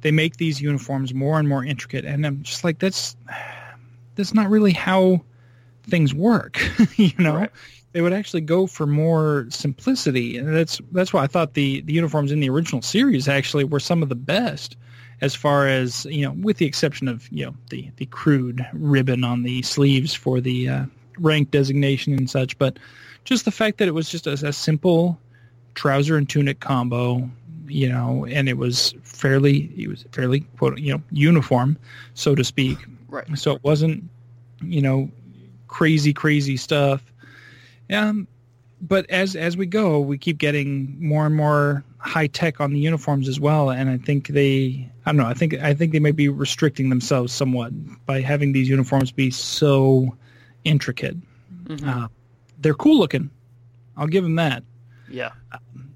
[0.00, 3.14] they make these uniforms more and more intricate, and I'm just like, that's
[4.14, 5.22] that's not really how
[5.84, 6.58] things work.
[6.96, 7.50] you know, Right.
[7.92, 11.92] they would actually go for more simplicity, and that's that's why I thought the the
[11.92, 14.76] uniforms in the original series actually were some of the best
[15.20, 19.24] as far as you know, with the exception of you know the the crude ribbon
[19.24, 20.84] on the sleeves for the uh,
[21.18, 22.78] rank designation and such, but
[23.24, 25.18] just the fact that it was just a, a simple
[25.74, 27.28] trouser and tunic combo,
[27.66, 31.76] you know, and it was fairly it was fairly quote you know uniform,
[32.14, 32.78] so to speak.
[33.08, 33.26] Right.
[33.38, 34.04] So it wasn't
[34.62, 35.10] you know
[35.66, 37.02] crazy crazy stuff.
[37.90, 38.26] Um,
[38.80, 42.78] but as as we go, we keep getting more and more high tech on the
[42.78, 45.98] uniforms as well, and I think they I don't know I think I think they
[46.00, 47.72] may be restricting themselves somewhat
[48.06, 50.14] by having these uniforms be so
[50.64, 51.16] intricate.
[51.64, 51.86] Mhm.
[51.86, 52.08] Uh,
[52.60, 53.30] they're cool looking,
[53.96, 54.62] I'll give them that.
[55.10, 55.30] yeah.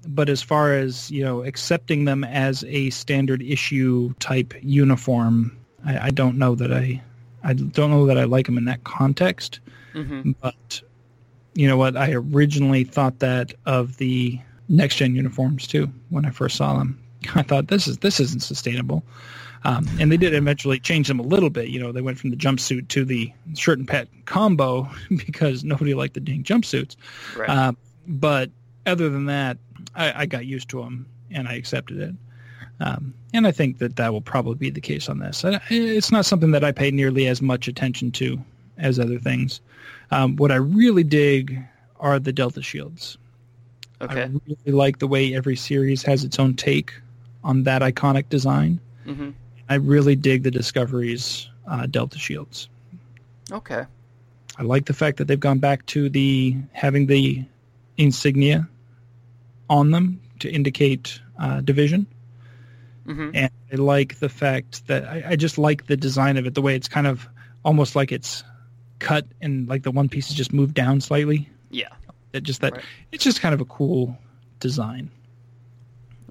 [0.05, 5.55] But as far as you know, accepting them as a standard issue type uniform,
[5.85, 7.01] I, I don't know that I
[7.43, 9.59] I don't know that I like them in that context
[9.93, 10.81] hmm but
[11.55, 11.95] you know what?
[11.95, 14.39] I originally thought that of the
[14.69, 16.99] next gen uniforms too when I first saw them.
[17.35, 19.03] I thought this is this isn't sustainable,
[19.63, 21.69] um, and they did eventually change them a little bit.
[21.69, 24.89] You know, they went from the jumpsuit to the shirt and pet combo
[25.25, 26.95] because nobody liked the dang jumpsuits.
[27.35, 27.49] Right.
[27.49, 27.73] Uh,
[28.07, 28.49] but
[28.85, 29.57] other than that,
[29.95, 32.15] I, I got used to them and I accepted it.
[32.79, 35.43] Um, and I think that that will probably be the case on this.
[35.69, 38.43] It's not something that I pay nearly as much attention to
[38.77, 39.61] as other things.
[40.13, 41.57] Um, what I really dig
[41.99, 43.17] are the Delta shields.
[44.01, 44.23] okay.
[44.23, 46.93] I really like the way every series has its own take
[47.43, 48.79] on that iconic design.
[49.05, 49.31] hmm
[49.69, 52.67] I really dig the Discovery's uh, Delta shields.
[53.51, 53.85] Okay.
[54.57, 57.43] I like the fact that they've gone back to the having the
[57.97, 58.67] insignia
[59.69, 62.05] on them to indicate uh, division,
[63.05, 66.53] hmm and I like the fact that I, I just like the design of it,
[66.53, 67.27] the way it's kind of
[67.65, 68.43] almost like it's
[69.03, 71.49] cut and like the one piece is just moved down slightly.
[71.69, 71.89] Yeah.
[72.31, 72.83] That just that Right.
[73.11, 74.17] it's just kind of a cool
[74.59, 75.09] design.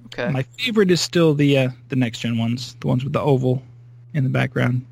[0.07, 0.29] Okay.
[0.31, 3.63] My favorite is still the uh, the next gen ones, the ones with the oval
[4.13, 4.85] in the background.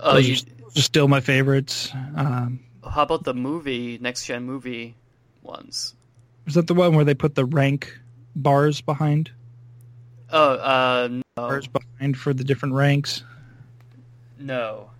[0.00, 1.90] oh, those, you, are, are still my favorites.
[2.14, 4.94] Um, how about the movie next gen movie
[5.42, 5.94] ones?
[6.46, 7.98] is that the one where they put the rank
[8.36, 9.30] bars behind?
[10.30, 13.24] Oh, uh, no, Bars behind for the different ranks.
[14.38, 14.90] no.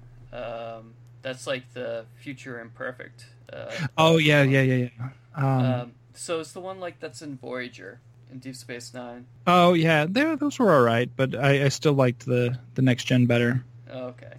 [1.26, 3.26] That's like the future imperfect.
[3.52, 5.08] Uh, Oh yeah, yeah, yeah, yeah.
[5.34, 7.98] Um, Um, so it's the one like that's in Voyager
[8.30, 9.26] in Deep Space Nine.
[9.44, 13.06] oh yeah, they, those were all right, but I, I still liked the the next
[13.06, 13.64] gen better.
[13.90, 14.34] Oh, okay.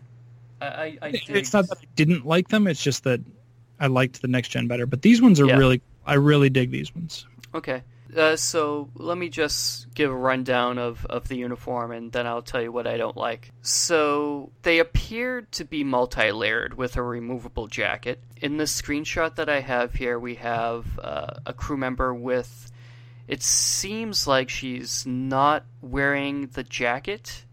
[0.62, 3.20] I I, I It's not that I didn't like them; it's just that
[3.82, 4.86] I liked the next gen better.
[4.86, 5.58] But these ones are Yeah.
[5.58, 7.26] really, I really dig these ones.
[7.54, 7.84] Okay.
[8.16, 12.42] Uh, so let me just give a rundown of, of the uniform and then I'll
[12.42, 13.52] tell you what I don't like.
[13.62, 18.22] So they appear to be multi layered with a removable jacket.
[18.42, 22.72] In this screenshot that I have here, we have uh, a crew member with.
[23.28, 27.44] It seems like she's not wearing the jacket.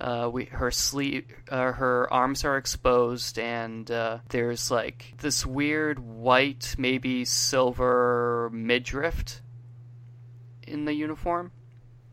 [0.00, 6.00] Uh, we her sleeve, uh, her arms are exposed, and uh, there's like this weird
[6.00, 9.40] white, maybe silver midriff
[10.66, 11.50] in the uniform,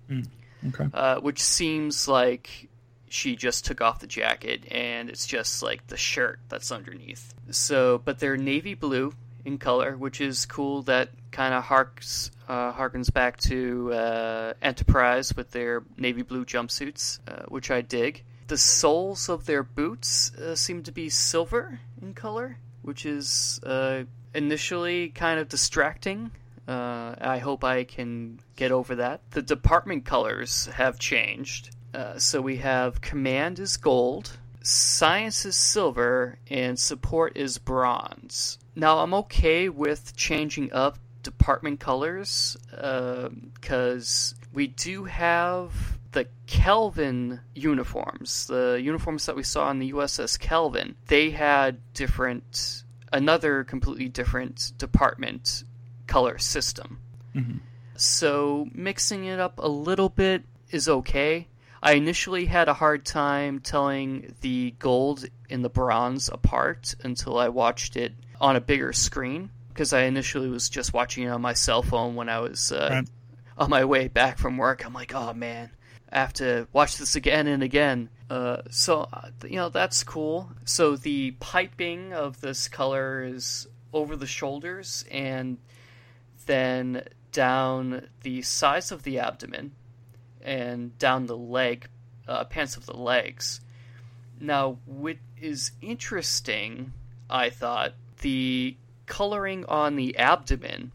[0.10, 0.88] Okay.
[0.94, 2.70] uh, which seems like
[3.10, 7.34] she just took off the jacket and it's just like the shirt that's underneath.
[7.52, 9.14] So, but they're navy blue
[9.46, 10.82] in color, which is cool.
[10.84, 17.20] That kind of harks uh, harkens back to uh, Enterprise with their navy blue jumpsuits,
[17.28, 18.24] uh, which I dig.
[18.48, 24.04] The soles of their boots uh, seem to be silver in color, which is uh,
[24.34, 26.32] initially kind of distracting.
[26.68, 29.22] Uh, I hope I can get over that.
[29.32, 31.76] The department colors have changed.
[31.94, 38.58] Uh, so we have command is gold, science is silver, and support is bronze.
[38.76, 48.48] Now I'm okay with changing up department colors because we do have the Kelvin uniforms,
[48.48, 50.96] the uniforms that we saw on the USS Kelvin.
[51.08, 55.64] They had different, another completely different department
[56.08, 57.00] color system.
[57.96, 61.48] So mixing it up a little bit is okay.
[61.82, 67.50] I initially had a hard time telling the gold and the bronze apart until I
[67.50, 71.54] watched it on a bigger screen because I initially was just watching it on my
[71.54, 73.08] cell phone when I was uh, Right.
[73.58, 74.86] on my way back from work.
[74.86, 75.72] I'm like, oh man,
[76.12, 78.10] I have to watch this again and again.
[78.30, 80.50] Uh, so uh, you know that's cool.
[80.66, 85.58] So the piping of this color is over the shoulders and
[86.46, 89.72] then down the sides of the abdomen
[90.42, 91.88] and down the leg,
[92.28, 93.62] uh, pants of the legs.
[94.40, 96.94] Now, what is interesting,
[97.30, 98.76] I thought, the
[99.06, 100.92] coloring on the abdomen,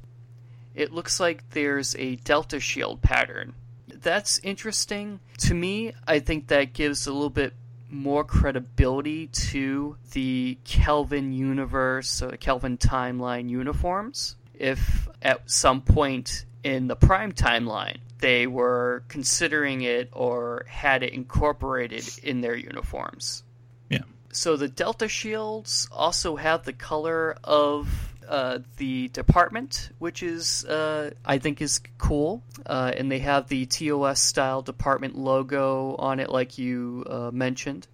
[0.74, 3.54] it looks like there's a delta shield pattern.
[3.88, 5.20] That's interesting.
[5.38, 7.54] To me, I think that gives a little bit
[7.90, 14.36] more credibility to the Kelvin universe or the Kelvin timeline uniforms.
[14.58, 21.12] If at some point in the prime timeline they were considering it or had it
[21.12, 23.44] incorporated in their uniforms.
[23.88, 24.02] Yeah.
[24.32, 27.88] So the Delta shields also have the color of
[28.28, 33.66] uh, the department, which is uh, I think is cool, uh, and they have the
[33.66, 37.86] TOS style department logo on it, like you uh, mentioned.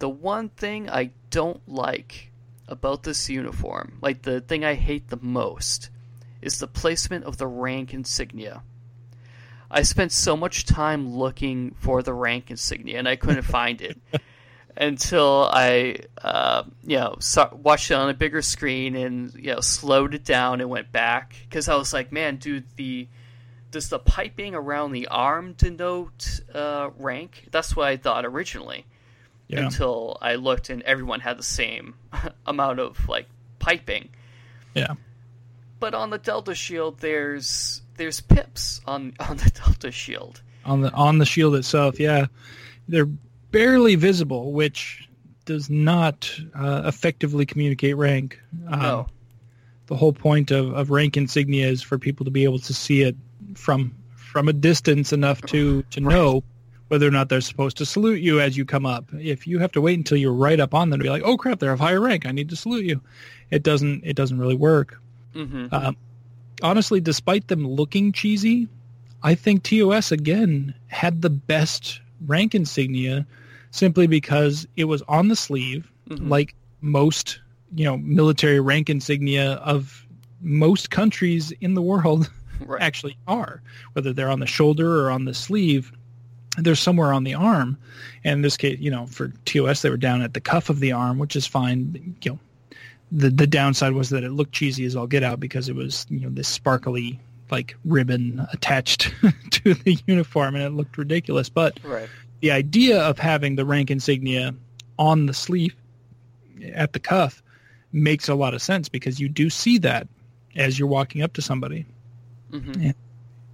[0.00, 2.29] The one thing I don't like
[2.70, 5.90] about this uniform, like the thing I hate the most,
[6.40, 8.62] is the placement of the rank insignia.
[9.70, 14.00] I spent so much time looking for the rank insignia and I couldn't find it
[14.76, 19.60] until I, uh, you know, saw, watched it on a bigger screen and you know
[19.60, 23.08] slowed it down and went back because I was like, man, dude, the
[23.70, 27.46] does the piping around the arm denote uh, rank?
[27.52, 28.86] That's what I thought originally
[29.50, 29.64] Yeah.
[29.64, 31.94] until I looked and everyone had the same
[32.46, 33.26] amount of like
[33.58, 34.08] piping.
[34.74, 34.94] Yeah.
[35.80, 40.40] But on the Delta Shield, there's there's pips on on the Delta Shield.
[40.64, 41.98] on the on the shield itself.
[41.98, 42.26] Yeah,
[42.88, 43.08] they're
[43.50, 45.08] barely visible, which
[45.46, 48.38] does not uh, effectively communicate rank.
[48.68, 49.06] Um, No.
[49.86, 53.02] The whole point of, of rank insignia is for people to be able to see
[53.02, 53.16] it
[53.56, 56.44] from from a distance enough to to know
[56.90, 59.04] whether or not they're supposed to salute you as you come up.
[59.14, 61.36] If you have to wait until you're right up on them to be like, "Oh
[61.36, 62.26] crap, they're of higher rank.
[62.26, 63.00] I need to salute you,"
[63.50, 65.00] it doesn't it doesn't really work.
[65.32, 65.96] hmm Um,
[66.62, 68.66] honestly, despite them looking cheesy,
[69.22, 73.24] I think TOS again had the best rank insignia
[73.70, 76.28] simply because it was on the sleeve, Mhm.
[76.28, 77.40] like most
[77.76, 80.04] you know military rank insignia of
[80.42, 82.28] most countries in the world
[82.66, 82.82] Right.
[82.88, 83.62] actually are,
[83.92, 85.92] whether they're on the shoulder or on the sleeve.
[86.62, 87.76] They're somewhere on the arm,
[88.24, 90.80] and in this case, you know, for TOS, they were down at the cuff of
[90.80, 92.16] the arm, which is fine.
[92.22, 92.38] You know,
[93.12, 96.06] the the downside was that it looked cheesy as all get out because it was
[96.10, 97.18] you know this sparkly
[97.50, 99.12] like ribbon attached
[99.50, 101.48] to the uniform, and it looked ridiculous.
[101.48, 102.08] But Right.
[102.40, 104.54] the idea of having the rank insignia
[104.98, 105.74] on the sleeve
[106.74, 107.42] at the cuff
[107.92, 110.06] makes a lot of sense because you do see that
[110.56, 111.86] as you're walking up to somebody
[112.52, 112.90] hmm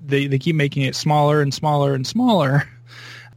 [0.04, 2.68] they they keep making it smaller and smaller and smaller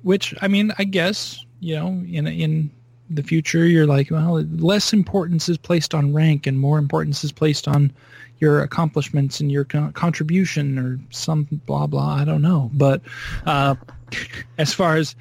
[0.04, 2.70] which i mean i guess you know in in
[3.10, 7.32] the future you're like well less importance is placed on rank and more importance is
[7.32, 7.92] placed on
[8.40, 12.70] your accomplishments and your con- contribution or some blah blah i don't know.
[12.74, 13.02] But
[13.46, 13.76] uh,
[14.58, 15.16] as far as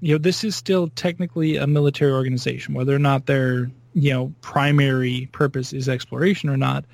[0.00, 2.74] you know this is still technically a military organization.
[2.74, 6.84] Whether or not their you know primary purpose is exploration or not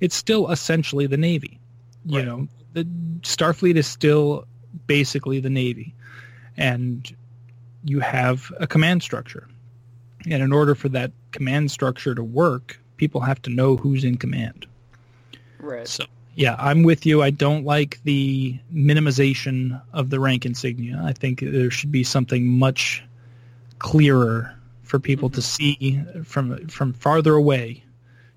[0.00, 1.58] it's still essentially the navy.
[2.04, 2.26] You Right.
[2.26, 2.84] know the
[3.20, 4.46] starfleet is still
[4.86, 5.94] basically the navy
[6.56, 7.14] and
[7.84, 9.48] you have a command structure.
[10.28, 14.16] And in order for that command structure to work, people have to know who's in
[14.16, 14.66] command.
[15.58, 15.88] Right.
[15.88, 16.04] So,
[16.34, 17.22] yeah, I'm with you.
[17.22, 21.00] I don't like the minimization of the rank insignia.
[21.04, 23.02] I think there should be something much
[23.78, 26.12] clearer for people to mm-hmm.
[26.12, 27.84] see from from farther away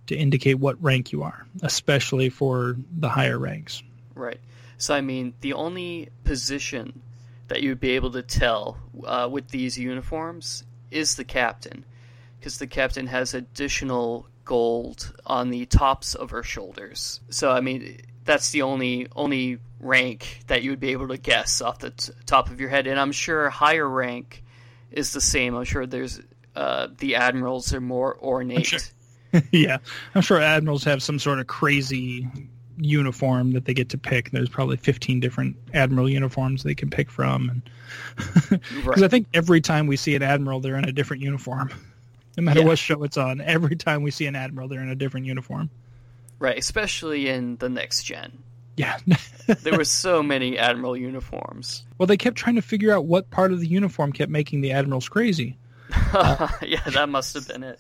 [0.08, 3.82] to indicate what rank you are, especially for the higher ranks.
[4.14, 4.40] Right.
[4.78, 7.02] So, I mean, the only position
[7.48, 11.86] that you'd be able to tell uh, with these uniforms is the captain,
[12.40, 17.20] because the captain has additional gold on the tops of her shoulders.
[17.30, 21.62] So, I mean, that's the only only rank that you would be able to guess
[21.62, 22.88] off the t- top of your head.
[22.88, 24.44] And I'm sure higher rank
[24.92, 25.56] is the same.
[25.56, 26.22] I'm sure there's
[26.56, 28.66] uh, the admirals are more ornate.
[28.66, 28.80] sure.
[29.52, 29.78] yeah,
[30.14, 32.28] I'm sure admirals have some sort of crazy
[32.78, 34.32] uniform that they get to pick.
[34.32, 37.62] There's probably 15 different admiral uniforms they can pick from,
[38.50, 39.04] because Right.
[39.04, 41.72] I think every time we see an admiral, they're in a different uniform.
[42.38, 42.66] No matter Yeah.
[42.68, 45.70] what show it's on, every time we see an admiral, they're in a different uniform.
[46.40, 48.40] Right, especially in the next gen.
[48.78, 48.98] Yeah.
[49.62, 51.84] There were so many admiral uniforms.
[52.00, 54.72] well, they kept trying to figure out what part of the uniform kept making the
[54.72, 55.56] admirals crazy.
[56.14, 57.80] yeah, that must have been it.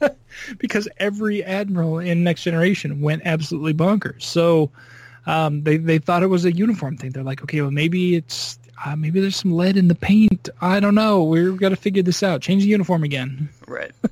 [0.58, 4.22] because every admiral in Next Generation went absolutely bonkers.
[4.22, 4.70] So
[5.26, 7.10] um, they they thought it was a uniform thing.
[7.10, 10.48] They're like, okay, well maybe it's uh, maybe there's some lead in the paint.
[10.60, 11.24] I don't know.
[11.24, 12.40] We've got to figure this out.
[12.42, 13.48] Change the uniform again.
[13.66, 13.92] Right.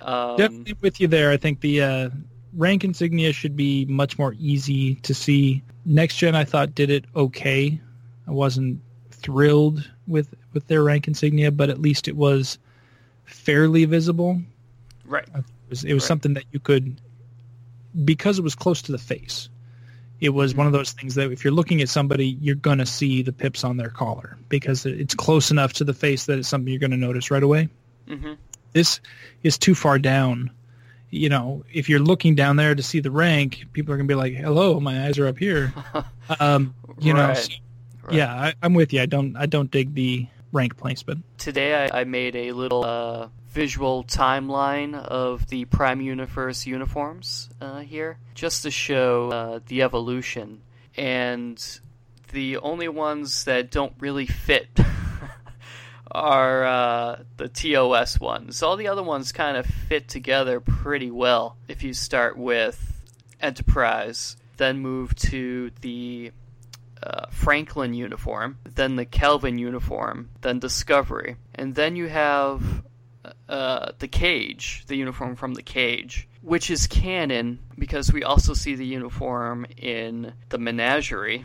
[0.00, 1.30] Um, Definitely with you there.
[1.30, 2.10] I think the uh,
[2.54, 5.62] rank insignia should be much more easy to see.
[5.84, 7.78] Next Gen, I thought did it okay.
[8.26, 8.80] I wasn't
[9.10, 12.58] thrilled with with their rank insignia, but at least it was
[13.24, 14.40] fairly visible.
[15.08, 15.26] Right.
[15.34, 16.08] It was, it was Right.
[16.08, 17.00] something that you could,
[18.04, 19.48] because it was close to the face.
[20.20, 23.22] It was one of those things that if you're looking at somebody, you're gonna see
[23.22, 26.72] the pips on their collar because it's close enough to the face that it's something
[26.72, 27.68] you're gonna notice right away.
[28.08, 28.32] hmm
[28.72, 29.00] This
[29.44, 30.50] is too far down.
[31.10, 34.14] You know, if you're looking down there to see the rank, people are gonna be
[34.14, 35.72] like, "Hello, my eyes are up here."
[36.40, 37.48] um, you know, so-
[38.02, 38.16] Right.
[38.16, 39.00] yeah, I, I'm with you.
[39.02, 41.24] I don't, I don't dig the rank placement.
[41.38, 47.80] Today I, I made a little uh, visual timeline of the Prime Universe uniforms uh,
[47.80, 50.62] here, just to show uh, the evolution.
[50.96, 51.80] And
[52.32, 54.68] the only ones that don't really fit
[56.10, 58.62] are uh, the TOS ones.
[58.62, 61.56] All the other ones kind of fit together pretty well.
[61.68, 62.94] If you start with
[63.40, 66.32] Enterprise, then move to the
[67.02, 72.82] uh, Franklin uniform, then the Kelvin uniform, then Discovery, and then you have
[73.48, 78.74] uh, the Cage, the uniform from the Cage, which is canon because we also see
[78.74, 81.44] the uniform in the Menagerie,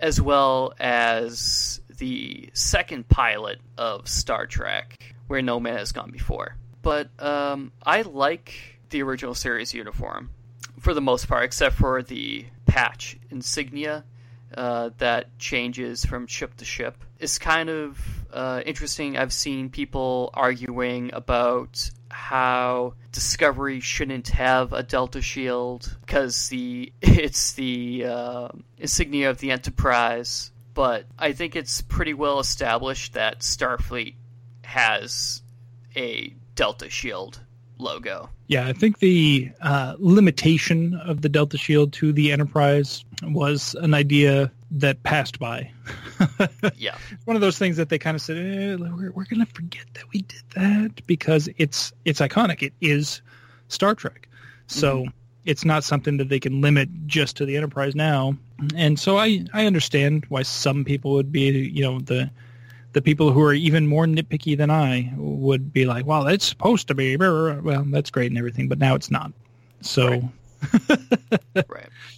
[0.00, 6.56] as well as the second pilot of Star Trek, where no man has gone before.
[6.82, 10.30] But um, I like the original series uniform
[10.80, 14.04] for the most part, except for the patch insignia
[14.56, 17.02] uh, that changes from ship to ship.
[17.18, 17.98] It's kind of
[18.32, 19.16] uh, interesting.
[19.16, 27.54] I've seen people arguing about how Discovery shouldn't have a Delta shield because the it's
[27.54, 28.48] the uh,
[28.78, 30.50] insignia of the Enterprise.
[30.74, 34.14] But I think it's pretty well established that Starfleet
[34.64, 35.42] has
[35.96, 37.40] a Delta shield
[37.78, 38.28] logo.
[38.48, 43.94] Yeah, I think the uh, limitation of the Delta Shield to the Enterprise was an
[43.94, 45.70] idea that passed by.
[46.76, 46.96] Yeah.
[47.24, 49.84] One of those things that they kind of said, eh, we're, we're going to forget
[49.94, 52.62] that we did that because it's it's iconic.
[52.62, 53.20] It is
[53.68, 54.28] Star Trek.
[54.66, 55.06] So
[55.44, 58.36] it's not something that they can limit just to the Enterprise now.
[58.74, 62.30] And so I, I understand why some people would be, you know, the
[62.92, 66.88] the people who are even more nitpicky than I would be like, well, it's supposed
[66.88, 67.16] to be.
[67.16, 69.32] Well, that's great and everything, but now it's not.
[69.82, 70.30] So,
[71.68, 71.88] Right.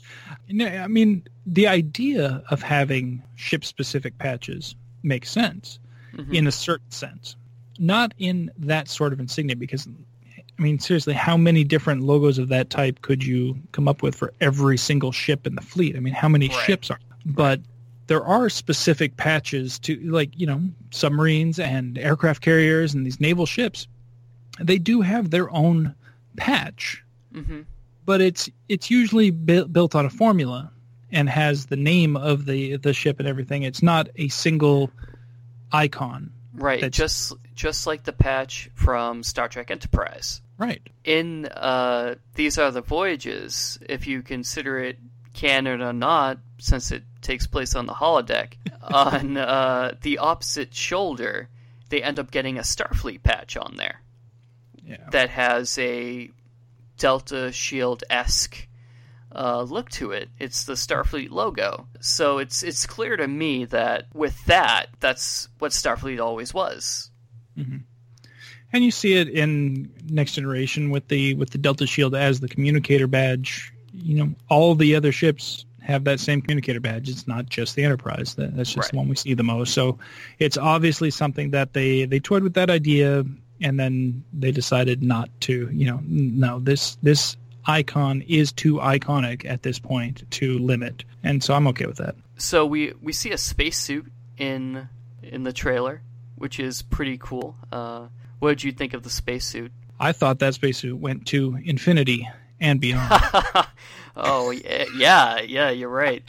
[0.50, 5.78] no, I mean, the idea of having ship-specific patches makes sense
[6.16, 6.32] Mhm.
[6.34, 7.36] in a certain sense,
[7.78, 9.56] not in that sort of insignia.
[9.56, 9.86] Because,
[10.58, 14.14] I mean, seriously, how many different logos of that type could you come up with
[14.14, 15.96] for every single ship in the fleet?
[15.96, 16.56] I mean, how many Right.
[16.66, 16.98] ships are?
[17.26, 17.60] But
[18.06, 23.44] there are specific patches to, like, you know, submarines and aircraft carriers and these naval
[23.46, 23.86] ships.
[24.60, 25.94] They do have their own
[26.36, 27.02] patch
[27.32, 27.60] hmm
[28.08, 30.72] but it's it's usually bu- built on a formula
[31.12, 33.62] and has the name of the the ship and everything.
[33.64, 34.90] It's not a single
[35.70, 36.32] icon.
[36.54, 36.90] Right.
[36.90, 40.40] Just just like the patch from Star Trek Enterprise.
[40.56, 40.82] Right.
[41.04, 44.98] in uh, these are the voyages if you consider it
[45.32, 48.54] canon or not since it takes place on the holodeck.
[48.82, 51.48] on uh, the opposite shoulder,
[51.90, 54.00] they end up getting a Starfleet patch on there
[54.82, 54.96] Yeah.
[55.12, 56.30] that has a
[56.98, 58.68] Delta Shield esque
[59.34, 60.28] uh, look to it.
[60.38, 61.86] It's the Starfleet logo.
[62.00, 67.10] So it's it's clear to me that with that, that's what Starfleet always was.
[68.72, 72.48] and you see it in next generation with the with the delta shield as the
[72.48, 77.48] communicator badge you know all the other ships have that same communicator badge it's not
[77.48, 79.98] just the enterprise that, that's just the one we see the most so
[80.38, 83.24] it's obviously something that they they toyed with that idea
[83.60, 87.36] and then they decided not to you know no this this
[87.66, 92.14] icon is too iconic at this point to limit and so i'm okay with that
[92.36, 94.06] So we we see a spacesuit
[94.38, 94.88] in
[95.22, 96.00] in the trailer,
[96.36, 97.56] which is pretty cool.
[97.72, 98.06] Uh,
[98.38, 99.72] what did you think of the spacesuit?
[100.00, 102.28] i thought that spacesuit went to infinity
[102.60, 103.10] and beyond
[104.16, 106.22] oh yeah, yeah, yeah, you're right.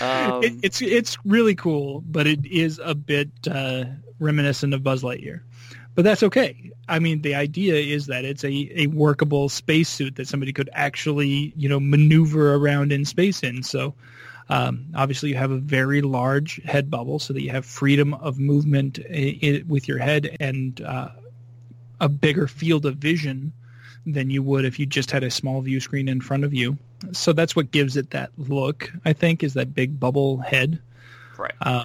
[0.00, 3.84] Um, it, it's it's really cool, but it is a bit uh,
[4.18, 5.40] reminiscent of Buzz Lightyear.
[5.94, 6.70] But that's okay.
[6.88, 11.52] I mean, the idea is that it's a, a workable spacesuit that somebody could actually,
[11.56, 13.62] you know, maneuver around in space in.
[13.62, 13.94] So
[14.48, 18.38] um, obviously you have a very large head bubble so that you have freedom of
[18.38, 21.10] movement i i with your head and uh,
[22.00, 23.52] a bigger field of vision
[24.06, 26.78] than you would if you just had a small view screen in front of you.
[27.12, 30.80] So that's what gives it that look, I think, is that big bubble head.
[31.36, 31.54] right.
[31.60, 31.84] Uh,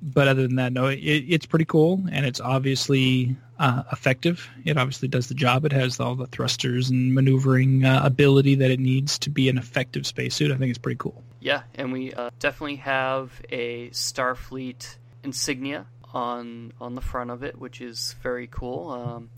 [0.00, 4.48] but other than that, no, it, it's pretty cool, and it's obviously uh, effective.
[4.64, 5.64] It obviously does the job.
[5.64, 9.58] It has all the thrusters and maneuvering uh, ability that it needs to be an
[9.58, 10.52] effective spacesuit.
[10.52, 11.22] I think it's pretty cool.
[11.40, 17.58] Yeah, and we uh, definitely have a Starfleet insignia on on the front of it,
[17.58, 18.90] which is very cool.
[18.90, 19.30] Um,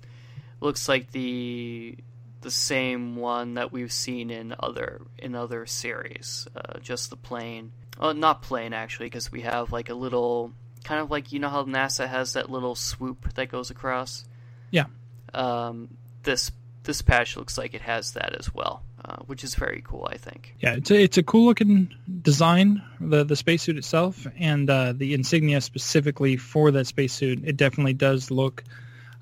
[0.60, 1.96] looks like the
[2.42, 6.46] the same one that we've seen in other in other series.
[6.54, 10.52] Uh, just the plane, uh, not plane actually, because we have like a little
[10.82, 14.24] kind of like you know how NASA has that little swoop that goes across.
[14.70, 14.86] Yeah.
[15.34, 15.88] Um,
[16.22, 16.50] this
[16.84, 20.08] this patch looks like it has that as well, uh, which is very cool.
[20.10, 20.54] I think.
[20.60, 25.14] Yeah, it's a, it's a cool looking design, the the spacesuit itself, and uh, the
[25.14, 27.42] insignia specifically for that spacesuit.
[27.44, 28.64] It definitely does look.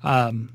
[0.03, 0.53] Um,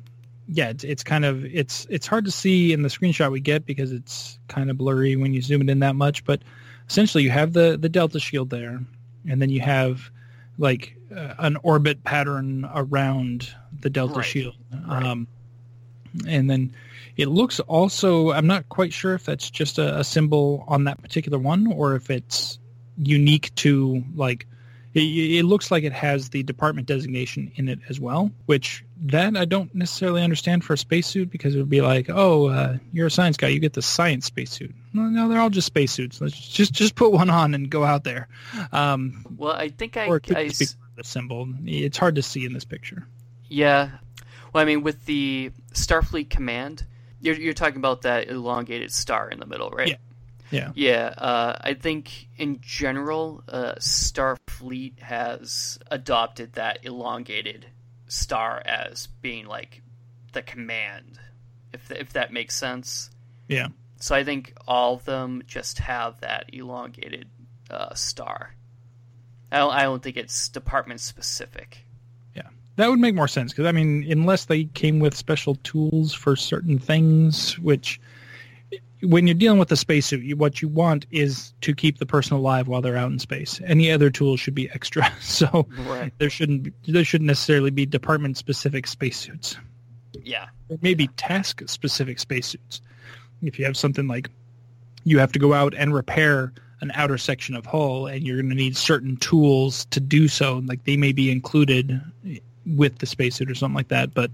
[0.48, 3.66] yeah, it's, it's kind of it's it's hard to see in the screenshot we get
[3.66, 6.24] because it's kind of blurry when you zoom it in that much.
[6.24, 6.42] But
[6.88, 8.80] essentially, you have the the delta shield there,
[9.28, 10.10] and then you have
[10.58, 14.24] like uh, an orbit pattern around the delta Right.
[14.24, 14.54] shield.
[14.86, 15.04] Right.
[15.04, 15.26] Um,
[16.26, 16.74] and then
[17.16, 21.02] it looks also, I'm not quite sure if that's just a, a symbol on that
[21.02, 22.58] particular one or if it's
[22.98, 24.46] unique to like,
[24.94, 29.36] it, it looks like it has the department designation in it as well, which that
[29.36, 33.08] I don't necessarily understand for a spacesuit because it would be like, oh, uh, you're
[33.08, 34.74] a science guy, you get the science spacesuit.
[34.92, 36.20] No, no, they're all just spacesuits.
[36.20, 38.28] Let's just just put one on and go out there.
[38.72, 41.48] Um, Well, I think I, or it could I just be s- the symbol.
[41.66, 43.06] It's hard to see in this picture.
[43.48, 43.90] Yeah.
[44.52, 46.86] Well, I mean, with the Starfleet command,
[47.20, 49.88] you're, you're talking about that elongated star in the middle, right?
[49.88, 49.96] Yeah.
[50.50, 50.70] Yeah.
[50.76, 51.14] Yeah.
[51.18, 57.66] Uh, I think in general, uh, Starfleet has adopted that elongated
[58.14, 59.82] star as being like
[60.32, 61.18] the command,
[61.72, 63.10] if if that makes sense.
[63.48, 63.68] Yeah.
[64.00, 67.28] So I think all of them just have that elongated
[67.70, 68.54] uh, star.
[69.50, 71.86] I don't, I don't think it's department specific.
[72.34, 76.12] Yeah, that would make more sense because I mean, unless they came with special tools
[76.12, 78.00] for certain things, which
[79.04, 82.36] when you're dealing with a spacesuit, you, what you want is to keep the person
[82.36, 83.60] alive while they're out in space.
[83.64, 85.10] Any other tools should be extra.
[85.20, 86.12] So Right.
[86.18, 89.56] there shouldn't be, there shouldn't necessarily be department specific spacesuits.
[90.22, 90.46] Yeah.
[90.68, 92.80] Or maybe task specific spacesuits.
[93.42, 94.30] If you have something like
[95.04, 98.48] you have to go out and repair an outer section of hull and you're going
[98.50, 102.00] to need certain tools to do so, like they may be included
[102.66, 104.30] with the spacesuit or something like that, but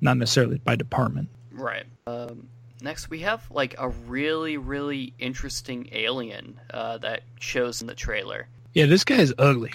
[0.00, 1.28] not necessarily by department.
[1.52, 1.84] Right.
[2.06, 2.48] Um,
[2.82, 8.48] next, we have like a really, really interesting alien uh, that shows in the trailer.
[8.74, 9.72] Yeah, this guy is ugly.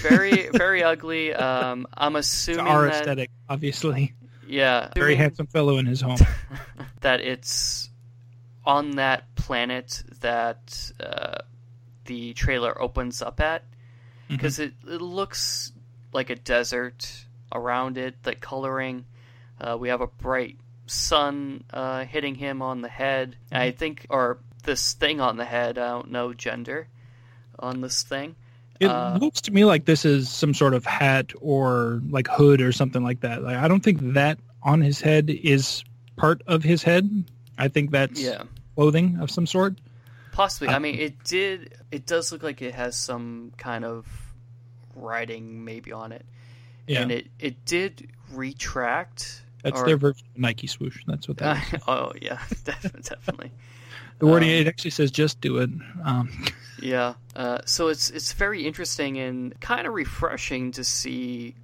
[0.00, 1.32] Very, very ugly.
[1.32, 4.14] Um, I'm It's assuming our that, aesthetic, obviously.
[4.46, 6.18] yeah, Very handsome fellow in his home.
[7.02, 7.88] that it's
[8.64, 11.38] on that planet that uh,
[12.06, 13.64] the trailer opens up at
[14.28, 15.72] because it, it looks
[16.12, 18.22] like a desert around it.
[18.22, 19.04] The coloring,
[19.60, 20.56] uh, we have a bright
[20.90, 23.36] sun uh, hitting him on the head.
[23.52, 25.78] I think, or this thing on the head.
[25.78, 26.88] I don't know gender
[27.58, 28.34] on this thing.
[28.80, 32.60] It Uh, looks to me like this is some sort of hat or like hood
[32.62, 33.42] or something like that.
[33.42, 35.84] Like I don't think that on his head is
[36.16, 37.08] part of his head.
[37.58, 38.44] I think that's Yeah,
[38.74, 39.74] clothing of some sort.
[40.32, 40.68] Possibly.
[40.68, 41.74] I mean, it did.
[41.90, 44.06] It does look like it has some kind of
[44.94, 46.24] writing maybe on it,
[46.86, 49.42] Yeah, and it it did retract.
[49.62, 51.02] That's or- their version of Nike swoosh.
[51.06, 51.74] That's what that.
[51.74, 51.80] is.
[51.88, 53.02] oh yeah, definitely.
[53.02, 53.52] definitely.
[54.18, 55.70] the wording um, it actually says just do it.
[56.04, 56.30] Um,
[56.82, 57.14] Yeah.
[57.36, 61.54] Uh, so it's it's very interesting and kind of refreshing to see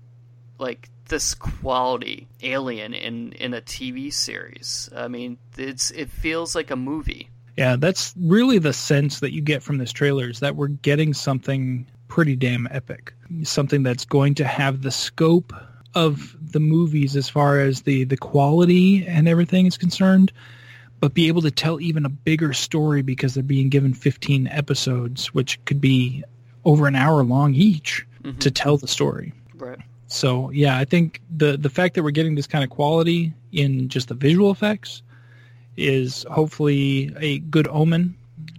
[0.59, 4.91] like this quality alien in in a TV series.
[4.95, 7.31] I mean, it's it feels like a movie.
[7.57, 11.15] Yeah, that's really the sense that you get from this trailer is that we're getting
[11.15, 13.15] something pretty damn epic.
[13.45, 15.55] Something that's going to have the scope
[15.97, 20.31] of the movies as far as the, the quality and everything is concerned,
[21.01, 25.35] but be able to tell even a bigger story because they're being given 15 episodes,
[25.35, 26.23] which could be
[26.65, 28.39] over an hour long each Mhm.
[28.41, 29.33] to tell the story.
[29.57, 29.79] Right.
[30.09, 33.89] So yeah, I think the the fact that we're getting this kind of quality in
[33.89, 35.03] just the visual effects
[35.77, 38.15] is hopefully a good omen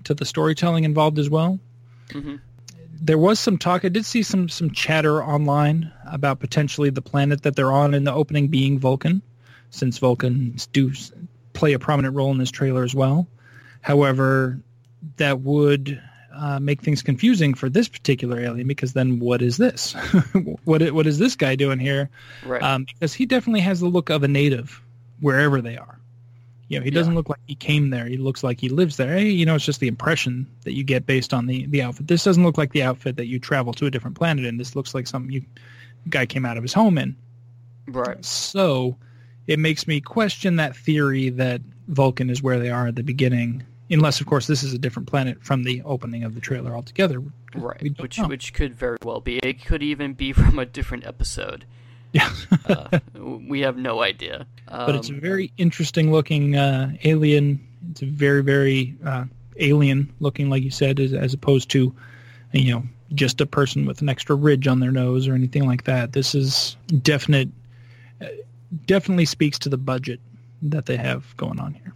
[0.05, 1.59] to the storytelling involved as well.
[2.11, 2.35] hmm
[3.01, 3.85] There was some talk.
[3.85, 8.03] I did see some some chatter online about potentially the planet that they're on in
[8.03, 9.21] the opening being Vulcan,
[9.69, 10.91] since Vulcans do
[11.53, 13.27] play a prominent role in this trailer as well.
[13.81, 14.59] However,
[15.17, 16.01] that would
[16.35, 19.93] uh, make things confusing for this particular alien because then what is this?
[20.63, 22.09] what what is this guy doing here?
[22.45, 22.61] Right.
[22.61, 24.81] um, because he definitely has the look of a native
[25.19, 25.99] wherever they are.
[26.69, 27.17] You know, he doesn't Yeah.
[27.17, 28.05] look like he came there.
[28.07, 29.13] He looks like he lives there.
[29.17, 32.07] Hey, you know, it's just the impression that you get based on the, the outfit.
[32.07, 34.57] This doesn't look like the outfit that you travel to a different planet in.
[34.57, 35.43] This looks like something you
[36.09, 37.15] guy came out of his home in.
[37.87, 38.23] right.
[38.25, 38.97] So
[39.47, 43.63] it makes me question that theory that Vulcan is where they are at the beginning,
[43.89, 47.23] unless, of course, this is a different planet from the opening of the trailer altogether.
[47.55, 47.93] Right.
[47.99, 48.27] Which know.
[48.27, 49.37] which could very well be.
[49.39, 51.63] It could even be from a different episode.
[52.17, 52.29] Yeah.
[52.67, 52.99] Uh,
[53.47, 54.45] we have no idea.
[54.67, 57.59] but it's a Um, very interesting looking uh, alien.
[57.91, 59.23] It's a very very uh,
[59.59, 61.93] alien looking, like you said, as, as opposed to
[62.51, 62.83] you know
[63.13, 66.11] just a person with an extra ridge on their nose or anything like that.
[66.13, 67.49] This is definite.
[68.21, 68.25] Uh,
[68.85, 70.19] definitely speaks to the budget
[70.61, 71.86] that they have going on here.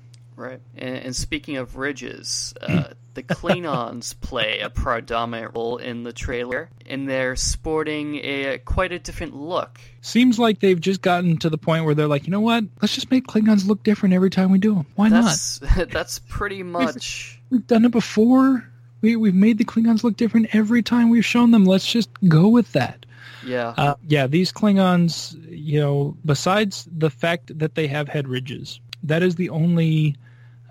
[0.41, 0.59] Right.
[0.76, 6.72] And, and speaking of ridges, uh, the Klingons play a predominant role in the trailer,
[6.88, 9.80] and they're sporting a quite a different look.
[10.01, 12.63] Seems like they've just gotten to the point where they're like, you know what?
[12.81, 14.88] Let's just make Klingons look different every time we do them.
[14.95, 15.26] Why not?
[15.26, 15.59] That's
[15.91, 18.68] that's pretty much We've done it before.
[19.01, 21.65] We we've made the Klingons look different every time we've shown them.
[21.65, 23.05] Let's just go with that.
[23.45, 23.76] yeah.
[23.77, 29.22] Uh, yeah, these Klingons, you know, besides the fact that they have head ridges, that
[29.22, 30.15] is the only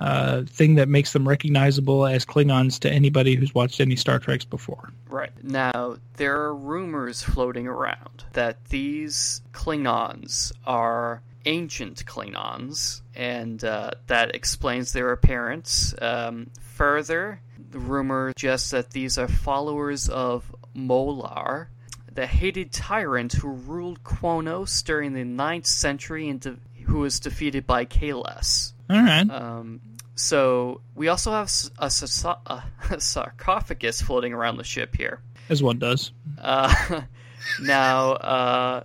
[0.01, 4.45] uh, thing that makes them recognizable as Klingons to anybody who's watched any Star Treks
[4.45, 4.93] before.
[5.09, 5.33] Right.
[5.43, 14.35] Now, there are rumors floating around that these Klingons are ancient Klingons, and uh, that
[14.35, 15.95] explains their appearance.
[16.01, 17.41] Um, further,
[17.71, 21.67] the rumor suggests that these are followers of Molor,
[22.13, 27.67] the hated tyrant who ruled Qo'noS during the 9th century and de- who was defeated
[27.67, 28.73] by Kahless.
[28.91, 29.31] All right.
[29.31, 29.81] Um,
[30.17, 31.47] so we also have
[31.79, 32.63] a, sa- a
[33.01, 35.21] sarcophagus floating around the ship here.
[35.49, 36.13] as one does.
[36.39, 37.03] Uh,
[37.63, 38.85] now, uh,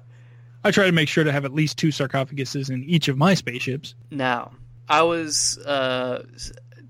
[0.64, 3.34] I try to make sure to have at least two sarcophaguses in each of my
[3.34, 3.96] spaceships.
[4.12, 4.52] now
[4.88, 6.24] I was uh,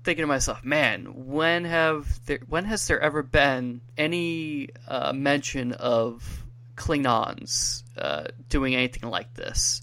[0.04, 5.72] thinking to myself, man, when have there, when has there ever been any uh, mention
[5.72, 6.44] of
[6.76, 9.80] Klingons uh, doing anything like this?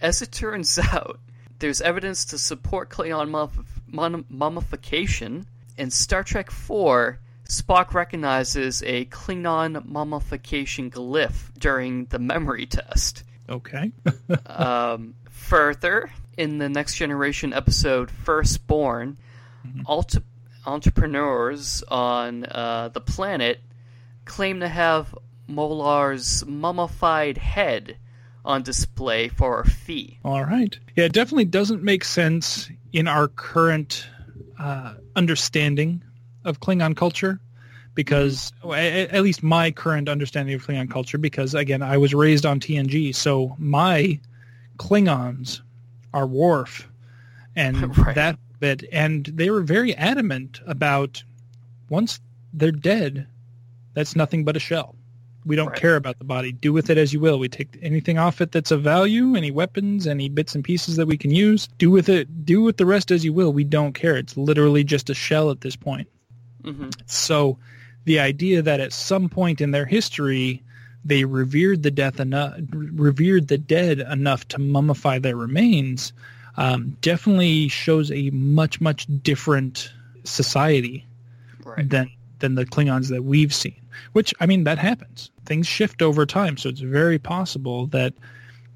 [0.00, 1.18] As it turns out,
[1.62, 3.30] there's evidence to support Klingon
[3.86, 5.46] mum- mummification.
[5.78, 7.18] In Star Trek IV,
[7.48, 13.22] Spock recognizes a Klingon mummification glyph during the memory test.
[13.48, 13.92] Okay.
[14.46, 19.16] Um, further, in the Next Generation episode Firstborn,
[19.86, 20.22] alta-
[20.66, 23.60] entrepreneurs on uh, the planet
[24.24, 25.16] claim to have
[25.48, 27.98] Molor's mummified head
[28.44, 30.18] on display for a fee.
[30.24, 30.78] All right.
[30.96, 34.06] Yeah, it definitely doesn't make sense in our current
[34.58, 36.02] uh, understanding
[36.44, 37.38] of Klingon culture
[37.94, 42.58] because, at least my current understanding of Klingon culture, because again, I was raised on
[42.58, 44.18] TNG, so my
[44.78, 45.60] Klingons
[46.14, 46.88] are Worf
[47.54, 48.14] and Right.
[48.14, 51.22] that bit, and they were very adamant about
[51.90, 52.18] once
[52.54, 53.26] they're dead,
[53.94, 54.94] that's nothing but a shell.
[55.44, 55.76] We don't Right.
[55.80, 56.52] care about the body.
[56.52, 57.38] Do with it as you will.
[57.38, 61.06] We take anything off it that's of value, any weapons, any bits and pieces that
[61.06, 61.68] we can use.
[61.78, 62.44] Do with it.
[62.46, 63.52] Do with the rest as you will.
[63.52, 64.16] We don't care.
[64.16, 66.08] It's literally just a shell at this point.
[66.64, 67.58] hmm So,
[68.04, 70.62] the idea that at some point in their history
[71.04, 76.12] they revered the death enough, revered the dead enough to mummify their remains,
[76.56, 79.92] um, definitely shows a much much different
[80.22, 81.04] society
[81.64, 81.88] Right.
[81.88, 83.74] than than the Klingons that we've seen.
[84.12, 85.30] Which I mean, that happens.
[85.44, 88.14] Things shift over time, so it's very possible that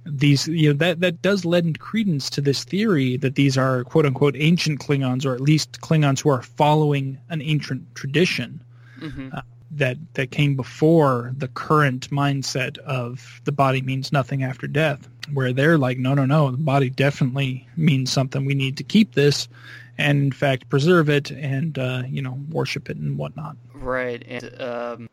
[0.05, 4.07] these you know that that does lend credence to this theory that these are quote
[4.07, 8.63] unquote ancient Klingons, or at least Klingons who are following an ancient tradition
[8.99, 9.29] hmm
[9.73, 15.53] that that came before the current mindset of the body means nothing after death where
[15.53, 18.45] they're like no no no the body definitely means something.
[18.45, 19.49] We need to keep this
[19.99, 24.61] and in fact preserve it and uh, you know worship it and whatnot Right, and
[24.61, 25.09] um,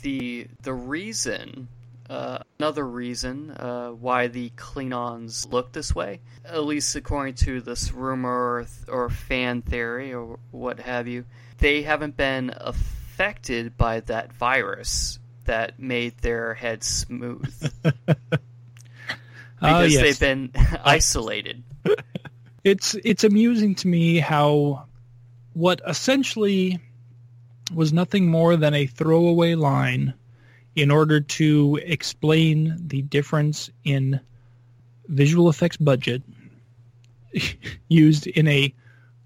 [0.00, 1.68] the the reason,
[2.08, 7.92] uh, another reason uh, why the Klingons look this way, at least according to this
[7.92, 11.26] rumor or, th- or fan theory or what have you,
[11.58, 17.70] they haven't been affected by that virus that made their heads smooth
[19.60, 20.02] Ah, because yes.
[20.02, 20.50] they've been
[20.84, 21.62] isolated.
[22.64, 24.86] it's it's amusing to me how
[25.52, 26.80] what essentially
[27.72, 30.14] was nothing more than a throwaway line
[30.74, 34.18] in order to explain the difference in
[35.06, 36.22] visual effects budget
[37.88, 38.74] used in a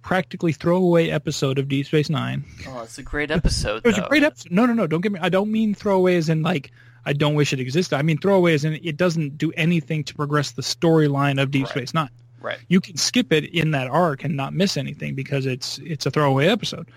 [0.03, 2.45] practically throwaway episode of Deep Space Nine.
[2.69, 3.79] Oh, it's a great episode.
[3.79, 4.05] It was though.
[4.05, 4.53] a great episode.
[4.53, 4.87] No, no, no.
[4.87, 5.21] Don't get me.
[5.21, 6.71] I don't mean throwaway as in like
[7.05, 7.97] I don't wish it existed.
[7.97, 11.65] I mean throwaway as in it doesn't do anything to progress the storyline of Deep
[11.65, 11.71] Right.
[11.71, 12.11] Space Nine
[12.41, 12.59] Right.
[12.69, 16.11] you can skip it in that arc and not miss anything because it's it's a
[16.11, 16.89] throwaway episode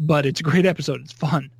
[0.00, 1.02] but it's a great episode.
[1.02, 1.50] It's fun.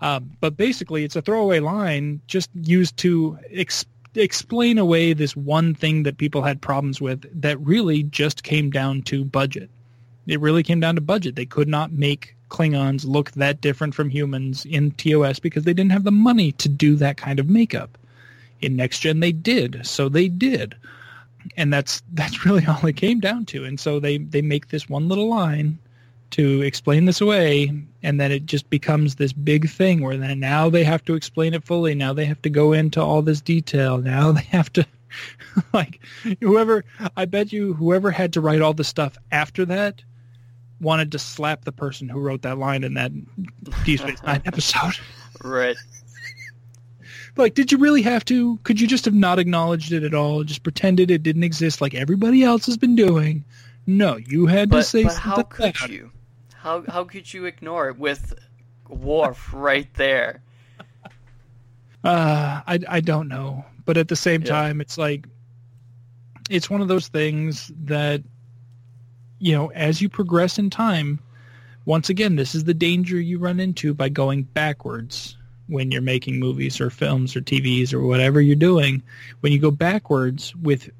[0.00, 3.84] Um, but basically it's a throwaway line just used to ex-
[4.16, 9.02] explain away this one thing that people had problems with that really just came down
[9.02, 9.70] to budget.
[10.26, 11.36] It really came down to budget.
[11.36, 15.92] They could not make klingons look that different from humans in tos because they didn't
[15.92, 17.96] have the money to do that kind of makeup.
[18.60, 19.86] In next gen they did.
[19.86, 20.74] So they did
[21.56, 23.64] and that's that's really all it came down to.
[23.64, 25.78] And so they they make this one little line
[26.30, 27.70] to explain this away
[28.02, 31.52] and then it just becomes this big thing where then now they have to explain
[31.52, 31.94] it fully.
[31.94, 33.98] Now they have to go into all this detail.
[33.98, 34.86] Now they have to
[35.74, 36.00] like
[36.40, 36.82] whoever
[37.18, 40.02] i bet you whoever had to write all the stuff after that
[40.82, 43.12] wanted to slap the person who wrote that line in that
[43.84, 44.98] Deep Space Nine episode.
[45.42, 45.76] Right.
[47.36, 48.58] Like, did you really have to?
[48.64, 50.44] Could you just have not acknowledged it at all?
[50.44, 53.44] Just pretended it didn't exist like everybody else has been doing?
[53.86, 56.10] No, you had to But, say but something how could you?
[56.54, 58.34] How how could you ignore it with
[58.88, 60.42] Worf right there?
[62.04, 63.64] Uh, I, I don't know.
[63.84, 64.48] But at the same Yeah.
[64.48, 65.26] time, it's like,
[66.50, 68.22] it's one of those things that,
[69.38, 71.20] you know, as you progress in time,
[71.84, 75.36] once again, this is the danger you run into by going backwards
[75.72, 79.02] when you're making movies or films or TVs or whatever you're doing.
[79.40, 80.90] When you go backwards with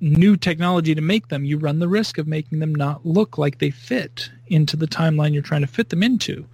[0.00, 3.58] new technology to make them, you run the risk of making them not look like
[3.58, 6.46] they fit into the timeline you're trying to fit them into.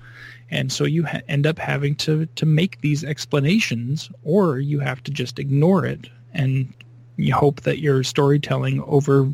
[0.50, 5.02] And so you ha- end up having to, to make these explanations or you have
[5.04, 6.72] to just ignore it and
[7.16, 9.32] you hope that your storytelling over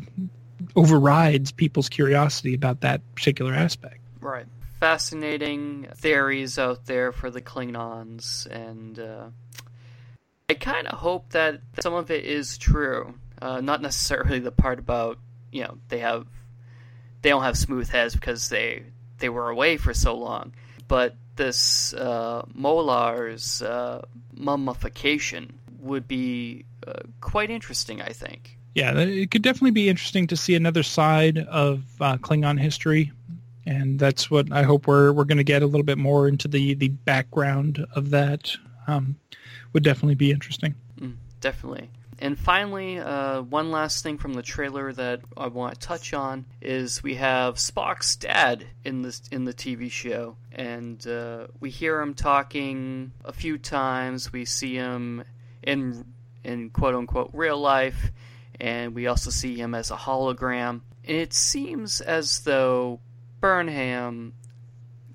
[0.75, 3.99] overrides people's curiosity about that particular aspect.
[4.21, 4.45] Right.
[4.83, 9.27] Fascinating theories out there for the Klingons, and uh,
[10.49, 13.13] I kind of hope that some of it is true.
[13.41, 15.19] Uh, not necessarily the part about
[15.53, 16.27] you know they have
[17.21, 18.83] they don't have smooth heads because they
[19.19, 20.53] they were away for so long,
[20.89, 24.01] but this uh, Molor's uh,
[24.33, 28.01] mummification would be uh, quite interesting.
[28.01, 28.57] I think.
[28.75, 33.11] Yeah, it could definitely be interesting to see another side of uh, Klingon history,
[33.65, 36.47] and that's what I hope we're we're going to get a little bit more into
[36.47, 38.51] the the background of that.
[38.87, 39.15] Um,
[39.71, 40.75] would definitely be interesting.
[40.99, 41.89] Mm, definitely.
[42.19, 46.45] And finally, uh, one last thing from the trailer that I want to touch on
[46.61, 51.99] is we have Spock's dad in this in the TV show, and uh, we hear
[51.99, 54.31] him talking a few times.
[54.31, 55.23] We see him
[55.63, 56.05] in
[56.43, 58.11] in quote unquote real life,
[58.59, 60.81] and we also see him as a hologram.
[61.05, 63.01] And it seems as though
[63.43, 64.31] Burnham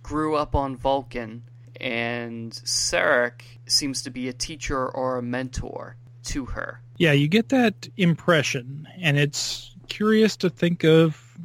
[0.03, 1.45] grew up on Vulcan,
[1.81, 6.83] and Sarek seems to be a teacher or a mentor to her.
[6.99, 11.39] Yeah, you get that impression, and it's curious to think of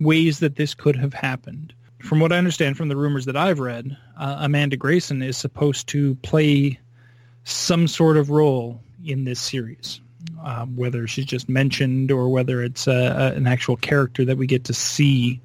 [0.00, 1.74] ways that this could have happened.
[1.98, 5.86] From what I understand from the rumors that I've read, uh, Amanda Grayson is supposed
[5.88, 6.80] to play
[7.44, 10.00] some sort of role in this series,
[10.42, 14.64] um, whether she's just mentioned or whether it's uh, an actual character that we get
[14.64, 15.42] to see.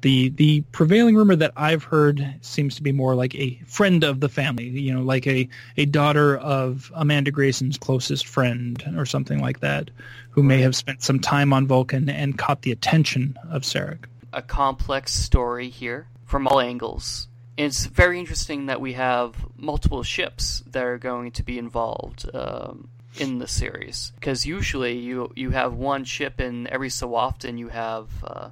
[0.00, 4.20] The the prevailing rumor that I've heard seems to be more like a friend of
[4.20, 9.40] the family, you know, like a, a daughter of Amanda Grayson's closest friend or something
[9.40, 9.90] like that,
[10.30, 14.04] who may have spent some time on Vulcan and caught the attention of Sarek.
[14.32, 17.28] a complex story here from all angles.
[17.56, 22.88] It's very interesting that we have multiple ships that are going to be involved um,
[23.18, 27.68] in the series because usually you you have one ship and every so often you
[27.68, 28.50] have uh,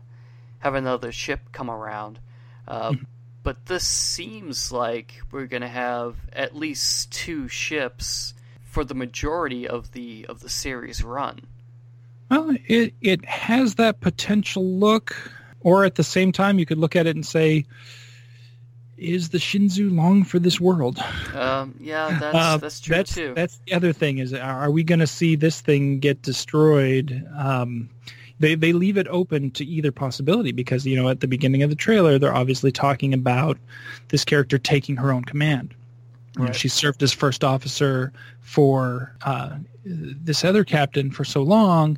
[0.66, 2.18] have another ship come around.
[2.66, 2.94] Uh,
[3.44, 8.34] but this seems like we're going to have at least two ships
[8.64, 11.38] for the majority of the of the series run.
[12.28, 15.30] Well, it it has that potential look,
[15.60, 17.64] or at the same time, you could look at it and say,
[18.96, 20.98] "Is the Shenzhou long for this world?"
[21.32, 23.32] Um, yeah, that's Uh, that's true that's, too.
[23.36, 27.24] That's the other thing is, are we going to see this thing get destroyed?
[27.38, 27.90] Um,
[28.38, 31.70] they they leave it open to either possibility because you know at the beginning of
[31.70, 33.58] the trailer they're obviously talking about
[34.08, 35.74] this character taking her own command.
[36.38, 41.96] You know, she served as first officer for uh, this other captain for so long,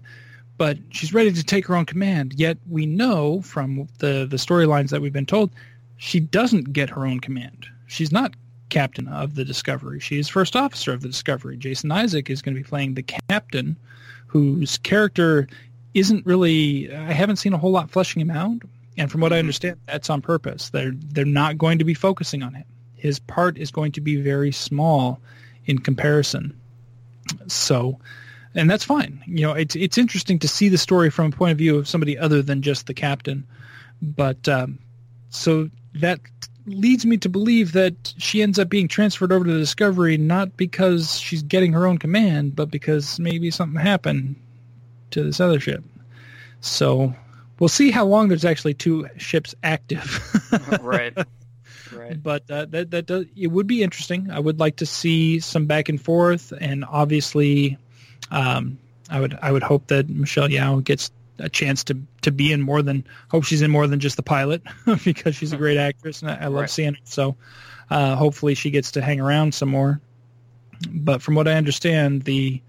[0.58, 2.34] but she's ready to take her own command.
[2.36, 5.50] Yet we know from the the storylines that we've been told,
[5.96, 7.66] she doesn't get her own command.
[7.88, 8.34] She's not
[8.68, 9.98] captain of the Discovery.
[9.98, 11.56] She is first officer of the Discovery.
[11.56, 13.76] Jason Isaac is going to be playing the captain,
[14.26, 15.48] whose character
[15.94, 16.94] isn't really.
[16.94, 18.62] I haven't seen a whole lot fleshing him out,
[18.96, 20.70] and from what I understand, that's on purpose.
[20.70, 22.64] They're they're not going to be focusing on him.
[22.94, 25.20] His part is going to be very small
[25.66, 26.58] in comparison.
[27.46, 27.98] So,
[28.54, 29.22] and that's fine.
[29.26, 31.88] You know, it's it's interesting to see the story from a point of view of
[31.88, 33.46] somebody other than just the captain.
[34.02, 34.78] But um,
[35.30, 36.20] so that
[36.66, 40.56] leads me to believe that she ends up being transferred over to the Discovery not
[40.56, 44.36] because she's getting her own command, but because maybe something happened
[45.10, 45.82] to this other ship.
[46.60, 47.14] So
[47.58, 50.20] we'll see how long there's actually two ships active.
[50.80, 51.16] right.
[51.90, 52.22] Right.
[52.22, 54.30] but uh, that that does it would be interesting.
[54.30, 57.78] I would like to see some back and forth, and obviously,
[58.30, 58.78] um,
[59.08, 62.60] I would I would hope that Michelle Yeoh gets a chance to to be in
[62.60, 64.60] more than hope she's in more than just the pilot
[65.04, 66.70] because she's a great actress and I, I love Right.
[66.70, 67.00] seeing her.
[67.04, 67.36] So
[67.88, 69.98] uh, hopefully she gets to hang around some more.
[70.90, 72.60] But from what I understand, the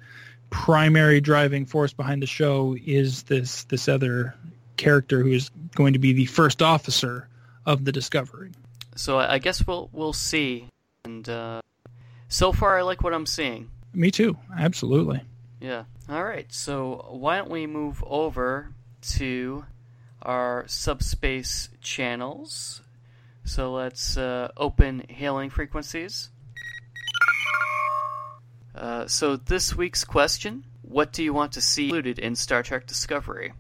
[0.50, 4.36] primary driving force behind the show is this this other
[4.78, 7.28] character who is going to be the first officer
[7.66, 8.52] of the Discovery.
[8.96, 10.68] So I guess we'll we'll see.
[11.04, 11.62] And uh,
[12.28, 13.70] so far, I like what I'm seeing.
[13.94, 14.38] Me too.
[14.58, 15.22] Absolutely.
[15.60, 15.86] Yeah.
[16.10, 16.52] All right.
[16.52, 18.74] So why don't we move over
[19.14, 19.66] to
[20.22, 22.82] our subspace channels?
[23.46, 26.30] So let's uh, open hailing frequencies.
[28.76, 32.86] Uh, so this week's question: What do you want to see included in Star Trek
[32.86, 33.54] Discovery?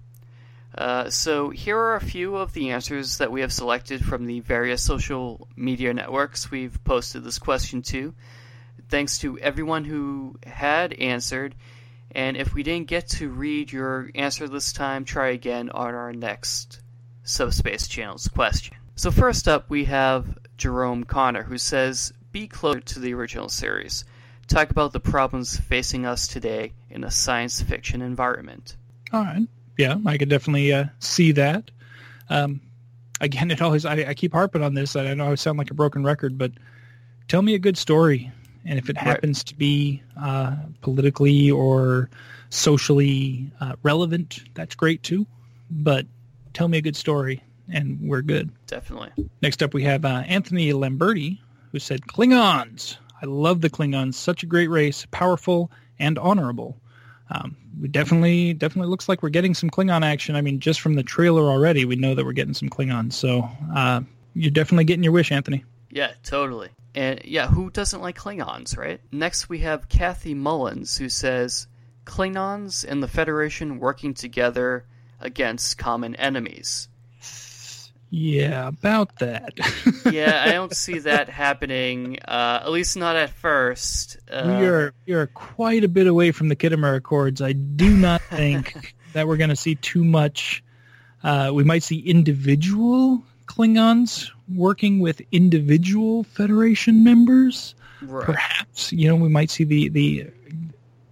[0.76, 4.40] Uh, so here are a few of the answers that we have selected from the
[4.41, 8.14] various social media networks we've posted this question to.
[8.88, 11.56] Thanks to everyone who had answered,
[12.11, 16.14] and if we didn't get to read your answer this time, try again on our
[16.14, 16.81] next
[17.23, 18.77] Subspace Channels question.
[18.95, 24.06] So first up, we have Jerome Connor, who says, "Be closer to the original series.
[24.50, 28.76] Talk about the problems facing us today in a science fiction environment."
[29.14, 29.48] All right.
[29.78, 31.72] Yeah, I could definitely uh, see that.
[32.30, 32.60] Um,
[33.22, 34.96] again, it always I, I keep harping on this.
[34.96, 36.52] I know I sound like a broken record, but
[37.28, 38.32] tell me a good story,
[38.66, 39.06] and if it Right.
[39.06, 42.10] happens to be uh, politically or
[42.50, 45.26] socially uh, relevant, that's great too.
[45.72, 46.06] But
[46.54, 48.50] tell me a good story, and we're good.
[48.68, 49.12] Definitely.
[49.42, 51.38] Next up, we have uh, Anthony Lamberti,
[51.72, 52.98] who said, Klingons.
[53.22, 54.16] I love the Klingons.
[54.16, 56.78] Such a great race, powerful and honorable.
[57.30, 60.36] Um, we definitely, definitely looks like we're getting some Klingon action.
[60.36, 63.14] I mean, just from the trailer already, we know that we're getting some Klingons.
[63.14, 64.02] So uh,
[64.34, 65.64] you're definitely getting your wish, Anthony.
[65.91, 66.70] Yeah, totally.
[66.96, 69.00] And yeah, who doesn't like Klingons, right?
[69.12, 71.68] Next, we have Kathy Mullins, who says
[72.06, 74.86] Klingons and the Federation working together
[75.20, 76.90] against common enemies.
[78.11, 79.53] Yeah, about that.
[80.11, 82.18] Yeah, I don't see that happening.
[82.27, 84.18] Uh, at least not at first.
[84.31, 87.41] Uh, we are we are quite a bit away from the Khitomer Accords.
[87.41, 90.64] I do not think that we're going to see too much.
[91.22, 97.76] Uh, we might see individual Klingons working with individual Federation members.
[98.02, 98.26] right.
[98.26, 100.27] Perhaps you know we might see the the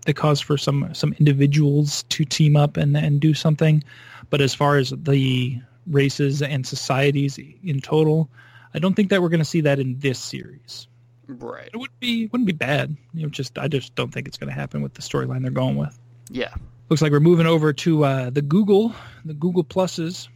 [0.05, 3.83] the cause for some some individuals to team up and and do something.
[4.31, 8.29] But as far as the races and societies in total,
[8.73, 10.87] I don't think that we're going to see that in this series
[11.27, 11.69] Right.
[11.73, 12.95] it would be wouldn't be bad.
[13.13, 15.51] You know, just I just don't think it's going to happen with the storyline they're
[15.51, 15.97] going with.
[16.29, 16.53] Yeah.
[16.89, 18.93] Looks like we're moving over to uh, the Google,
[19.25, 20.29] the Google pluses.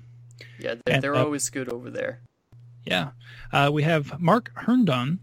[0.59, 2.19] Yeah, they're, And, they're uh, always good over there.
[2.85, 3.11] Yeah,
[3.53, 5.19] uh, we have Mark Herndon,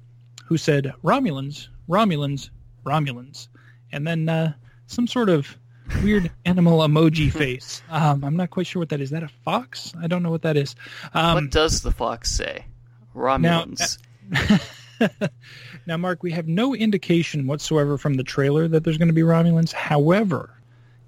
[0.47, 2.51] who said Romulans, Romulans,
[2.87, 3.49] Romulans,
[3.93, 4.55] and then uh,
[4.87, 5.59] some sort of
[6.03, 7.83] weird animal emoji face.
[7.91, 9.09] Um, I'm not quite sure what that is.
[9.09, 9.93] Is that a fox?
[10.01, 10.75] I don't know what that is.
[11.15, 12.65] Um, what does the fox say?
[13.15, 13.99] Romulans.
[15.87, 19.23] now, Mark, we have no indication whatsoever from the trailer that there's going to be
[19.23, 19.73] Romulans.
[19.73, 20.51] However,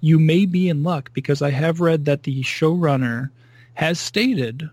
[0.01, 3.29] you may be in luck because I have read that the showrunner
[3.75, 4.69] has stated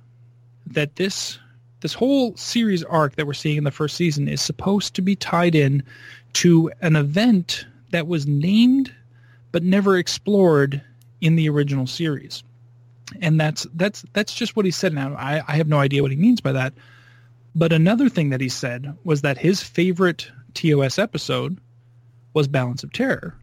[0.67, 1.39] that this
[1.81, 5.15] this whole series arc that we're seeing in the first season is supposed to be
[5.15, 5.83] tied in
[6.33, 8.93] to an event that was named
[9.53, 10.83] but never explored
[11.21, 12.43] in the original series.
[13.21, 15.15] And that's that's that's just what he said now.
[15.15, 16.75] I, I have no idea what he means by that.
[17.55, 21.59] But another thing that he said was that his favorite TOS episode
[22.35, 23.35] was Balance of Terror.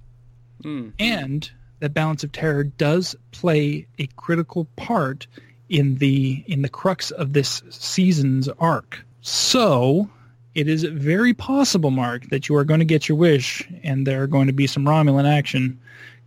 [0.64, 0.94] Mm.
[1.00, 5.28] And that Balance of Terror does play a critical part
[5.70, 9.04] in the in the crux of this season's arc.
[9.22, 10.10] So
[10.56, 14.24] it is very possible, Mark, that you are going to get your wish, and there
[14.24, 15.80] are going to be some Romulan action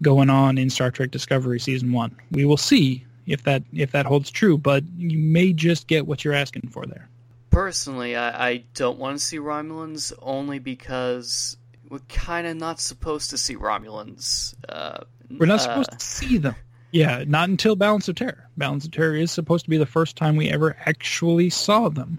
[0.03, 2.15] going on in Star Trek Discovery season one.
[2.31, 6.25] We will see if that if that holds true, but you may just get what
[6.25, 7.09] you're asking for there.
[7.51, 11.57] Personally, I, I don't want to see Romulans only because
[11.89, 14.55] we're kind of not supposed to see Romulans.
[14.69, 16.55] Uh, We're not uh, supposed to see them.
[16.93, 18.49] Yeah, not until Balance of Terror.
[18.57, 22.19] Balance of Terror is supposed to be the first time we ever actually saw them.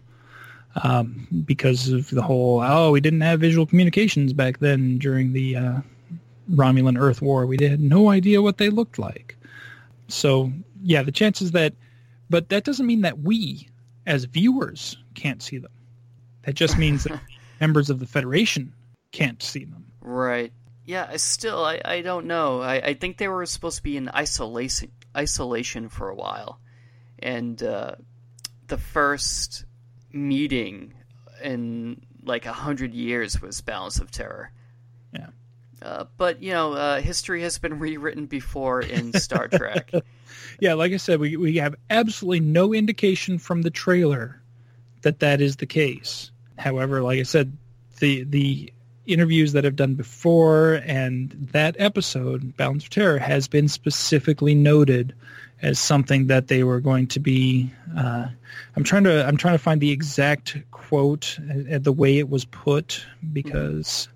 [0.84, 5.56] Um, because of the whole, oh, we didn't have visual communications back then during the
[5.56, 5.82] uh,
[6.52, 7.46] Romulan Earth War.
[7.46, 9.36] We had no idea what they looked like.
[10.08, 11.74] So, yeah, the chances that,
[12.30, 13.68] but that doesn't mean that we,
[14.06, 15.72] as viewers, can't see them.
[16.44, 17.20] That just means that
[17.60, 18.74] members of the Federation
[19.12, 19.86] can't see them.
[20.02, 20.54] Right.
[20.86, 22.62] Yeah, I still, I, I don't know.
[22.62, 26.60] I, I think they were supposed to be in isolation isolation for a while,
[27.20, 27.96] and uh,
[28.68, 29.66] the first
[30.12, 30.94] meeting
[31.44, 34.52] in like a hundred years was Balance of Terror.
[35.14, 35.28] Yeah.
[35.82, 39.92] Uh, but you know, uh, history has been rewritten before in Star Trek.
[40.60, 44.42] Yeah, like I said, we we have absolutely no indication from the trailer
[45.02, 46.32] that that is the case.
[46.58, 47.56] However, like I said,
[48.00, 48.74] the the
[49.06, 55.16] interviews that I've done before and that episode, Balance of Terror, has been specifically noted
[55.62, 57.72] as something that they were going to be.
[57.98, 58.28] Uh,
[58.76, 61.38] I'm trying to I'm trying to find the exact quote
[61.72, 64.08] uh, the way it was put because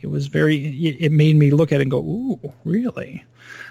[0.00, 0.56] it was very.
[0.98, 3.24] It made me look at it and go, "Ooh, really."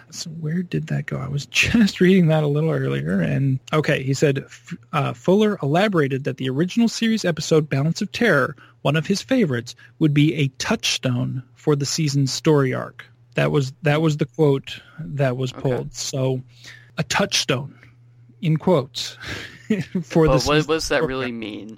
[0.09, 1.17] So where did that go?
[1.17, 4.45] I was just reading that a little earlier, and okay, he said
[4.93, 9.75] uh, Fuller elaborated that the original series episode "Balance of Terror," one of his favorites,
[9.99, 13.05] would be a touchstone for the season's story arc.
[13.35, 15.61] That was that was the quote that was Okay.
[15.61, 15.93] pulled.
[15.93, 16.41] So,
[16.97, 17.77] a touchstone,
[18.41, 19.17] in quotes,
[20.03, 21.77] for the but what, what does that really mean?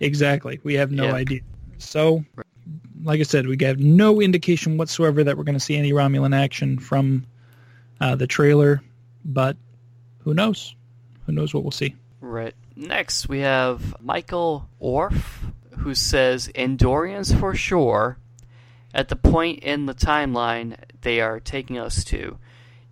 [0.00, 0.60] Exactly.
[0.64, 1.14] We have no Yeah.
[1.14, 1.40] idea.
[1.78, 2.24] So,
[3.02, 6.36] like I said, we have no indication whatsoever that we're going to see any Romulan
[6.36, 7.24] action from
[8.00, 8.82] uh, the trailer,
[9.24, 9.56] but
[10.20, 10.74] who knows?
[11.26, 11.94] Who knows what we'll see?
[12.20, 12.54] Right.
[12.76, 18.18] Next, we have Michael Orff, who says Andorians for sure.
[18.94, 22.38] At the point in the timeline they are taking us to,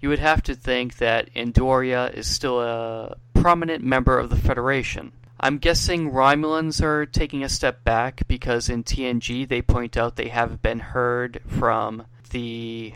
[0.01, 5.13] you would have to think that Andoria is still a prominent member of the Federation.
[5.39, 10.29] I'm guessing Romulans are taking a step back because in TNG they point out they
[10.29, 12.95] haven't been heard from the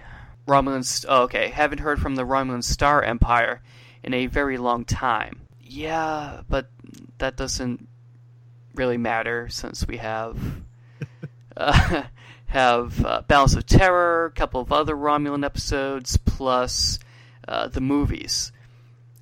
[0.49, 1.05] Romulans.
[1.09, 3.63] Oh, okay, haven't heard from the Romulan Star Empire
[4.03, 5.43] in a very long time.
[5.63, 6.71] Yeah, but
[7.19, 7.87] that doesn't
[8.75, 10.39] really matter since we have
[11.57, 12.05] uh,
[12.51, 16.99] have uh, Balance of Terror, a couple of other Romulan episodes, plus
[17.47, 18.51] uh, the movies.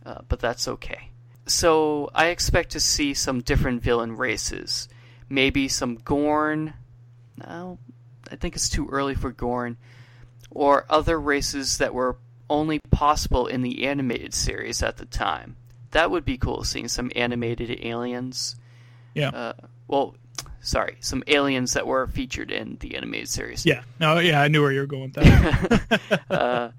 [0.04, 1.10] Uh, but that's okay.
[1.46, 4.88] So I expect to see some different villain races.
[5.28, 6.72] Maybe some Gorn.
[7.36, 7.78] No,
[8.30, 9.76] I think it's too early for Gorn.
[10.50, 12.16] Or other races that were
[12.48, 15.56] only possible in the animated series at the time.
[15.90, 18.56] That would be cool, seeing some animated aliens.
[19.14, 19.28] Yeah.
[19.28, 19.52] Uh,
[19.86, 20.14] well,
[20.60, 23.64] sorry, some aliens that were featured in the animated series.
[23.66, 23.82] Yeah.
[24.00, 24.18] No.
[24.18, 24.40] Yeah.
[24.40, 26.20] I knew where you were going with that.
[26.30, 26.70] uh,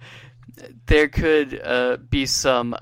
[0.85, 2.75] there could uh, be some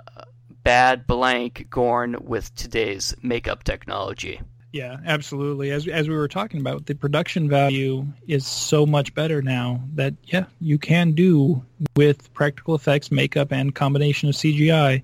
[0.63, 4.41] bad blank Gorn with today's makeup technology.
[4.71, 4.97] yeah.
[5.05, 5.71] Absolutely.
[5.71, 10.13] As as we were talking about, the production value is so much better now that
[10.23, 11.63] yeah, you can do
[11.95, 15.03] with practical effects, makeup, and combination of CGI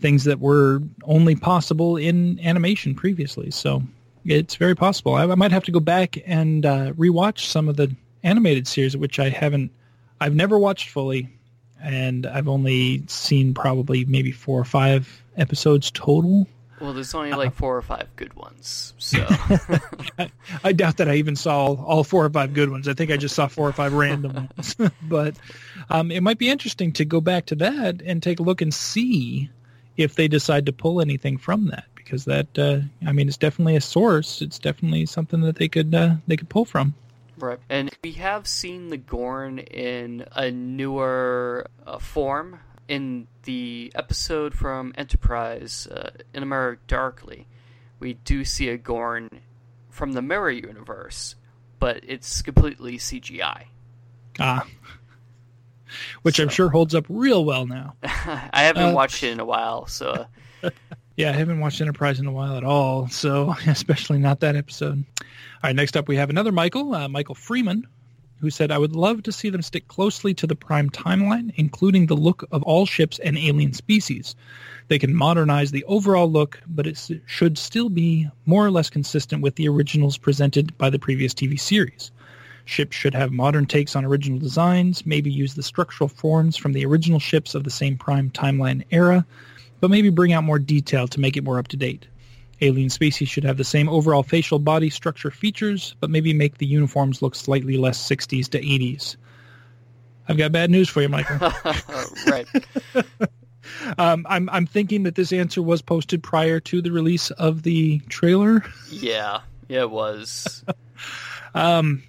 [0.00, 3.50] things that were only possible in animation previously.
[3.50, 3.82] So
[4.26, 5.14] it's very possible.
[5.14, 8.96] I, I might have to go back and uh, rewatch some of the animated series,
[8.96, 9.70] which I haven't.
[10.20, 11.28] I've never watched fully,
[11.82, 16.46] and I've only seen probably maybe four or five episodes total.
[16.80, 19.24] Well, there's only like four or five good ones, so
[20.18, 20.30] I,
[20.64, 22.86] I doubt that I even saw all, all four or five good ones.
[22.86, 24.76] I think I just saw four or five random ones.
[25.02, 25.36] but
[25.88, 28.74] Um, it might be interesting to go back to that and take a look and
[28.74, 29.50] see
[29.96, 33.76] if they decide to pull anything from that because that uh, I mean it's definitely
[33.76, 34.40] a source.
[34.40, 36.94] It's definitely something that they could uh, they could pull from.
[37.38, 37.58] Right.
[37.68, 44.94] And we have seen the Gorn in a newer uh, form in the episode from
[44.96, 47.46] Enterprise, uh, In a Mirror Darkly.
[47.98, 49.28] We do see a Gorn
[49.90, 51.34] from the Mirror Universe,
[51.78, 53.64] but it's completely CGI.
[54.40, 54.66] Ah.
[56.22, 57.96] Which I'm sure holds up real well now.
[58.02, 60.26] I haven't Uh, watched it in a while, so
[61.16, 65.02] Yeah, I haven't watched Enterprise in a while at all, so especially not that episode.
[65.20, 65.24] All
[65.64, 67.86] right, next up we have another Michael, uh, Michael Freeman,
[68.38, 72.06] who said, I would love to see them stick closely to the Prime timeline, including
[72.06, 74.34] the look of all ships and alien species.
[74.88, 79.40] They can modernize the overall look, but it should still be more or less consistent
[79.40, 82.10] with the originals presented by the previous TV series.
[82.66, 86.84] Ships should have modern takes on original designs, maybe use the structural forms from the
[86.84, 89.24] original ships of the same Prime timeline era,
[89.80, 92.06] but maybe bring out more detail to make it more up to date.
[92.60, 96.66] Alien species should have the same overall facial body structure features, but maybe make the
[96.66, 99.16] uniforms look slightly less 60s to 80s.
[100.28, 101.38] I've got bad news for you, Michael.
[102.26, 102.46] right.
[103.98, 108.00] um, I'm I'm thinking that this answer was posted prior to the release of the
[108.08, 108.64] trailer.
[108.90, 110.64] Yeah, yeah, it was.
[111.54, 112.02] Um,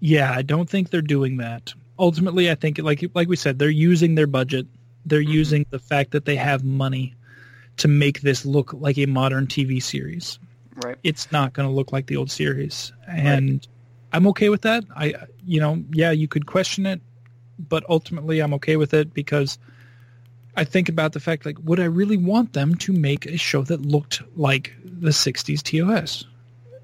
[0.00, 1.74] yeah, I don't think they're doing that.
[1.98, 4.66] Ultimately, I think like like we said, they're using their budget.
[5.06, 5.28] They're Mhm.
[5.28, 7.14] using the fact that they have money
[7.78, 10.38] to make this look like a modern TV series.
[10.76, 10.96] Right.
[11.02, 13.66] It's not going to look like the old series, and
[14.12, 14.84] I'm okay with that.
[14.96, 15.14] I,
[15.46, 17.00] you know, yeah, you could question it,
[17.58, 19.58] but ultimately, I'm okay with it because
[20.56, 23.62] I think about the fact like, would I really want them to make a show
[23.62, 26.24] that looked like the '60s TOS?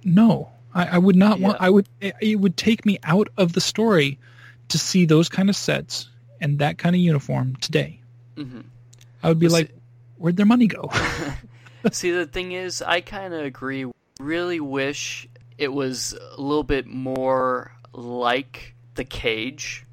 [0.04, 1.56] No, I, I would not want.
[1.60, 1.88] I would.
[2.00, 4.18] It would take me out of the story
[4.68, 6.08] to see those kind of sets
[6.40, 7.99] and that kind of uniform today.
[8.40, 8.60] Hmm
[9.22, 9.74] I would be Well, like,
[10.16, 10.90] where'd their money go?
[11.92, 13.86] See, the thing is, I kind of agree.
[14.18, 19.86] Really wish it was a little bit more like the cage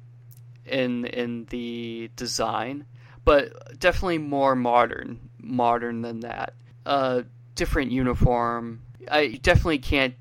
[0.64, 2.84] in in the design,
[3.24, 6.54] but definitely more modern, modern than that.
[6.84, 7.22] Uh,
[7.54, 8.82] different uniform.
[9.10, 10.14] I definitely can't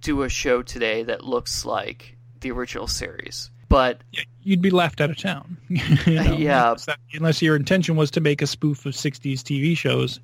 [0.00, 3.50] do a show today that looks like the original series.
[3.74, 4.02] But
[4.44, 5.56] You'd be laughed out of town.
[5.68, 6.66] You know, Yeah.
[6.68, 10.20] unless that- Unless your intention was to make a spoof of 60s TV shows.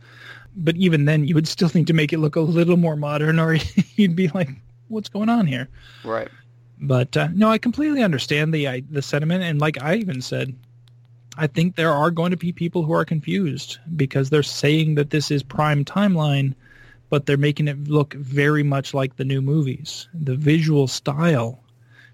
[0.57, 3.39] But even then, you would still need to make it look a little more modern
[3.41, 3.57] or
[3.97, 4.51] you'd be like,
[4.89, 5.69] what's going on here?
[6.05, 6.29] right,
[6.81, 10.55] But uh, no, I completely understand the I, the sentiment, and like I even said,
[11.37, 15.11] I think there are going to be people who are confused because they're saying that
[15.11, 16.55] this is prime timeline,
[17.09, 20.09] but they're making it look very much like the new movies.
[20.13, 21.60] The visual style,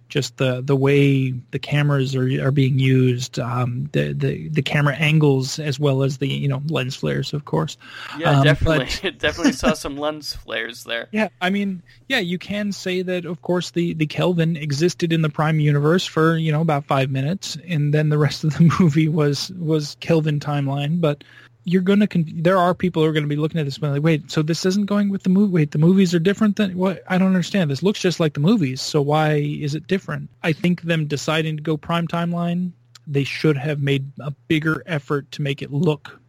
[0.08, 4.94] just the the way the cameras are are being used, um, the the the camera
[4.94, 7.76] angles as well as the you know lens flares, of course.
[8.18, 11.08] yeah, Um, definitely, definitely saw some lens flares there.
[11.16, 13.24] Yeah, I mean, yeah, you can say that.
[13.24, 17.10] Of course, the the Kelvin existed in the Prime universe for you know about five
[17.10, 21.00] minutes, and then the rest of the movie was was Kelvin timeline.
[21.00, 21.24] But
[21.66, 23.88] you're gonna con- there are people who are gonna be looking at this and be
[23.88, 25.52] like, wait, so this isn't going with the movie?
[25.52, 27.02] Wait, the movies are different than what?
[27.08, 27.70] I don't understand.
[27.70, 30.30] This looks just like the movies, so why is it different?
[30.42, 32.70] I think them deciding to go Prime timeline,
[33.06, 36.20] they should have made a bigger effort to make it look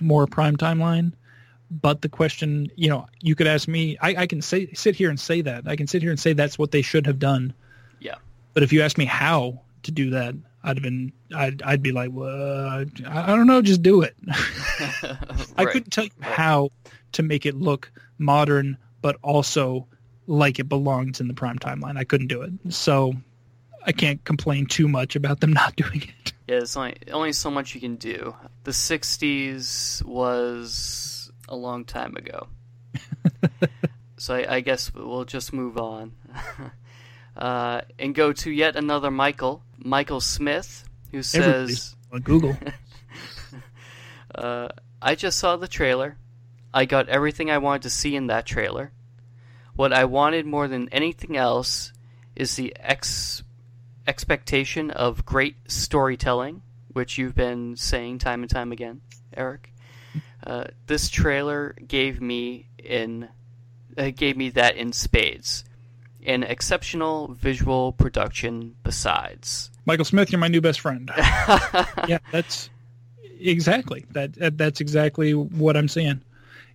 [0.00, 1.12] more Prime timeline
[1.80, 3.96] but the question, you know, you could ask me.
[4.02, 5.66] I, I can say sit here and say that.
[5.66, 7.54] I can sit here and say that's what they should have done.
[7.98, 8.16] Yeah.
[8.52, 11.12] But if you ask me how to do that, I'd have been.
[11.34, 14.16] I'd I'd be like, well, I, I don't know, just do it.
[15.56, 16.70] I couldn't tell you how
[17.12, 19.86] to make it look modern, but also
[20.26, 21.96] like it belongs in the prime timeline.
[21.96, 23.14] I couldn't do it, so
[23.84, 26.32] I can't complain too much about them not doing it.
[26.46, 28.34] Yeah, it's only only so much you can do.
[28.64, 32.46] The '60s was a long time ago,
[34.16, 36.12] so I, I guess we'll just move on
[37.36, 42.56] uh, and go to yet another Michael, Michael Smith, who Everybody's says, on Google.
[44.34, 44.68] uh,
[45.00, 46.16] "I just saw the trailer.
[46.74, 48.92] I got everything I wanted to see in that trailer.
[49.74, 51.92] What I wanted more than anything else
[52.34, 53.42] is the ex
[54.06, 59.00] expectation of great storytelling, which you've been saying time and time again,
[59.34, 59.72] Eric.
[60.44, 63.28] Uh, this trailer gave me in
[63.96, 65.64] uh, gave me that in spades.
[66.24, 69.70] An exceptional visual production besides.
[69.86, 71.10] Michael Smith, you're my new best friend.
[71.18, 72.70] yeah, that's
[73.40, 74.56] exactly that, that.
[74.56, 76.20] That's exactly what I'm saying.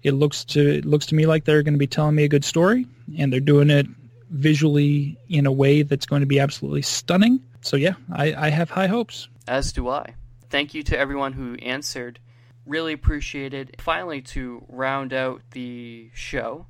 [0.04, 2.28] It looks to it looks to me like they're going to be telling me a
[2.28, 2.86] good story,
[3.18, 3.88] and they're doing it
[4.30, 7.42] visually in a way that's going to be absolutely stunning.
[7.62, 9.30] So yeah, I, I have high hopes.
[9.48, 10.16] As do I.
[10.50, 12.20] Thank you to everyone who answered.
[12.66, 13.80] Really appreciate it.
[13.80, 16.68] Finally, to round out the show,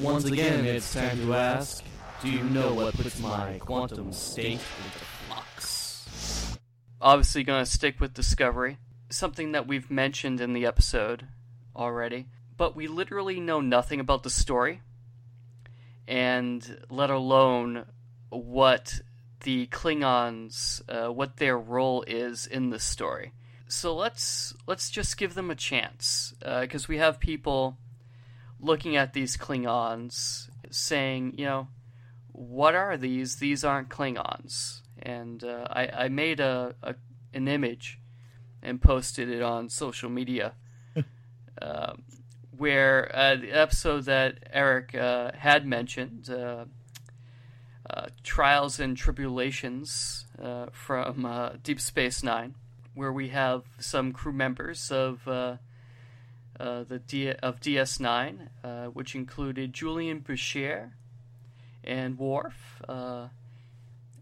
[0.00, 1.84] Once again, it's time to ask,
[2.22, 6.58] do you know what puts my quantum state into flux?
[7.04, 8.78] obviously going to stick with Discovery,
[9.10, 11.28] something that we've mentioned in the episode
[11.76, 12.26] already,
[12.56, 14.80] but we literally know nothing about the story,
[16.08, 17.84] and let alone
[18.30, 19.00] what
[19.40, 23.32] the Klingons, uh, what their role is in the story.
[23.68, 27.76] So let's let's just give them a chance, because we have people
[28.64, 31.68] looking at these Klingons saying, you know,
[32.32, 33.36] what are these?
[33.36, 34.80] These aren't Klingons.
[35.00, 36.94] And uh, I, I made a, a
[37.34, 38.00] an image
[38.62, 40.54] and posted it on social media,
[41.60, 41.92] uh,
[42.56, 46.64] where uh, the episode that Eric uh, had mentioned, uh,
[47.90, 52.54] uh, Trials and Tribble-ations uh, from uh, Deep Space Nine,
[52.94, 55.28] where we have some crew members of
[56.58, 60.92] uh, the D- of DS9, uh, which included Julian Bashir
[61.82, 62.80] and Worf.
[62.88, 63.28] Uh,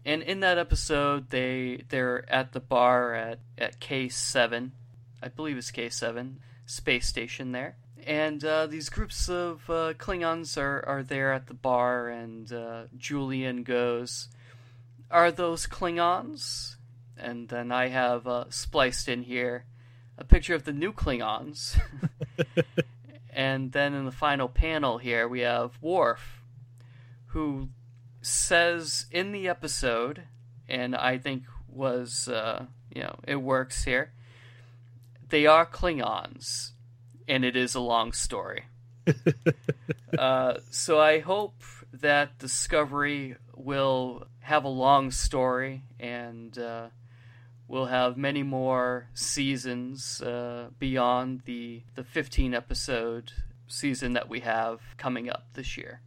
[0.05, 4.71] and in that episode, they they're at the bar at at K7,
[5.21, 6.35] I believe it's K7
[6.65, 7.77] space station there.
[8.05, 12.51] And uh, these groups of uh, Klingons are, are there at the bar, and
[12.97, 14.27] Julian goes,
[15.09, 16.75] "Are those Klingons?"
[17.15, 19.65] And then I have spliced in here
[20.17, 21.79] a picture of the new Klingons.
[23.29, 26.41] and then in the final panel here, we have Worf,
[27.27, 27.69] who
[28.21, 30.23] says in the episode,
[30.67, 34.11] and I think was, uh, you know, it works here.
[35.29, 36.71] They are Klingons,
[37.27, 38.65] and it is a long story.
[40.17, 46.87] uh, so I hope that Discovery will have a long story and uh,
[47.73, 53.33] we'll have many more seasons uh, beyond the the 15 episode
[53.67, 56.01] season that we have coming up this year.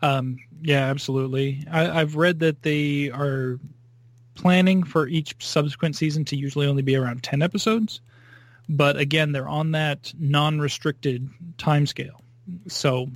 [0.00, 1.64] Um, yeah, absolutely.
[1.70, 3.58] I, I've read that they are
[4.34, 8.00] planning for each subsequent season to usually only be around 10 episodes.
[8.68, 11.28] But again, they're on that non-restricted
[11.58, 12.22] time scale.
[12.68, 13.08] So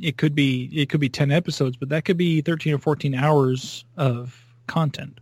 [0.00, 3.14] it could be it could be 10 episodes, but that could be 13 or 14
[3.14, 5.18] hours of content.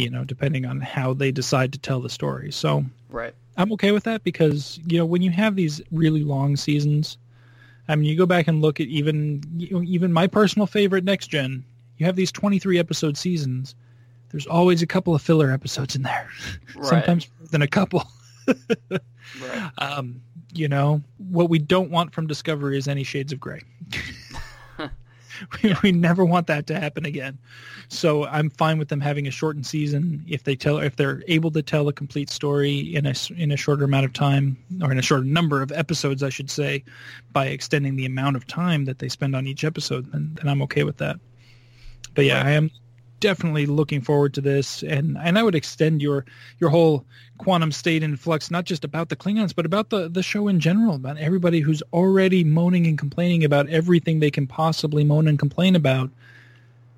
[0.00, 2.50] You know, depending on how they decide to tell the story.
[2.52, 3.34] So Right.
[3.56, 7.16] I'm okay with that because you know when you have these really long seasons,
[7.88, 9.42] I mean you go back and look at even
[9.86, 11.64] even my personal favorite Next Gen.
[11.98, 13.74] You have these 23 episode seasons.
[14.30, 16.28] There's always a couple of filler episodes in there,
[16.74, 16.88] Right.
[16.88, 18.04] sometimes more than a couple.
[19.42, 19.70] Right.
[19.78, 20.20] Um,
[20.52, 23.62] you know what we don't want from Discovery is any shades of gray.
[25.62, 27.38] we, we never want that to happen again.
[27.88, 31.50] So I'm fine with them having a shortened season if they tell if they're able
[31.52, 34.98] to tell a complete story in a in a shorter amount of time or in
[34.98, 36.84] a shorter number of episodes, I should say,
[37.32, 40.10] by extending the amount of time that they spend on each episode.
[40.12, 41.16] Then, then I'm okay with that.
[42.14, 42.70] But yeah, I am
[43.20, 46.24] definitely looking forward to this, and and I would extend your
[46.58, 47.04] your whole
[47.38, 50.60] quantum state in flux, not just about the Klingons, but about the the show in
[50.60, 55.38] general, about everybody who's already moaning and complaining about everything they can possibly moan and
[55.38, 56.10] complain about.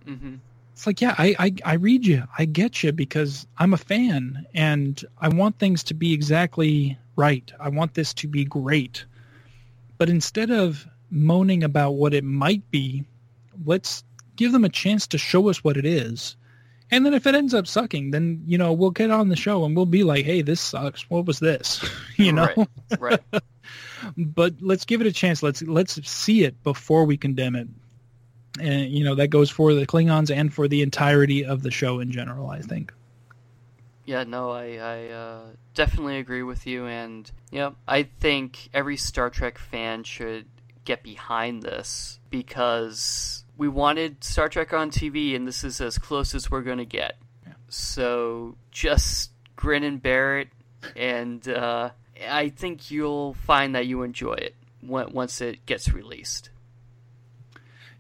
[0.07, 0.37] hmm
[0.73, 2.25] It's like, yeah, I, I, I read you.
[2.39, 7.51] I get you because I'm a fan and I want things to be exactly right.
[7.59, 9.07] I want this to be great.
[9.99, 13.05] But instead of moaning about what it might be,
[13.65, 14.05] let's
[14.37, 16.37] give them a chance to show us what it is.
[16.91, 19.65] And then if it ends up sucking, then, you know, we'll get on the show
[19.65, 21.11] and we'll be like, hey, this sucks.
[21.11, 21.85] What was this?
[22.17, 22.49] you know?
[22.57, 23.21] Right.
[23.33, 23.43] Right.
[24.17, 25.43] but let's give it a chance.
[25.43, 27.69] Let's let's see it before we condemn it.
[28.59, 32.01] And you know that goes for the Klingons and for the entirety of the show
[32.01, 32.49] in general.
[32.49, 32.93] I think.
[34.07, 35.41] Yeah, no, I, I uh,
[35.75, 40.47] definitely agree with you, and yeah, I think every Star Trek fan should
[40.85, 46.35] get behind this because we wanted Star Trek on TV, and this is as close
[46.35, 47.17] as we're going to get.
[47.69, 50.49] So just grin and bear it,
[50.95, 51.91] and uh,
[52.29, 56.51] I think you'll find that you enjoy it once it gets released.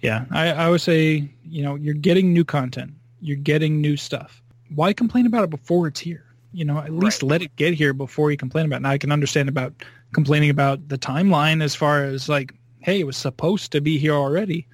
[0.00, 4.42] Yeah, I, I would say you know you're getting new content, you're getting new stuff.
[4.74, 6.24] Why complain about it before it's here?
[6.52, 7.30] You know, at least Right.
[7.30, 8.82] let it get here before you complain about it.
[8.82, 9.74] Now I can understand about
[10.12, 14.14] complaining about the timeline as far as like, hey, it was supposed to be here
[14.14, 14.66] already,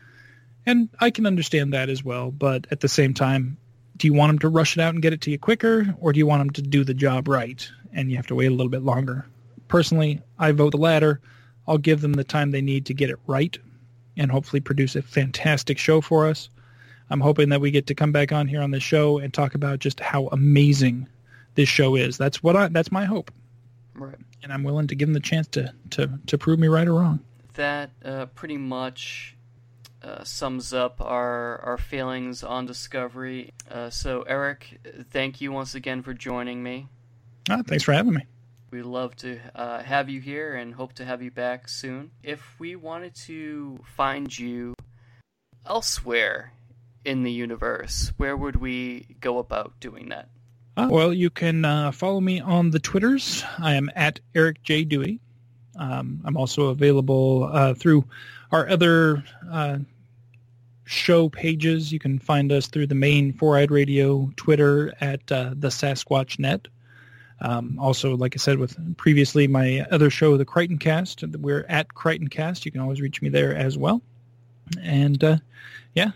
[0.66, 2.30] and I can understand that as well.
[2.30, 3.56] But at the same time,
[3.96, 6.12] do you want them to rush it out and get it to you quicker, or
[6.12, 8.54] do you want them to do the job right and you have to wait a
[8.54, 9.26] little bit longer?
[9.68, 11.20] Personally, I vote the latter.
[11.66, 13.56] I'll give them the time they need to get it right
[14.16, 16.50] and hopefully produce a fantastic show for us.
[17.10, 19.54] I'm hoping that we get to come back on here on the show and talk
[19.54, 21.06] about just how amazing
[21.54, 22.16] this show is.
[22.16, 22.68] That's what I.
[22.68, 23.30] That's my hope,
[23.94, 24.16] Right.
[24.42, 26.94] and I'm willing to give them the chance to to to prove me right or
[26.94, 27.20] wrong.
[27.54, 29.36] That uh, pretty much
[30.02, 33.52] uh, sums up our our feelings on Discovery.
[33.70, 34.80] Uh, so, Eric,
[35.10, 36.88] thank you once again for joining me.
[37.48, 38.26] Ah, thanks for having me.
[38.70, 42.10] We love to uh, have you here and hope to have you back soon.
[42.22, 44.74] If we wanted to find you
[45.66, 46.52] elsewhere
[47.04, 50.28] in the universe, where would we go about doing that?
[50.76, 53.44] Uh, well, you can uh, follow me on the Twitters.
[53.58, 54.84] I am at Eric J.
[54.84, 55.20] Dewey.
[55.78, 58.04] Um, I'm also available uh, through
[58.50, 59.78] our other uh,
[60.84, 61.92] show pages.
[61.92, 66.38] You can find us through the main Four Eyed Radio Twitter at uh, the Sasquatch
[66.38, 66.68] Net.
[67.40, 71.92] Um, also, like I said, with previously my other show, the Crichton Cast, we're at
[71.92, 72.64] Crichton Cast.
[72.64, 74.00] You can always reach me there as well.
[74.80, 75.38] And uh,
[75.94, 76.12] yeah,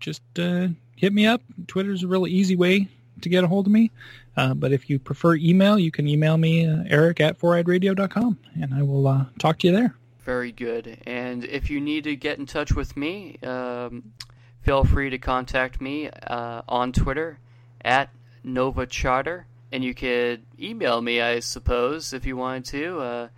[0.00, 1.42] just uh, hit me up.
[1.66, 2.88] Twitter's a really easy way
[3.20, 3.90] to get a hold of me.
[4.36, 8.74] Uh, but if you prefer email, you can email me, uh, eric at foureyedradio.com, and
[8.74, 9.94] I will uh, talk to you there.
[10.24, 10.98] Very good.
[11.04, 14.12] And if you need to get in touch with me, um,
[14.60, 17.38] feel free to contact me uh, on Twitter
[17.84, 18.10] at
[18.44, 19.46] Nova Charter.
[19.72, 23.00] And you could email me, I suppose, if you wanted to.
[23.00, 23.28] Uh,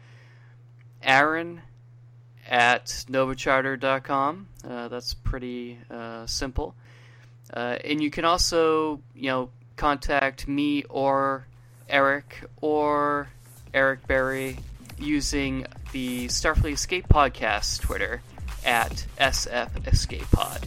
[1.02, 1.62] Aaron
[2.48, 4.48] at novacharter.com.
[4.68, 6.74] Uh, that's pretty uh, simple.
[7.52, 11.46] Uh, and you can also, you know, contact me or
[11.88, 13.28] Eric or
[13.72, 14.58] Eric Berry
[14.98, 18.22] using the Starfleet Escape Podcast Twitter
[18.64, 20.66] at SF Escape Pod.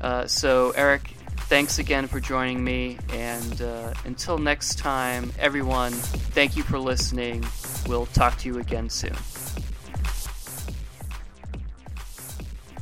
[0.00, 1.02] Uh, so, Eric,
[1.48, 2.98] thanks again for joining me.
[3.12, 7.44] And uh, until next time, everyone, thank you for listening.
[7.86, 9.16] We'll talk to you again soon.